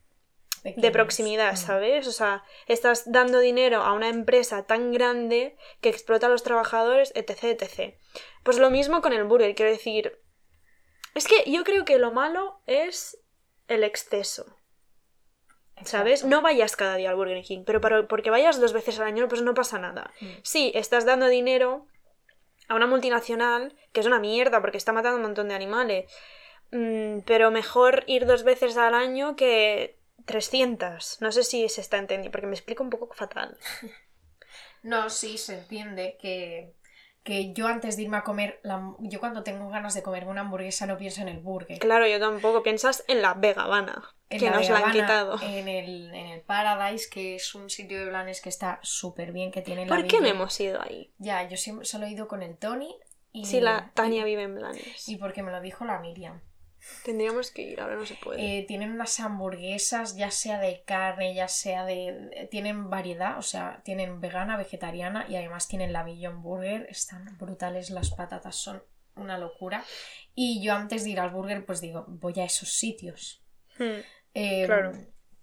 de 0.65 0.91
proximidad. 0.91 1.57
¿sabes? 1.57 2.07
O 2.07 2.13
sea, 2.13 2.45
estás 2.67 3.11
dando 3.11 3.39
dinero 3.39 3.83
a 3.83 3.93
una 3.93 4.09
empresa 4.09 4.65
tan 4.67 4.93
grande 4.93 5.57
que 5.81 5.89
explota 5.89 6.27
a 6.27 6.31
los 6.31 6.43
trabajadores, 6.43 7.13
etc, 7.15 7.45
etc. 7.61 7.95
Pues 8.43 8.59
lo 8.59 8.71
mismo 8.71 9.01
con 9.01 9.13
el 9.13 9.25
burger, 9.25 9.55
quiero 9.55 9.73
decir. 9.73 10.21
Es 11.15 11.27
que 11.27 11.51
yo 11.51 11.65
creo 11.65 11.85
que 11.85 11.99
lo 11.99 12.13
malo 12.13 12.61
es 12.67 13.19
el 13.67 13.83
exceso. 13.83 14.58
¿Sabes? 15.85 16.25
No 16.25 16.43
vayas 16.43 16.77
cada 16.77 16.97
día 16.97 17.11
al 17.11 17.17
Burger 17.17 17.43
King, 17.43 17.63
pero 17.67 17.81
para- 17.81 18.07
porque 18.09 18.31
vayas 18.31 18.61
dos 18.61 18.73
veces 18.73 18.99
al 18.99 19.07
año, 19.07 19.29
pues 19.29 19.43
no 19.43 19.55
pasa 19.55 19.79
nada. 19.79 20.11
Mm. 20.21 20.27
Sí, 20.43 20.73
estás 20.75 21.05
dando 21.05 21.27
dinero 21.29 21.87
a 22.69 22.75
una 22.75 22.87
multinacional 22.87 23.75
que 23.93 24.01
es 24.01 24.07
una 24.07 24.19
mierda 24.19 24.61
porque 24.61 24.77
está 24.77 24.93
matando 24.93 25.17
un 25.17 25.23
montón 25.23 25.49
de 25.49 25.55
animales. 25.55 26.11
Mm, 26.71 27.21
pero 27.25 27.51
mejor 27.51 28.05
ir 28.07 28.27
dos 28.27 28.43
veces 28.45 28.77
al 28.77 28.95
año 28.95 29.37
que 29.37 29.99
300. 30.27 31.21
No 31.23 31.33
sé 31.33 31.43
si 31.45 31.69
se 31.69 31.81
está 31.81 31.97
entendiendo, 31.97 32.31
porque 32.33 32.47
me 32.47 32.55
explico 32.55 32.83
un 32.83 32.91
poco 32.91 33.13
fatal. 33.15 33.57
No, 34.83 35.11
sí, 35.11 35.39
se 35.39 35.59
entiende 35.59 36.17
que, 36.21 36.73
que 37.25 37.53
yo 37.53 37.67
antes 37.67 37.97
de 37.97 38.03
irme 38.05 38.17
a 38.19 38.23
comer, 38.23 38.61
la- 38.63 38.95
yo 39.01 39.19
cuando 39.19 39.43
tengo 39.43 39.69
ganas 39.69 39.93
de 39.95 40.03
comerme 40.05 40.31
una 40.31 40.43
hamburguesa 40.43 40.87
no 40.87 40.97
pienso 40.97 41.21
en 41.21 41.29
el 41.29 41.41
burger. 41.41 41.79
Claro, 41.81 42.07
yo 42.07 42.21
tampoco. 42.21 42.63
Piensas 42.63 43.05
en 43.09 43.21
la 43.21 43.35
Vega 43.35 43.65
Habana, 43.65 44.15
En 44.31 44.41
que 44.41 44.51
la 44.51 44.57
nos 44.59 44.69
la 44.69 44.79
han 44.79 44.93
quitado. 44.93 45.41
En 45.43 45.69
el, 45.69 46.15
en 46.15 46.27
el 46.27 46.41
Paradise, 46.43 47.09
que 47.11 47.37
es 47.37 47.55
un 47.55 47.71
sitio 47.71 47.99
de 47.99 48.07
Blanes 48.07 48.43
que 48.43 48.51
está 48.51 48.79
súper 48.83 49.33
bien, 49.33 49.51
que 49.51 49.63
tiene 49.63 49.87
la 49.87 49.95
¿Por 49.95 50.07
qué 50.07 50.21
no 50.21 50.27
hemos 50.27 50.59
ido 50.61 50.83
ahí? 50.83 51.13
Ya, 51.19 51.49
yo 51.49 51.57
siempre 51.57 51.87
solo 51.87 52.07
he 52.07 52.11
ido 52.11 52.29
con 52.29 52.43
el 52.43 52.57
Tony 52.57 52.95
y... 53.33 53.47
Si 53.47 53.61
la 53.61 53.91
Tania 53.95 54.25
vive 54.25 54.43
en 54.43 54.55
Blanes. 54.55 55.09
y 55.09 55.17
porque 55.17 55.43
me 55.43 55.51
lo 55.51 55.61
dijo 55.61 55.85
la 55.85 55.99
Miriam. 56.01 56.41
Tendríamos 57.05 57.51
que 57.51 57.63
ir, 57.63 57.81
ahora 57.81 57.97
no 57.97 58.07
se 58.07 58.15
puede. 58.15 58.59
Eh, 58.59 58.65
tienen 58.65 58.93
unas 58.93 59.19
hamburguesas, 59.21 60.17
ya 60.17 60.31
sea 60.31 60.59
de 60.59 60.83
carne, 60.85 61.35
ya 61.35 61.49
sea 61.49 61.85
de... 61.85 62.49
Tienen 62.51 62.91
variedad, 62.91 63.39
o 63.39 63.43
sea, 63.43 63.81
tienen 63.85 64.21
vegana, 64.21 64.57
vegetariana 64.57 65.27
y 65.29 65.37
además 65.37 65.69
tienen 65.69 65.93
la 65.93 66.05
Beyond 66.05 66.43
Burger. 66.43 66.87
Están 66.91 67.37
brutales, 67.39 67.91
las 67.91 68.11
patatas 68.11 68.57
son 68.57 68.83
una 69.17 69.39
locura. 69.39 69.85
Y 70.35 70.63
yo 70.63 70.75
antes 70.75 71.05
de 71.05 71.11
ir 71.11 71.21
al 71.21 71.31
burger, 71.31 71.65
pues 71.65 71.81
digo, 71.81 72.05
voy 72.09 72.35
a 72.39 72.45
esos 72.45 72.73
sitios. 72.73 73.43
Hmm. 73.79 74.01
Eh, 74.39 74.67
Claro. 74.67 74.93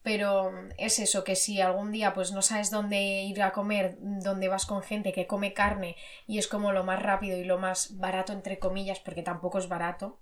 Pero 0.03 0.51
es 0.77 0.99
eso, 0.99 1.23
que 1.23 1.35
si 1.35 1.61
algún 1.61 1.91
día 1.91 2.13
pues 2.13 2.31
no 2.31 2.43
sabes 2.43 2.69
dónde 2.69 3.23
ir 3.23 3.41
a 3.41 3.51
comer, 3.51 3.97
dónde 3.99 4.49
vas 4.49 4.67
con 4.67 4.83
gente 4.83 5.11
que 5.11 5.25
come 5.25 5.53
carne 5.53 5.95
y 6.27 6.37
es 6.37 6.47
como 6.47 6.71
lo 6.71 6.83
más 6.83 7.01
rápido 7.01 7.39
y 7.39 7.43
lo 7.43 7.57
más 7.57 7.97
barato, 7.97 8.31
entre 8.31 8.59
comillas, 8.59 8.99
porque 8.99 9.23
tampoco 9.23 9.57
es 9.57 9.67
barato, 9.67 10.19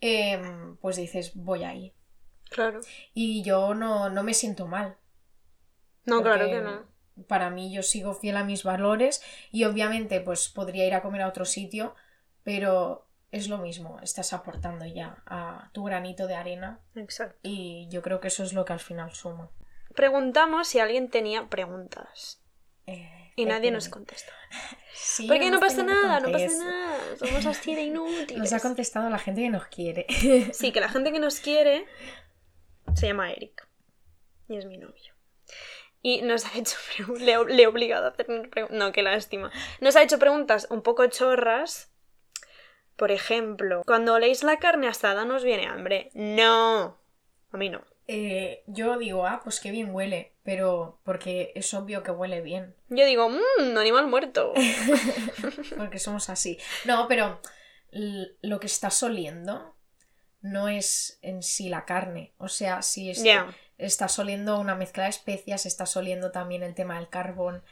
em, 0.00 0.76
pues 0.76 0.96
dices, 0.96 1.32
voy 1.34 1.64
ahí. 1.64 1.94
Claro. 2.48 2.80
Y 3.12 3.42
yo 3.42 3.74
no, 3.74 4.08
no 4.08 4.22
me 4.22 4.34
siento 4.34 4.68
mal. 4.68 4.96
No, 6.04 6.22
claro 6.22 6.46
que 6.46 6.60
no. 6.60 6.86
Para 7.26 7.50
mí 7.50 7.72
yo 7.72 7.82
sigo 7.82 8.14
fiel 8.14 8.36
a 8.36 8.44
mis 8.44 8.62
valores 8.62 9.20
y 9.50 9.64
obviamente 9.64 10.20
pues 10.20 10.48
podría 10.48 10.86
ir 10.86 10.94
a 10.94 11.02
comer 11.02 11.22
a 11.22 11.28
otro 11.28 11.44
sitio, 11.44 11.96
pero 12.44 13.05
es 13.36 13.48
lo 13.48 13.58
mismo, 13.58 13.98
estás 14.02 14.32
aportando 14.32 14.84
ya 14.86 15.22
a 15.26 15.70
tu 15.72 15.84
granito 15.84 16.26
de 16.26 16.34
arena 16.34 16.80
Exacto. 16.94 17.38
y 17.42 17.88
yo 17.90 18.02
creo 18.02 18.20
que 18.20 18.28
eso 18.28 18.42
es 18.42 18.52
lo 18.52 18.64
que 18.64 18.72
al 18.72 18.80
final 18.80 19.12
suma. 19.12 19.50
Preguntamos 19.94 20.68
si 20.68 20.78
alguien 20.78 21.08
tenía 21.10 21.48
preguntas. 21.48 22.42
Eh, 22.86 23.32
Y 23.36 23.46
nadie 23.46 23.70
nos 23.70 23.88
contestó. 23.88 24.32
sí, 24.94 25.26
Porque 25.26 25.50
no 25.50 25.58
pasa 25.60 25.82
nada, 25.82 26.20
no 26.20 26.30
pasa 26.30 26.48
nada. 26.58 26.98
Somos 27.18 27.46
así 27.46 27.74
de 27.74 27.82
inútiles. 27.90 28.36
Nos 28.38 28.52
ha 28.52 28.60
contestado 28.60 29.08
la 29.10 29.18
gente 29.18 29.42
que 29.42 29.50
nos 29.50 29.66
quiere. 29.66 30.06
Sí, 30.52 30.72
que 30.72 30.80
la 30.80 30.88
gente 30.88 31.12
que 31.12 31.18
nos 31.20 31.40
quiere 31.40 31.86
se 32.94 33.06
llama 33.08 33.32
Eric. 33.32 33.66
Y 34.48 34.56
es 34.56 34.66
mi 34.66 34.76
novio. 34.78 35.14
Y 36.02 36.22
nos 36.22 36.44
ha 36.46 36.56
hecho 36.58 36.76
le, 37.18 37.44
le 37.46 37.62
he 37.62 37.66
obligado 37.66 38.06
a 38.06 38.10
hacer 38.10 38.26
preguntas. 38.26 38.70
No, 38.70 38.92
qué 38.92 39.02
lástima. 39.02 39.50
Nos 39.80 39.96
ha 39.96 40.02
hecho 40.02 40.18
preguntas 40.18 40.68
un 40.70 40.82
poco 40.82 41.06
chorras. 41.06 41.90
Por 42.96 43.10
ejemplo, 43.10 43.82
cuando 43.86 44.14
oléis 44.14 44.42
la 44.42 44.58
carne 44.58 44.88
asada 44.88 45.24
nos 45.24 45.44
viene 45.44 45.66
hambre. 45.66 46.10
No. 46.14 46.98
A 47.52 47.56
mí 47.56 47.68
no. 47.68 47.82
Eh, 48.08 48.62
yo 48.66 48.96
digo, 48.98 49.26
ah, 49.26 49.40
pues 49.42 49.58
qué 49.60 49.70
bien 49.70 49.92
huele, 49.94 50.32
pero 50.44 51.00
porque 51.02 51.52
es 51.56 51.74
obvio 51.74 52.02
que 52.04 52.12
huele 52.12 52.40
bien, 52.40 52.76
Yo 52.88 53.04
digo, 53.04 53.28
mmm, 53.28 53.76
animal 53.76 54.06
muerto. 54.06 54.52
porque 55.76 55.98
somos 55.98 56.30
así. 56.30 56.58
No, 56.84 57.08
pero 57.08 57.40
lo 58.42 58.60
que 58.60 58.66
estás 58.66 59.02
oliendo 59.02 59.74
no 60.40 60.68
es 60.68 61.18
en 61.22 61.42
sí 61.42 61.68
la 61.68 61.84
carne. 61.84 62.32
O 62.38 62.48
sea, 62.48 62.82
si 62.82 63.10
es- 63.10 63.22
estás 63.78 64.18
oliendo 64.18 64.58
una 64.58 64.74
mezcla 64.74 65.04
de 65.04 65.10
especias, 65.10 65.66
estás 65.66 65.96
oliendo 65.96 66.30
también 66.30 66.62
el 66.62 66.74
tema 66.74 66.96
del 66.96 67.08
carbón. 67.08 67.62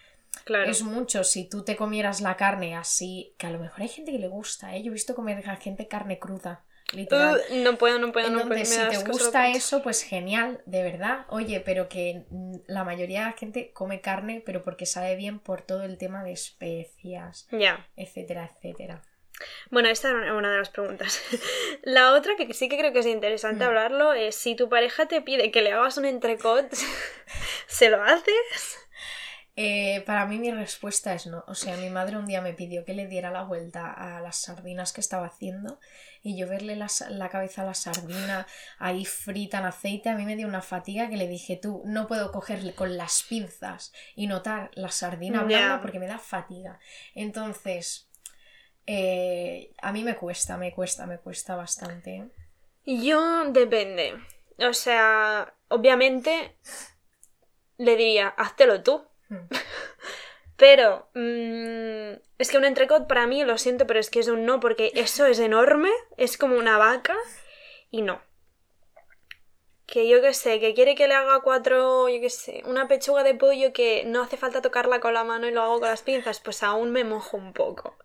Claro. 0.45 0.71
Es 0.71 0.83
mucho, 0.83 1.23
si 1.25 1.49
tú 1.49 1.65
te 1.65 1.77
comieras 1.77 2.21
la 2.21 2.37
carne 2.37 2.75
así, 2.77 3.35
que 3.39 3.47
a 3.47 3.51
lo 3.51 3.59
mejor 3.59 3.83
hay 3.83 3.89
gente 3.89 4.11
que 4.13 4.19
le 4.19 4.29
gusta, 4.29 4.75
¿eh? 4.77 4.83
Yo 4.83 4.91
he 4.91 4.93
visto 4.95 5.15
comer 5.15 5.49
a 5.49 5.57
gente 5.57 5.87
carne 5.89 6.19
cruda, 6.19 6.65
literal. 6.93 7.41
Uh, 7.51 7.57
no 7.63 7.77
puedo, 7.79 7.99
no 7.99 8.13
puedo, 8.13 8.29
no 8.31 8.41
puedo. 8.43 8.55
Entonces, 8.55 8.69
si 8.93 8.99
te 9.05 9.11
gusta 9.11 9.49
eso, 9.51 9.83
pues 9.83 10.03
genial, 10.03 10.61
de 10.67 10.83
verdad. 10.83 11.25
Oye, 11.29 11.61
pero 11.61 11.89
que 11.89 12.25
la 12.67 12.85
mayoría 12.85 13.21
de 13.21 13.27
la 13.27 13.33
gente 13.33 13.71
come 13.73 14.01
carne, 14.01 14.43
pero 14.45 14.63
porque 14.63 14.87
sabe 14.87 15.17
bien 15.17 15.39
por 15.39 15.63
todo 15.63 15.83
el 15.85 15.99
tema 15.99 16.23
de 16.25 16.33
especias, 16.33 17.47
Ya. 17.51 17.87
etcétera, 17.97 18.51
etcétera. 18.55 19.03
Bueno, 19.71 19.89
esta 19.89 20.11
era 20.11 20.33
una 20.35 20.53
de 20.53 20.59
las 20.59 20.71
preguntas. 20.71 21.21
La 21.83 22.13
otra 22.13 22.37
que 22.37 22.55
sí 22.55 22.69
que 22.69 22.79
creo 22.79 22.93
que 22.93 23.01
es 23.01 23.07
interesante 23.07 23.65
Mm. 23.65 23.69
hablarlo 23.69 24.13
es 24.13 24.37
si 24.37 24.55
tu 24.55 24.69
pareja 24.69 25.07
te 25.07 25.21
pide 25.23 25.51
que 25.51 25.61
le 25.61 25.73
hagas 25.73 25.97
un 25.99 26.05
entrecot, 26.05 26.73
¿se 27.67 27.91
lo 27.91 28.01
haces? 28.03 28.79
Eh, 29.57 30.03
para 30.05 30.27
mí 30.27 30.39
mi 30.39 30.51
respuesta 30.51 31.15
es 31.15 31.27
no. 31.29 31.45
O 31.47 31.55
sea, 31.55 31.77
mi 31.77 31.89
madre 31.89 32.17
un 32.17 32.27
día 32.27 32.41
me 32.41 32.55
pidió 32.55 32.85
que 32.85 32.93
le 32.95 33.07
diera 33.07 33.31
la 33.31 33.43
vuelta 33.45 33.93
a 33.93 34.21
las 34.21 34.37
sardinas 34.37 34.93
que 34.93 35.01
estaba 35.01 35.27
haciendo 35.27 35.79
y 36.23 36.37
yo 36.37 36.49
verle 36.49 36.75
la, 36.75 36.89
la 37.11 37.29
cabeza 37.29 37.63
a 37.63 37.67
la 37.67 37.75
sardina 37.75 38.47
ahí 38.79 39.05
frita 39.05 39.59
en 39.59 39.67
aceite, 39.67 40.09
a 40.09 40.17
mí 40.17 40.25
me 40.25 40.35
dio 40.37 40.49
una 40.49 40.63
fatiga 40.63 41.09
que 41.09 41.17
le 41.17 41.29
dije, 41.29 41.57
tú, 41.57 41.83
no 41.85 42.09
puedo 42.09 42.33
cogerle 42.33 42.75
con 42.75 42.97
las 42.97 43.23
pinzas 43.23 43.93
y 44.17 44.27
notar 44.27 44.71
la 44.75 44.91
sardina 44.91 45.45
blanda 45.45 45.81
porque 45.81 46.01
me 46.01 46.07
da 46.09 46.19
fatiga. 46.19 46.79
Entonces, 47.15 48.09
Eh, 48.87 49.73
a 49.81 49.93
mí 49.93 50.05
me 50.05 50.15
cuesta, 50.17 50.59
me 50.59 50.73
cuesta, 50.73 51.07
me 51.07 51.19
cuesta 51.19 51.57
bastante. 51.57 52.29
Yo 52.85 53.45
depende. 53.51 54.15
O 54.59 54.73
sea, 54.75 55.55
obviamente 55.69 56.57
le 57.79 57.97
diría, 57.97 58.29
háztelo 58.29 58.83
tú. 58.83 59.05
Pero 60.57 61.09
mm, 61.15 62.21
es 62.39 62.51
que 62.51 62.59
un 62.59 62.65
entrecot 62.65 63.07
para 63.09 63.27
mí, 63.27 63.45
lo 63.45 63.59
siento, 63.59 63.87
pero 63.87 63.99
es 63.99 64.09
que 64.11 64.21
es 64.21 64.29
un 64.29 64.47
no, 64.47 64.61
porque 64.61 64.93
eso 64.95 65.27
es 65.27 65.39
enorme, 65.41 65.91
es 66.17 66.39
como 66.39 66.57
una 66.57 66.79
vaca 66.79 67.17
y 67.91 68.03
no. 68.03 68.21
Que 69.87 70.09
yo 70.09 70.21
qué 70.23 70.33
sé, 70.33 70.61
que 70.61 70.75
quiere 70.75 70.95
que 70.95 71.09
le 71.09 71.15
haga 71.15 71.41
cuatro, 71.41 72.09
yo 72.09 72.21
qué 72.21 72.31
sé, 72.31 72.63
una 72.67 72.89
pechuga 72.89 73.23
de 73.23 73.35
pollo 73.35 73.73
que 73.73 74.05
no 74.07 74.23
hace 74.23 74.37
falta 74.37 74.63
tocarla 74.63 75.01
con 75.01 75.15
la 75.15 75.25
mano 75.25 75.47
y 75.47 75.51
lo 75.51 75.63
hago 75.63 75.81
con 75.81 75.89
las 75.89 76.03
pinzas, 76.03 76.41
pues 76.41 76.63
aún 76.63 76.91
me 76.91 77.05
mojo 77.05 77.37
un 77.37 77.53
poco. 77.53 77.97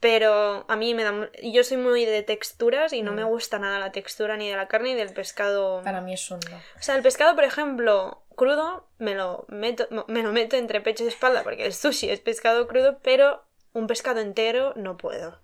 Pero 0.00 0.64
a 0.68 0.76
mí 0.76 0.94
me 0.94 1.02
da... 1.02 1.28
Yo 1.42 1.64
soy 1.64 1.76
muy 1.76 2.04
de 2.04 2.22
texturas 2.22 2.92
y 2.92 3.02
no 3.02 3.12
Mm. 3.12 3.14
me 3.16 3.24
gusta 3.24 3.58
nada 3.58 3.78
la 3.80 3.90
textura 3.92 4.36
ni 4.36 4.48
de 4.48 4.56
la 4.56 4.68
carne 4.68 4.90
ni 4.90 4.94
del 4.94 5.12
pescado. 5.12 5.82
Para 5.82 6.00
mí 6.00 6.14
es 6.14 6.30
un 6.30 6.38
no. 6.50 6.56
O 6.56 6.82
sea, 6.82 6.94
el 6.94 7.02
pescado, 7.02 7.34
por 7.34 7.44
ejemplo, 7.44 8.22
crudo, 8.36 8.88
me 8.98 9.14
lo 9.16 9.44
meto, 9.48 9.88
me 10.06 10.22
lo 10.22 10.32
meto 10.32 10.56
entre 10.56 10.80
pecho 10.80 11.02
y 11.04 11.08
espalda 11.08 11.42
porque 11.42 11.66
el 11.66 11.74
sushi 11.74 12.10
es 12.10 12.20
pescado 12.20 12.68
crudo, 12.68 13.00
pero 13.02 13.42
un 13.72 13.86
pescado 13.88 14.20
entero 14.20 14.72
no 14.76 14.96
puedo. 14.96 15.40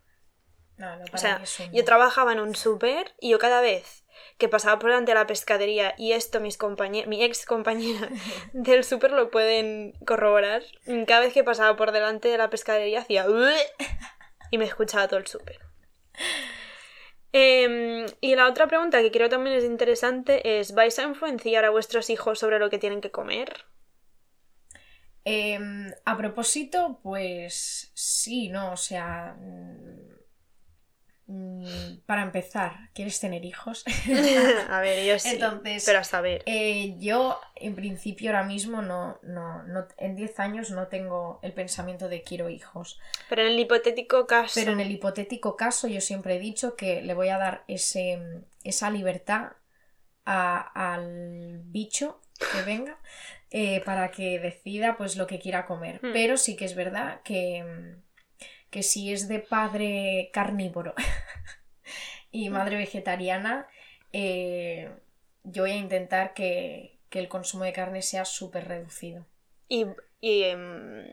No, 0.77 0.97
no, 0.97 1.05
para 1.07 1.15
O 1.15 1.19
sea, 1.19 1.39
mí 1.39 1.45
es 1.45 1.61
un 1.61 1.73
yo 1.73 1.79
no. 1.81 1.85
trabajaba 1.85 2.33
en 2.33 2.41
un 2.41 2.55
súper 2.55 3.13
y 3.21 3.31
yo 3.31 3.39
cada 3.41 3.61
vez 3.61 4.05
que 4.39 4.49
pasaba 4.49 4.79
por 4.79 4.91
delante 4.91 5.11
de 5.13 5.15
la 5.19 5.27
pescadería 5.27 5.95
y 5.99 6.13
esto 6.13 6.41
mis 6.41 6.57
compañeros, 6.59 7.09
mi 7.09 7.23
ex 7.25 7.45
compañera 7.47 8.09
del 8.53 8.85
súper 8.85 9.11
lo 9.11 9.31
pueden 9.33 9.93
corroborar, 10.07 10.63
cada 11.09 11.21
vez 11.21 11.33
que 11.33 11.43
pasaba 11.45 11.77
por 11.77 11.91
delante 11.91 12.29
de 12.29 12.39
la 12.39 12.51
pescadería 12.51 13.01
hacía 13.01 13.25
y 14.55 14.59
me 14.59 14.65
escuchaba 14.67 15.09
todo 15.09 15.19
el 15.19 15.27
súper. 15.27 15.59
Em, 17.33 18.07
y 18.21 18.37
la 18.37 18.49
otra 18.49 18.69
pregunta 18.69 19.03
que 19.03 19.11
creo 19.11 19.29
también 19.29 19.57
es 19.57 19.65
interesante 19.65 20.61
es, 20.61 20.73
¿vais 20.73 20.97
a 21.01 21.03
influenciar 21.03 21.65
a 21.65 21.71
vuestros 21.71 22.09
hijos 22.09 22.39
sobre 22.39 22.61
lo 22.61 22.71
que 22.71 22.79
tienen 22.79 23.01
que 23.01 23.11
comer? 23.11 23.65
Em, 25.25 25.91
a 26.05 26.17
propósito, 26.17 27.01
pues 27.03 27.91
sí, 27.95 28.49
¿no? 28.51 28.73
O 28.73 28.77
sea, 28.77 29.37
mm, 29.41 30.14
para 32.07 32.23
empezar, 32.23 32.91
¿quieres 32.95 33.19
tener 33.19 33.45
hijos? 33.45 33.85
a 34.71 34.81
ver, 34.81 35.07
yo 35.07 35.19
sí, 35.19 35.31
Entonces, 35.31 35.85
pero 35.87 36.01
a 36.01 36.05
saber. 36.05 36.43
Eh, 36.45 36.97
yo, 36.99 37.41
en 37.57 37.75
principio, 37.75 38.31
ahora 38.31 38.45
mismo 38.45 38.83
no, 38.83 39.19
no, 39.23 39.63
no, 39.63 39.87
en 39.97 40.17
10 40.17 40.39
años 40.39 40.71
no 40.71 40.89
tengo 40.89 41.39
el 41.43 41.53
pensamiento 41.53 42.09
de 42.09 42.23
quiero 42.23 42.51
hijos. 42.51 43.01
Pero 43.29 43.43
en 43.43 43.49
el 43.49 43.59
hipotético 43.59 44.27
caso... 44.27 44.53
Pero 44.55 44.73
en 44.73 44.81
el 44.81 44.91
hipotético 44.91 45.57
caso, 45.57 45.89
yo 45.89 46.01
siempre 46.03 46.37
he 46.37 46.39
dicho 46.39 46.77
que 46.77 47.01
le 47.01 47.15
voy 47.15 47.29
a 47.31 47.39
dar 47.39 47.65
ese, 47.69 48.19
esa 48.63 48.91
libertad 48.91 49.53
a- 50.27 50.93
al 50.93 51.61
bicho 51.65 52.21
que 52.39 52.63
venga 52.67 52.99
eh, 53.51 53.81
para 53.85 54.11
que 54.11 54.39
decida 54.41 54.97
pues 54.97 55.17
lo 55.17 55.27
que 55.27 55.39
quiera 55.39 55.65
comer. 55.67 56.01
Hmm. 56.03 56.13
Pero 56.13 56.37
sí 56.37 56.57
que 56.57 56.65
es 56.67 56.75
verdad 56.75 57.21
que, 57.23 57.97
que 58.75 58.83
si 58.83 59.13
es 59.13 59.29
de 59.29 59.39
padre 59.39 60.31
carnívoro 60.33 60.95
y 62.33 62.51
madre 62.51 62.77
vegetariana, 62.77 63.69
eh, 64.13 64.91
yo 65.45 65.63
voy 65.63 65.71
a 65.71 65.77
intentar 65.77 66.35
que, 66.35 66.99
que 67.09 67.21
el 67.21 67.29
consumo 67.29 67.63
de 67.63 67.73
carne 67.73 68.03
sea 68.03 68.25
súper 68.25 68.67
reducido. 68.67 69.27
Y, 69.69 69.87
y, 70.21 70.43
em, 70.43 71.05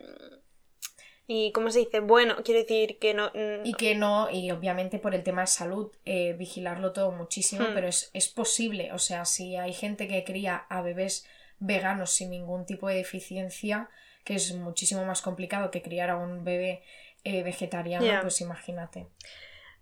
y 1.28 1.51
¿cómo 1.51 1.70
se 1.70 1.80
dice? 1.80 1.99
Bueno, 1.99 2.38
quiero 2.43 2.62
decir 2.62 2.97
que 2.97 3.14
no... 3.14 3.28
mm, 3.36 3.64
Y 3.64 3.74
que 3.76 3.93
no, 3.93 4.28
y 4.32 4.49
obviamente 4.49 4.97
por 4.97 5.14
el 5.14 5.22
tema 5.24 5.41
de 5.41 5.47
salud, 5.47 5.91
eh, 6.03 6.34
vigilarlo 6.34 6.93
todo 6.93 7.12
muchísimo, 7.12 7.66
Hmm. 7.68 7.74
pero 7.76 7.88
es, 7.88 8.09
es 8.16 8.28
posible. 8.28 8.91
O 8.91 8.97
sea, 8.97 9.26
si 9.26 9.55
hay 9.55 9.74
gente 9.74 10.07
que 10.07 10.24
cría 10.24 10.66
a 10.68 10.82
bebés 10.82 11.28
veganos 11.59 12.09
sin 12.12 12.32
ningún 12.32 12.66
tipo 12.66 12.88
de 12.89 12.95
deficiencia, 12.95 13.88
que 14.24 14.34
es 14.34 14.53
muchísimo 14.55 15.05
más 15.05 15.22
complicado 15.22 15.70
que 15.70 15.84
criar 15.84 16.09
a 16.09 16.18
un 16.18 16.43
bebé 16.43 16.82
eh, 17.24 17.44
vegetariano, 17.44 18.06
Ya. 18.06 18.22
pues 18.22 18.42
imagínate. 18.42 19.08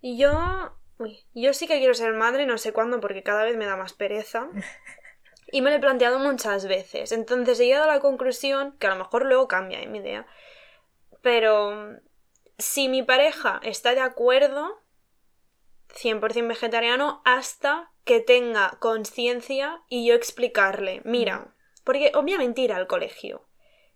Yo... 0.02 0.76
Uy, 0.98 1.18
yo 1.34 1.54
sí 1.54 1.66
que 1.66 1.78
quiero 1.78 1.94
ser 1.94 2.12
madre, 2.12 2.44
no 2.44 2.58
sé 2.58 2.74
cuándo, 2.74 3.00
porque 3.00 3.22
cada 3.22 3.44
vez 3.44 3.56
me 3.56 3.64
da 3.66 3.76
más 3.76 3.92
pereza. 3.94 4.48
Y 5.52 5.62
me 5.62 5.70
lo 5.70 5.76
he 5.76 5.80
planteado 5.80 6.18
muchas 6.20 6.66
veces. 6.66 7.10
Entonces 7.10 7.58
he 7.58 7.66
llegado 7.66 7.90
a 7.90 7.94
la 7.94 8.00
conclusión, 8.00 8.76
que 8.78 8.86
a 8.86 8.90
lo 8.90 8.96
mejor 8.96 9.26
luego 9.26 9.48
cambia 9.48 9.80
en 9.82 9.90
mi 9.90 9.98
idea, 9.98 10.26
pero 11.22 11.98
si 12.58 12.88
mi 12.88 13.02
pareja 13.02 13.60
está 13.64 13.94
de 13.94 14.00
acuerdo, 14.00 14.80
100% 15.88 16.46
vegetariano, 16.46 17.20
hasta 17.24 17.90
que 18.04 18.20
tenga 18.20 18.76
conciencia 18.78 19.82
y 19.88 20.06
yo 20.06 20.14
explicarle, 20.14 21.02
mira, 21.04 21.54
porque 21.84 22.12
obviamente 22.14 22.60
irá 22.60 22.76
al 22.76 22.86
colegio 22.86 23.48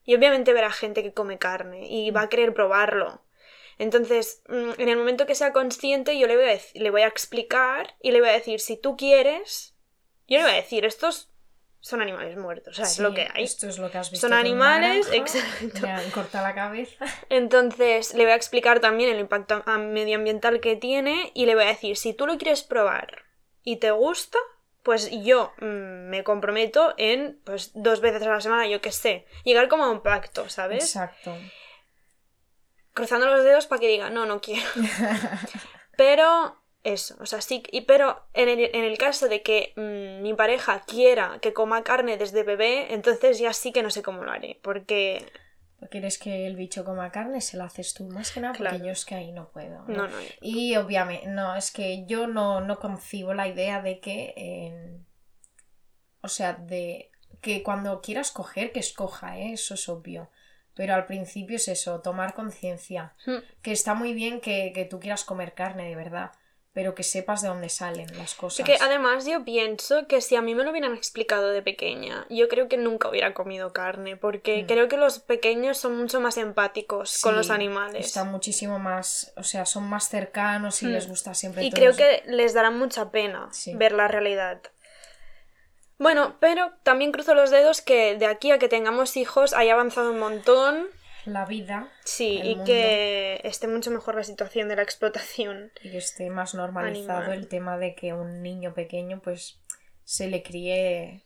y 0.03 0.15
obviamente 0.17 0.53
verá 0.53 0.71
gente 0.71 1.03
que 1.03 1.15
come 1.15 1.39
carne 1.39 1.87
y 1.89 2.11
va 2.11 2.23
a 2.23 2.29
querer 2.29 2.53
probarlo. 2.53 3.24
Entonces, 3.79 4.43
mm, 4.49 4.81
en 4.81 4.89
el 4.89 4.97
momento 4.97 5.27
que 5.27 5.35
sea 5.35 5.53
consciente, 5.53 6.18
yo 6.18 6.27
le 6.27 6.37
voy 6.37 6.51
a, 6.51 6.59
le 6.75 6.91
voy 6.91 7.03
a 7.03 7.07
explicar 7.07 7.97
y 8.01 8.12
le 8.12 8.20
voy 8.20 8.31
a 8.31 8.33
decir, 8.33 8.61
si 8.61 8.77
tú 8.77 8.97
quieres, 8.97 9.75
yo 10.29 10.39
le 10.39 10.45
voy 10.45 10.53
a 10.53 10.57
decir, 10.57 10.85
estos 10.85 11.31
son 11.81 12.01
animales 12.01 12.35
muertos, 12.39 12.72
o 12.72 12.77
sea, 12.77 12.87
es 12.87 12.95
Sí, 12.95 13.03
lo 13.03 13.12
que 13.12 13.29
hay. 13.31 13.45
Esto 13.45 13.68
es 13.68 13.79
lo 13.79 13.91
que 13.91 13.99
has 13.99 14.11
visto. 14.11 14.27
Son 14.27 14.33
animales, 14.33 15.07
Naranja, 15.07 15.39
exacto. 15.39 15.81
me 15.83 15.91
han 15.91 16.11
cortado 16.12 16.47
la 16.47 16.55
cabeza. 16.55 17.05
Entonces, 17.29 18.14
le 18.14 18.25
voy 18.25 18.33
a 18.33 18.37
explicar 18.37 18.81
también 18.81 19.11
el 19.11 19.20
impacto 19.20 19.62
medioambiental 19.66 20.61
que 20.61 20.77
tiene 20.77 21.31
y 21.35 21.45
le 21.45 21.55
voy 21.55 21.64
a 21.64 21.68
decir, 21.68 21.99
si 21.99 22.14
tú 22.14 22.27
lo 22.27 22.39
quieres 22.39 22.62
probar 22.62 23.25
y 23.62 23.77
te 23.77 23.91
gusta, 23.91 24.39
pues 24.83 25.11
yo 25.11 25.53
mm, 25.61 26.09
me 26.09 26.25
comprometo 26.25 26.95
en, 26.97 27.39
pues, 27.45 27.72
dos 27.75 28.01
veces 28.01 28.22
a 28.22 28.31
la 28.31 28.41
semana, 28.41 28.66
yo 28.66 28.81
qué 28.81 28.93
sé, 28.93 29.27
llegar 29.45 29.68
como 29.68 29.85
a 29.85 29.91
un 29.91 30.03
pacto, 30.03 30.49
¿sabes? 30.49 30.85
Exacto. 30.85 31.37
Cruzando 32.95 33.27
los 33.27 33.45
dedos 33.45 33.67
para 33.67 33.81
que 33.81 33.89
diga, 33.89 34.09
no, 34.11 34.25
no 34.25 34.41
quiero. 34.41 34.67
Pero 35.97 36.57
eso, 36.83 37.17
o 37.21 37.27
sea, 37.27 37.41
sí, 37.41 37.63
y, 37.71 37.83
pero 37.83 38.27
en 38.35 38.49
el, 38.49 38.71
en 38.75 38.85
el 38.85 38.99
caso 38.99 39.29
de 39.29 39.43
que 39.43 39.73
mm, 39.77 40.23
mi 40.23 40.35
pareja 40.35 40.83
quiera 40.87 41.39
que 41.41 41.53
coma 41.53 41.83
carne 41.83 42.19
desde 42.19 42.43
bebé, 42.43 42.93
entonces 42.93 43.39
ya 43.39 43.53
sí 43.53 43.73
que 43.73 43.83
no 43.83 43.91
sé 43.91 44.03
cómo 44.03 44.23
lo 44.23 44.31
haré, 44.31 44.59
porque 44.63 45.25
¿Quieres 45.91 46.19
que 46.19 46.47
el 46.47 46.57
bicho 46.57 46.85
coma 46.85 47.11
carne? 47.11 47.41
Se 47.41 47.57
la 47.57 47.65
haces 47.65 47.95
tú, 47.95 48.07
más 48.09 48.33
que 48.33 48.41
nada, 48.41 48.55
porque 48.55 48.71
Claro. 48.71 48.85
yo 48.85 48.93
es 48.93 49.05
que 49.05 49.15
ahí 49.15 49.33
no 49.33 49.51
puedo. 49.51 49.83
¿no? 49.87 49.95
no, 49.95 50.09
no. 50.09 50.17
Y 50.41 50.77
obviamente, 50.77 51.27
no, 51.27 51.55
es 51.57 51.71
que 51.71 52.07
yo 52.07 52.27
no, 52.27 52.61
no 52.61 52.79
concibo 52.79 53.35
la 53.35 53.49
idea 53.49 53.83
de 53.83 54.01
que, 54.01 54.33
eh, 54.37 54.99
o 56.23 56.29
sea, 56.29 56.55
de 56.55 57.11
que 57.43 57.63
cuando 57.63 58.01
quiera 58.01 58.23
escoger, 58.23 58.73
que 58.73 58.81
escoja, 58.81 59.39
¿eh? 59.39 59.53
eso 59.53 59.75
es 59.75 59.89
obvio. 59.89 60.31
Pero 60.75 60.95
al 60.95 61.07
principio 61.07 61.57
es 61.57 61.68
eso, 61.68 62.01
tomar 62.01 62.35
conciencia. 62.35 63.14
Hmm. 63.27 63.39
Que 63.62 63.72
está 63.72 63.95
muy 63.95 64.12
bien 64.14 64.41
que, 64.41 64.72
que 64.75 64.85
tú 64.85 64.99
quieras 65.01 65.25
comer 65.25 65.55
carne, 65.55 65.89
de 65.89 65.95
verdad, 65.97 66.33
pero 66.72 66.97
que 66.97 67.05
sepas 67.05 67.41
de 67.43 67.47
dónde 67.47 67.68
salen 67.68 68.09
las 68.18 68.35
cosas. 68.35 68.66
Porque 68.66 68.83
además 68.83 69.25
yo 69.25 69.45
pienso 69.45 70.09
que 70.09 70.20
si 70.20 70.35
a 70.35 70.43
mí 70.43 70.57
me 70.57 70.64
lo 70.64 70.72
hubieran 70.72 70.95
explicado 70.97 71.51
de 71.51 71.62
pequeña, 71.62 72.27
yo 72.29 72.49
creo 72.49 72.66
que 72.66 72.77
nunca 72.77 73.09
hubiera 73.09 73.33
comido 73.33 73.72
carne, 73.72 74.16
porque 74.16 74.64
Mm. 74.64 74.66
creo 74.66 74.89
que 74.89 74.97
los 74.97 75.20
pequeños 75.20 75.79
son 75.79 75.97
mucho 75.97 76.20
más 76.20 76.37
empáticos 76.37 77.20
con 77.22 77.37
los 77.37 77.51
animales. 77.51 78.07
Están 78.07 78.33
muchísimo 78.33 78.81
más, 78.81 79.33
o 79.37 79.45
sea, 79.45 79.66
son 79.66 79.85
más 79.85 80.09
cercanos 80.09 80.83
y 80.83 80.87
Hmm. 80.87 80.93
les 80.95 81.07
gusta 81.07 81.33
siempre 81.35 81.62
Y 81.62 81.70
todo 81.70 81.79
creo 81.79 81.91
eso. 81.91 81.99
que 81.99 82.22
les 82.27 82.53
dará 82.55 82.72
mucha 82.72 83.12
pena 83.12 83.49
Sí. 83.53 83.72
ver 83.77 83.93
la 83.93 84.09
realidad. 84.09 84.61
Bueno, 85.99 86.37
pero 86.41 86.73
también 86.83 87.13
cruzo 87.13 87.35
los 87.35 87.51
dedos 87.51 87.81
que 87.81 88.17
de 88.17 88.27
aquí 88.27 88.51
a 88.51 88.59
que 88.59 88.69
tengamos 88.69 89.17
hijos 89.17 89.53
haya 89.55 89.75
avanzado 89.75 90.11
un 90.11 90.19
montón. 90.19 90.87
La 91.25 91.47
vida 91.47 91.89
Sí, 92.05 92.39
y 92.43 92.51
mundo. 92.51 92.65
que 92.67 93.41
esté 93.45 93.67
mucho 93.67 93.91
mejor 93.91 94.15
la 94.15 94.25
situación 94.25 94.69
de 94.69 94.77
la 94.77 94.83
explotación. 94.83 95.73
y 95.83 95.91
que 95.93 95.99
esté 95.99 96.29
más 96.31 96.55
normalizado 96.55 97.21
Animal. 97.21 97.39
el 97.39 97.49
tema 97.49 97.79
de 97.79 97.95
que 97.95 98.13
un 98.13 98.43
niño 98.43 98.75
pequeño 98.75 99.21
pues 99.23 99.59
se 100.05 100.29
le 100.29 100.43
críe 100.43 101.23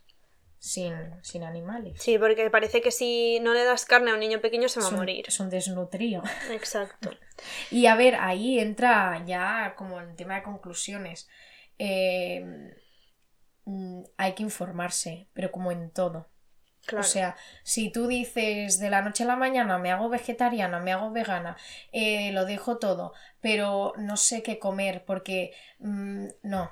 sin, 0.60 0.94
sin 1.22 1.42
animales. 1.42 2.00
Sí, 2.00 2.16
porque 2.18 2.48
parece 2.50 2.80
que 2.80 2.90
si 2.92 3.40
no 3.40 3.54
le 3.54 3.64
das 3.64 3.84
carne 3.86 4.10
a 4.12 4.14
un 4.14 4.20
niño 4.20 4.40
pequeño 4.40 4.68
se 4.68 4.80
va 4.80 4.86
a 4.88 4.90
morir. 4.92 5.24
es 5.26 5.40
un 5.40 5.50
desnutrío. 5.50 6.22
Exacto. 6.52 7.10
Y 7.72 7.86
a 7.86 7.96
ver, 7.96 8.16
ahí 8.16 8.60
entra 8.60 9.24
ya 9.26 9.74
como 9.76 9.98
el 10.00 10.14
tema 10.14 10.36
de 10.36 10.42
conclusiones. 10.44 11.28
Eh, 11.78 12.74
mm, 13.68 14.02
hay 14.16 14.32
que 14.34 14.42
informarse, 14.42 15.28
pero 15.34 15.52
como 15.52 15.70
en 15.70 15.90
todo. 15.90 16.26
Claro. 16.86 17.04
O 17.04 17.06
sea, 17.06 17.36
si 17.64 17.90
tú 17.90 18.06
dices 18.06 18.78
de 18.78 18.88
la 18.88 19.02
noche 19.02 19.24
a 19.24 19.26
la 19.26 19.36
mañana 19.36 19.78
me 19.78 19.92
hago 19.92 20.08
vegetariana, 20.08 20.80
me 20.80 20.92
hago 20.92 21.10
vegana, 21.10 21.56
eh, 21.92 22.32
lo 22.32 22.46
dejo 22.46 22.78
todo, 22.78 23.12
pero 23.42 23.92
no 23.98 24.16
sé 24.16 24.42
qué 24.42 24.58
comer 24.58 25.04
porque 25.04 25.52
mm, 25.80 26.26
no. 26.42 26.70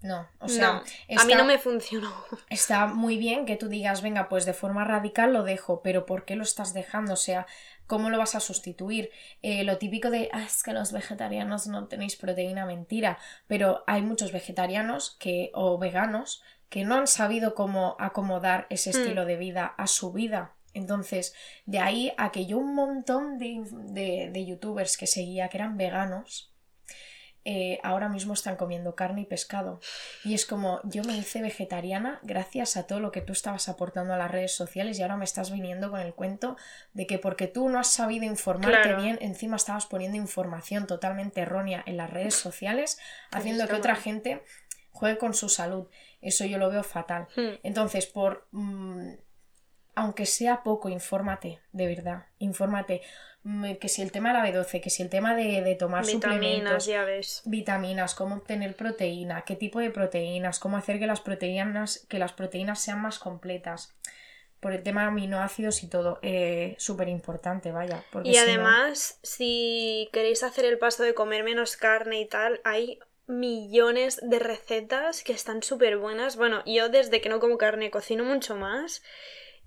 No, 0.00 0.28
o 0.38 0.48
sea, 0.50 0.82
no, 1.08 1.20
a 1.22 1.24
mí 1.24 1.34
no 1.34 1.46
me 1.46 1.56
funcionó. 1.56 2.12
Está 2.50 2.86
muy 2.86 3.16
bien 3.16 3.46
que 3.46 3.56
tú 3.56 3.68
digas, 3.68 4.02
venga, 4.02 4.28
pues 4.28 4.44
de 4.44 4.52
forma 4.52 4.84
radical 4.84 5.32
lo 5.32 5.44
dejo, 5.44 5.80
pero 5.80 6.04
¿por 6.04 6.26
qué 6.26 6.36
lo 6.36 6.42
estás 6.42 6.74
dejando? 6.74 7.14
O 7.14 7.16
sea, 7.16 7.46
¿cómo 7.86 8.10
lo 8.10 8.18
vas 8.18 8.34
a 8.34 8.40
sustituir? 8.40 9.10
Eh, 9.42 9.64
lo 9.64 9.78
típico 9.78 10.10
de, 10.10 10.28
ah, 10.32 10.44
es 10.44 10.62
que 10.62 10.72
los 10.72 10.92
vegetarianos 10.92 11.66
no 11.66 11.86
tenéis 11.86 12.16
proteína, 12.16 12.66
mentira, 12.66 13.18
pero 13.46 13.84
hay 13.86 14.02
muchos 14.02 14.32
vegetarianos 14.32 15.16
que, 15.18 15.50
o 15.54 15.78
veganos 15.78 16.42
que 16.68 16.84
no 16.84 16.96
han 16.96 17.06
sabido 17.06 17.54
cómo 17.54 17.96
acomodar 17.98 18.66
ese 18.70 18.90
hmm. 18.90 18.96
estilo 18.96 19.24
de 19.26 19.36
vida 19.36 19.66
a 19.66 19.86
su 19.86 20.12
vida. 20.12 20.54
Entonces, 20.72 21.34
de 21.66 21.78
ahí 21.78 22.12
a 22.16 22.32
que 22.32 22.46
yo 22.46 22.58
un 22.58 22.74
montón 22.74 23.38
de, 23.38 24.30
de 24.32 24.46
youtubers 24.46 24.96
que 24.96 25.06
seguía 25.06 25.48
que 25.48 25.58
eran 25.58 25.76
veganos, 25.76 26.53
eh, 27.46 27.78
ahora 27.82 28.08
mismo 28.08 28.32
están 28.32 28.56
comiendo 28.56 28.94
carne 28.94 29.22
y 29.22 29.24
pescado. 29.26 29.80
Y 30.24 30.34
es 30.34 30.46
como, 30.46 30.80
yo 30.84 31.04
me 31.04 31.16
hice 31.16 31.42
vegetariana 31.42 32.18
gracias 32.22 32.76
a 32.76 32.86
todo 32.86 33.00
lo 33.00 33.12
que 33.12 33.20
tú 33.20 33.32
estabas 33.32 33.68
aportando 33.68 34.14
a 34.14 34.16
las 34.16 34.30
redes 34.30 34.54
sociales 34.54 34.98
y 34.98 35.02
ahora 35.02 35.16
me 35.16 35.24
estás 35.24 35.50
viniendo 35.50 35.90
con 35.90 36.00
el 36.00 36.14
cuento 36.14 36.56
de 36.94 37.06
que 37.06 37.18
porque 37.18 37.46
tú 37.46 37.68
no 37.68 37.78
has 37.78 37.88
sabido 37.88 38.24
informarte 38.24 38.94
bien, 38.94 39.18
encima 39.20 39.56
estabas 39.56 39.86
poniendo 39.86 40.16
información 40.16 40.86
totalmente 40.86 41.42
errónea 41.42 41.82
en 41.86 41.98
las 41.98 42.10
redes 42.10 42.34
sociales, 42.34 42.98
haciendo 43.30 43.68
que 43.68 43.74
otra 43.74 43.96
gente 43.96 44.42
juegue 44.90 45.18
con 45.18 45.34
su 45.34 45.48
salud. 45.48 45.88
Eso 46.22 46.46
yo 46.46 46.56
lo 46.56 46.70
veo 46.70 46.82
fatal. 46.82 47.28
Hmm. 47.36 47.58
Entonces, 47.62 48.06
por... 48.06 48.46
Mm, 48.52 49.16
aunque 49.96 50.26
sea 50.26 50.62
poco, 50.64 50.88
infórmate, 50.88 51.60
de 51.70 51.86
verdad, 51.86 52.26
infórmate 52.38 53.02
que 53.78 53.88
si 53.88 54.00
el 54.00 54.10
tema 54.10 54.32
de 54.32 54.38
la 54.38 54.46
B12, 54.46 54.80
que 54.80 54.88
si 54.88 55.02
el 55.02 55.10
tema 55.10 55.34
de, 55.34 55.76
tomar 55.78 56.06
vitaminas, 56.06 56.86
ya 56.86 57.04
ves. 57.04 57.42
vitaminas, 57.44 58.14
cómo 58.14 58.36
obtener 58.36 58.74
proteína, 58.74 59.42
qué 59.42 59.54
tipo 59.54 59.80
de 59.80 59.90
proteínas, 59.90 60.58
cómo 60.58 60.78
hacer 60.78 60.98
que 60.98 61.06
las 61.06 61.20
proteínas, 61.20 62.06
que 62.08 62.18
las 62.18 62.32
proteínas 62.32 62.80
sean 62.80 63.02
más 63.02 63.18
completas. 63.18 63.94
Por 64.60 64.72
el 64.72 64.82
tema 64.82 65.02
de 65.02 65.08
aminoácidos 65.08 65.82
y 65.82 65.88
todo, 65.88 66.20
eh, 66.22 66.74
súper 66.78 67.10
importante, 67.10 67.70
vaya. 67.70 68.02
y 68.22 68.38
además, 68.38 69.18
si 69.22 70.08
queréis 70.10 70.42
hacer 70.42 70.64
el 70.64 70.78
paso 70.78 71.02
de 71.02 71.12
comer 71.12 71.44
menos 71.44 71.76
carne 71.76 72.20
y 72.20 72.26
tal, 72.26 72.62
hay 72.64 72.98
millones 73.26 74.20
de 74.22 74.38
recetas 74.38 75.22
que 75.22 75.34
están 75.34 75.62
súper 75.62 75.98
buenas. 75.98 76.36
Bueno, 76.36 76.62
yo 76.64 76.88
desde 76.88 77.20
que 77.20 77.28
no 77.28 77.40
como 77.40 77.58
carne 77.58 77.90
cocino 77.90 78.24
mucho 78.24 78.56
más 78.56 79.02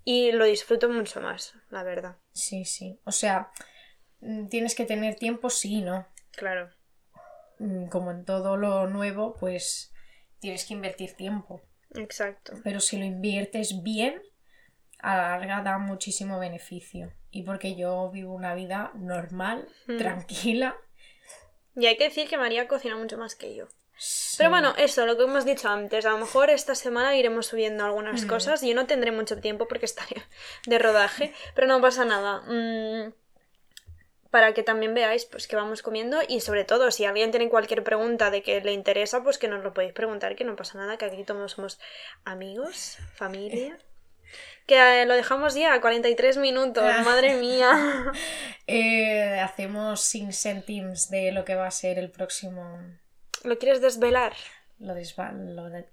y 0.10 0.32
lo 0.32 0.45
disfruto 0.45 0.88
mucho 0.88 1.20
más, 1.20 1.53
la 1.70 1.84
verdad. 1.84 2.16
Sí, 2.32 2.64
sí. 2.64 2.97
O 3.03 3.12
sea, 3.12 3.51
mm, 4.22 4.47
tienes 4.47 4.74
que 4.74 4.86
tener 4.86 5.16
tiempo, 5.16 5.49
sí, 5.49 5.82
¿no? 5.82 6.08
Claro. 6.32 6.70
Mm, 7.60 7.88
como 7.88 8.12
en 8.12 8.24
todo 8.24 8.55
lo 8.55 8.88
nuevo, 8.88 9.36
pues 9.38 9.91
tienes 10.39 10.64
que 10.64 10.76
invertir 10.76 11.18
tiempo. 11.18 11.62
Exacto. 11.95 12.53
Pero 12.64 12.80
si 12.80 12.97
lo 12.97 13.03
inviertes 13.03 13.84
bien, 13.84 14.22
a 14.99 15.18
la 15.18 15.30
larga 15.32 15.62
da 15.62 15.78
muchísimo 15.78 16.39
beneficio. 16.39 17.12
Y 17.30 17.43
porque 17.43 17.76
yo 17.76 18.10
vivo 18.10 18.34
una 18.34 18.55
vida 18.55 18.93
normal, 18.95 19.68
mm. 19.88 19.97
tranquila. 19.97 20.78
Y 21.76 21.86
hay 21.86 21.97
que 21.97 22.05
decir 22.05 22.30
que 22.30 22.38
María 22.38 22.70
cocina 22.70 22.95
mucho 22.95 23.18
más 23.18 23.36
que 23.36 23.53
yo. 23.55 23.68
Pero 24.37 24.49
bueno, 24.49 24.73
eso, 24.77 25.05
lo 25.05 25.17
que 25.17 25.23
hemos 25.23 25.45
dicho 25.45 25.69
antes, 25.69 26.05
a 26.05 26.11
lo 26.11 26.19
mejor 26.19 26.49
esta 26.49 26.75
semana 26.75 27.15
iremos 27.15 27.47
subiendo 27.47 27.83
algunas 27.83 28.23
mm. 28.23 28.27
cosas. 28.27 28.61
Yo 28.61 28.75
no 28.75 28.85
tendré 28.85 29.11
mucho 29.11 29.39
tiempo 29.39 29.67
porque 29.67 29.85
estaré 29.85 30.21
de 30.65 30.79
rodaje, 30.79 31.33
pero 31.55 31.67
no 31.67 31.81
pasa 31.81 32.05
nada. 32.05 32.41
Mm, 32.41 33.13
para 34.29 34.53
que 34.53 34.61
también 34.61 34.93
veáis 34.93 35.25
pues 35.25 35.47
que 35.47 35.55
vamos 35.55 35.81
comiendo 35.81 36.19
y 36.27 36.41
sobre 36.41 36.65
todo 36.65 36.91
si 36.91 37.05
alguien 37.05 37.31
tiene 37.31 37.49
cualquier 37.49 37.83
pregunta 37.83 38.29
de 38.29 38.43
que 38.43 38.61
le 38.61 38.73
interesa, 38.73 39.23
pues 39.23 39.37
que 39.37 39.47
nos 39.47 39.63
lo 39.63 39.73
podéis 39.73 39.93
preguntar, 39.93 40.35
que 40.35 40.43
no 40.43 40.55
pasa 40.55 40.77
nada, 40.77 40.97
que 40.97 41.05
aquí 41.05 41.23
todos 41.23 41.53
somos 41.53 41.79
amigos, 42.23 42.97
familia. 43.15 43.77
Que 44.67 45.01
eh, 45.01 45.05
lo 45.05 45.15
dejamos 45.15 45.55
ya, 45.55 45.79
43 45.79 46.37
minutos, 46.37 46.83
madre 47.03 47.35
mía. 47.35 48.11
Eh, 48.69 49.39
hacemos 49.39 50.01
sin 50.01 50.33
centims 50.33 51.09
de 51.09 51.31
lo 51.31 51.45
que 51.45 51.55
va 51.55 51.67
a 51.67 51.71
ser 51.71 51.97
el 51.97 52.11
próximo 52.11 52.81
¿Lo 53.43 53.57
quieres 53.57 53.81
desvelar? 53.81 54.33
Lo, 54.79 54.93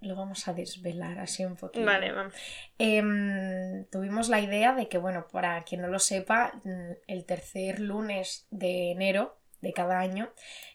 lo, 0.01 0.17
vamos 0.17 0.47
a 0.47 0.53
desvelar 0.53 1.19
así 1.19 1.45
un 1.45 1.57
poquito. 1.57 1.87
Vale, 1.87 2.13
vamos. 2.13 2.35
Em, 2.79 3.87
tuvimos 3.87 4.29
la 4.29 4.41
idea 4.41 4.75
de 4.75 4.89
que, 4.89 4.99
bueno, 4.99 5.27
para 5.33 5.63
quien 5.65 5.81
no 5.81 5.89
lo 5.89 5.99
sepa, 5.99 6.53
mm, 6.65 6.93
el 7.07 7.25
tercer 7.25 7.81
lunes 7.81 8.47
de 8.51 8.91
enero 8.91 9.39
de 9.63 9.73
cada 9.73 9.99
año 10.01 10.31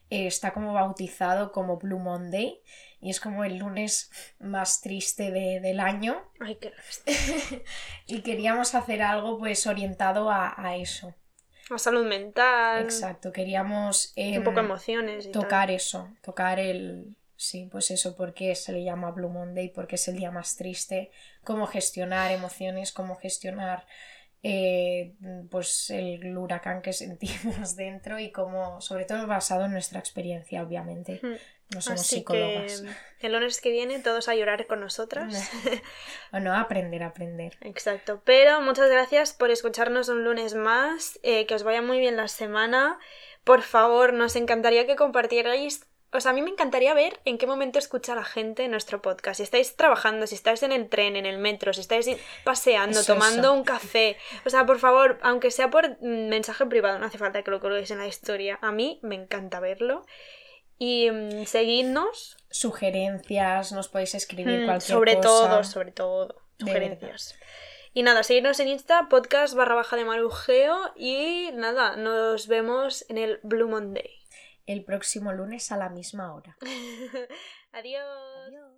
eh, 0.09 0.26
está 0.26 0.53
como 0.53 0.74
bautizado 0.74 1.51
como 1.51 1.78
Blue 1.78 1.99
Monday 1.99 2.59
y 2.99 3.11
es 3.11 3.20
como 3.20 3.43
el 3.43 3.57
lunes 3.57 4.11
más 4.39 4.82
triste 4.82 5.32
del 5.32 5.80
año. 5.80 6.24
Ay, 6.39 6.55
qué 6.55 6.74
Y 8.07 8.22
queríamos 8.22 8.74
hacer 8.74 9.03
algo 9.03 9.38
pues 9.38 9.67
orientado 9.67 10.32
a, 10.32 10.53
a 10.57 10.76
eso. 10.76 11.13
La 11.70 11.78
salud 11.78 12.05
mental. 12.05 12.84
Exacto, 12.84 13.32
queríamos... 13.32 14.13
un 14.15 14.43
poco 14.43 14.59
em, 14.59 14.65
emociones. 14.65 15.32
tocar 15.32 15.72
eso, 15.72 16.09
tocar 16.22 16.59
el... 16.59 17.15
Sí, 17.36 17.70
pues 17.72 17.89
eso, 17.91 18.17
porque 18.17 18.53
se 18.55 18.74
le 18.74 18.84
llama 18.84 19.11
Blue 19.11 19.30
Monday, 19.30 19.70
porque 19.70 19.95
es 19.95 20.05
el 20.09 20.17
día 20.17 20.30
más 20.30 20.57
triste, 20.57 21.09
cómo 21.45 21.67
gestionar 21.67 22.32
emociones, 22.32 22.91
cómo 22.91 23.15
gestionar 23.15 23.86
eh, 24.41 25.15
pues 25.49 25.89
el 25.89 26.38
huracán 26.38 26.82
que 26.82 26.93
sentimos 26.93 27.76
dentro 27.76 28.20
y 28.20 28.32
cómo, 28.32 28.80
sobre 28.82 29.05
todo 29.05 29.28
basado 29.28 29.65
en 29.65 29.72
nuestra 29.72 29.99
experiencia, 29.99 30.63
obviamente. 30.63 31.22
No 31.70 31.82
somos 31.82 32.05
psicólogas. 32.05 32.84
el 33.20 33.34
lunes 33.34 33.61
que 33.61 33.72
viene 33.72 33.99
todos 33.99 34.28
a 34.28 34.36
llorar 34.36 34.65
con 34.65 34.80
nosotras. 34.80 35.51
o 36.34 36.39
no, 36.39 36.55
aprender, 36.55 37.03
aprender. 37.03 37.57
Exacto. 37.61 38.22
Pero 38.26 38.61
muchas 38.61 38.89
gracias 38.89 39.34
por 39.34 39.51
escucharnos 39.51 40.09
un 40.09 40.24
lunes 40.24 40.55
más. 40.55 41.20
Eh, 41.22 41.45
que 41.45 41.55
os 41.55 41.63
vaya 41.63 41.82
muy 41.82 41.99
bien 41.99 42.17
la 42.17 42.28
semana. 42.28 42.97
Por 43.43 43.61
favor, 43.61 44.13
nos 44.13 44.36
encantaría 44.36 44.88
que 44.88 44.95
compartierais. 44.95 45.86
O 46.11 46.20
sea, 46.20 46.32
a 46.32 46.34
mí 46.34 46.41
me 46.41 46.49
encantaría 46.49 46.91
ver 46.95 47.20
en 47.24 47.38
qué 47.38 47.45
momento 47.45 47.78
escucha 47.78 48.15
la 48.15 48.24
gente 48.24 48.67
nuestro 48.67 48.99
podcast. 48.99 49.38
Si 49.38 49.43
estáis 49.43 49.76
trabajando, 49.76 50.26
si 50.26 50.34
estáis 50.34 50.63
en 50.63 50.72
el 50.72 50.89
tren, 50.89 51.15
en 51.15 51.28
el 51.28 51.38
metro, 51.38 51.72
si 51.72 51.82
estáis 51.82 52.09
paseando, 52.43 53.03
tomando 53.03 53.53
un 53.53 53.63
café. 53.63 54.17
O 54.43 54.49
sea, 54.49 54.65
por 54.65 54.80
favor, 54.80 55.20
aunque 55.22 55.51
sea 55.51 55.70
por 55.70 56.01
mensaje 56.01 56.65
privado, 56.65 56.97
no 56.97 57.05
hace 57.05 57.20
falta 57.20 57.43
que 57.43 57.51
lo 57.51 57.59
coloquéis 57.59 57.91
en 57.91 57.99
la 57.99 58.07
historia. 58.07 58.57
A 58.63 58.72
mí 58.72 58.99
me 59.03 59.13
encanta 59.13 59.59
verlo. 59.59 60.03
Y 60.80 61.11
mm, 61.11 61.45
seguidnos. 61.45 62.38
Sugerencias, 62.49 63.71
nos 63.73 63.89
podéis 63.89 64.15
escribir 64.15 64.61
mm, 64.61 64.65
cualquier 64.65 64.82
sobre 64.82 65.15
cosa. 65.17 65.30
Sobre 65.30 65.49
todo, 65.49 65.63
sobre 65.63 65.91
todo. 65.91 66.41
Sugerencias. 66.57 67.36
Y 67.93 68.03
nada, 68.03 68.23
seguidnos 68.23 68.59
en 68.59 68.69
Insta, 68.69 69.09
podcast 69.09 69.55
barra 69.55 69.75
baja 69.75 69.97
de 69.97 70.05
marujeo. 70.05 70.93
Y 70.95 71.51
nada, 71.53 71.95
nos 71.97 72.47
vemos 72.47 73.05
en 73.09 73.17
el 73.17 73.39
Blue 73.43 73.67
Monday. 73.67 74.09
El 74.65 74.86
próximo 74.86 75.34
lunes 75.34 75.71
a 75.71 75.77
la 75.77 75.89
misma 75.89 76.34
hora. 76.34 76.55
Adiós. 77.71 78.05
Adiós. 78.47 78.68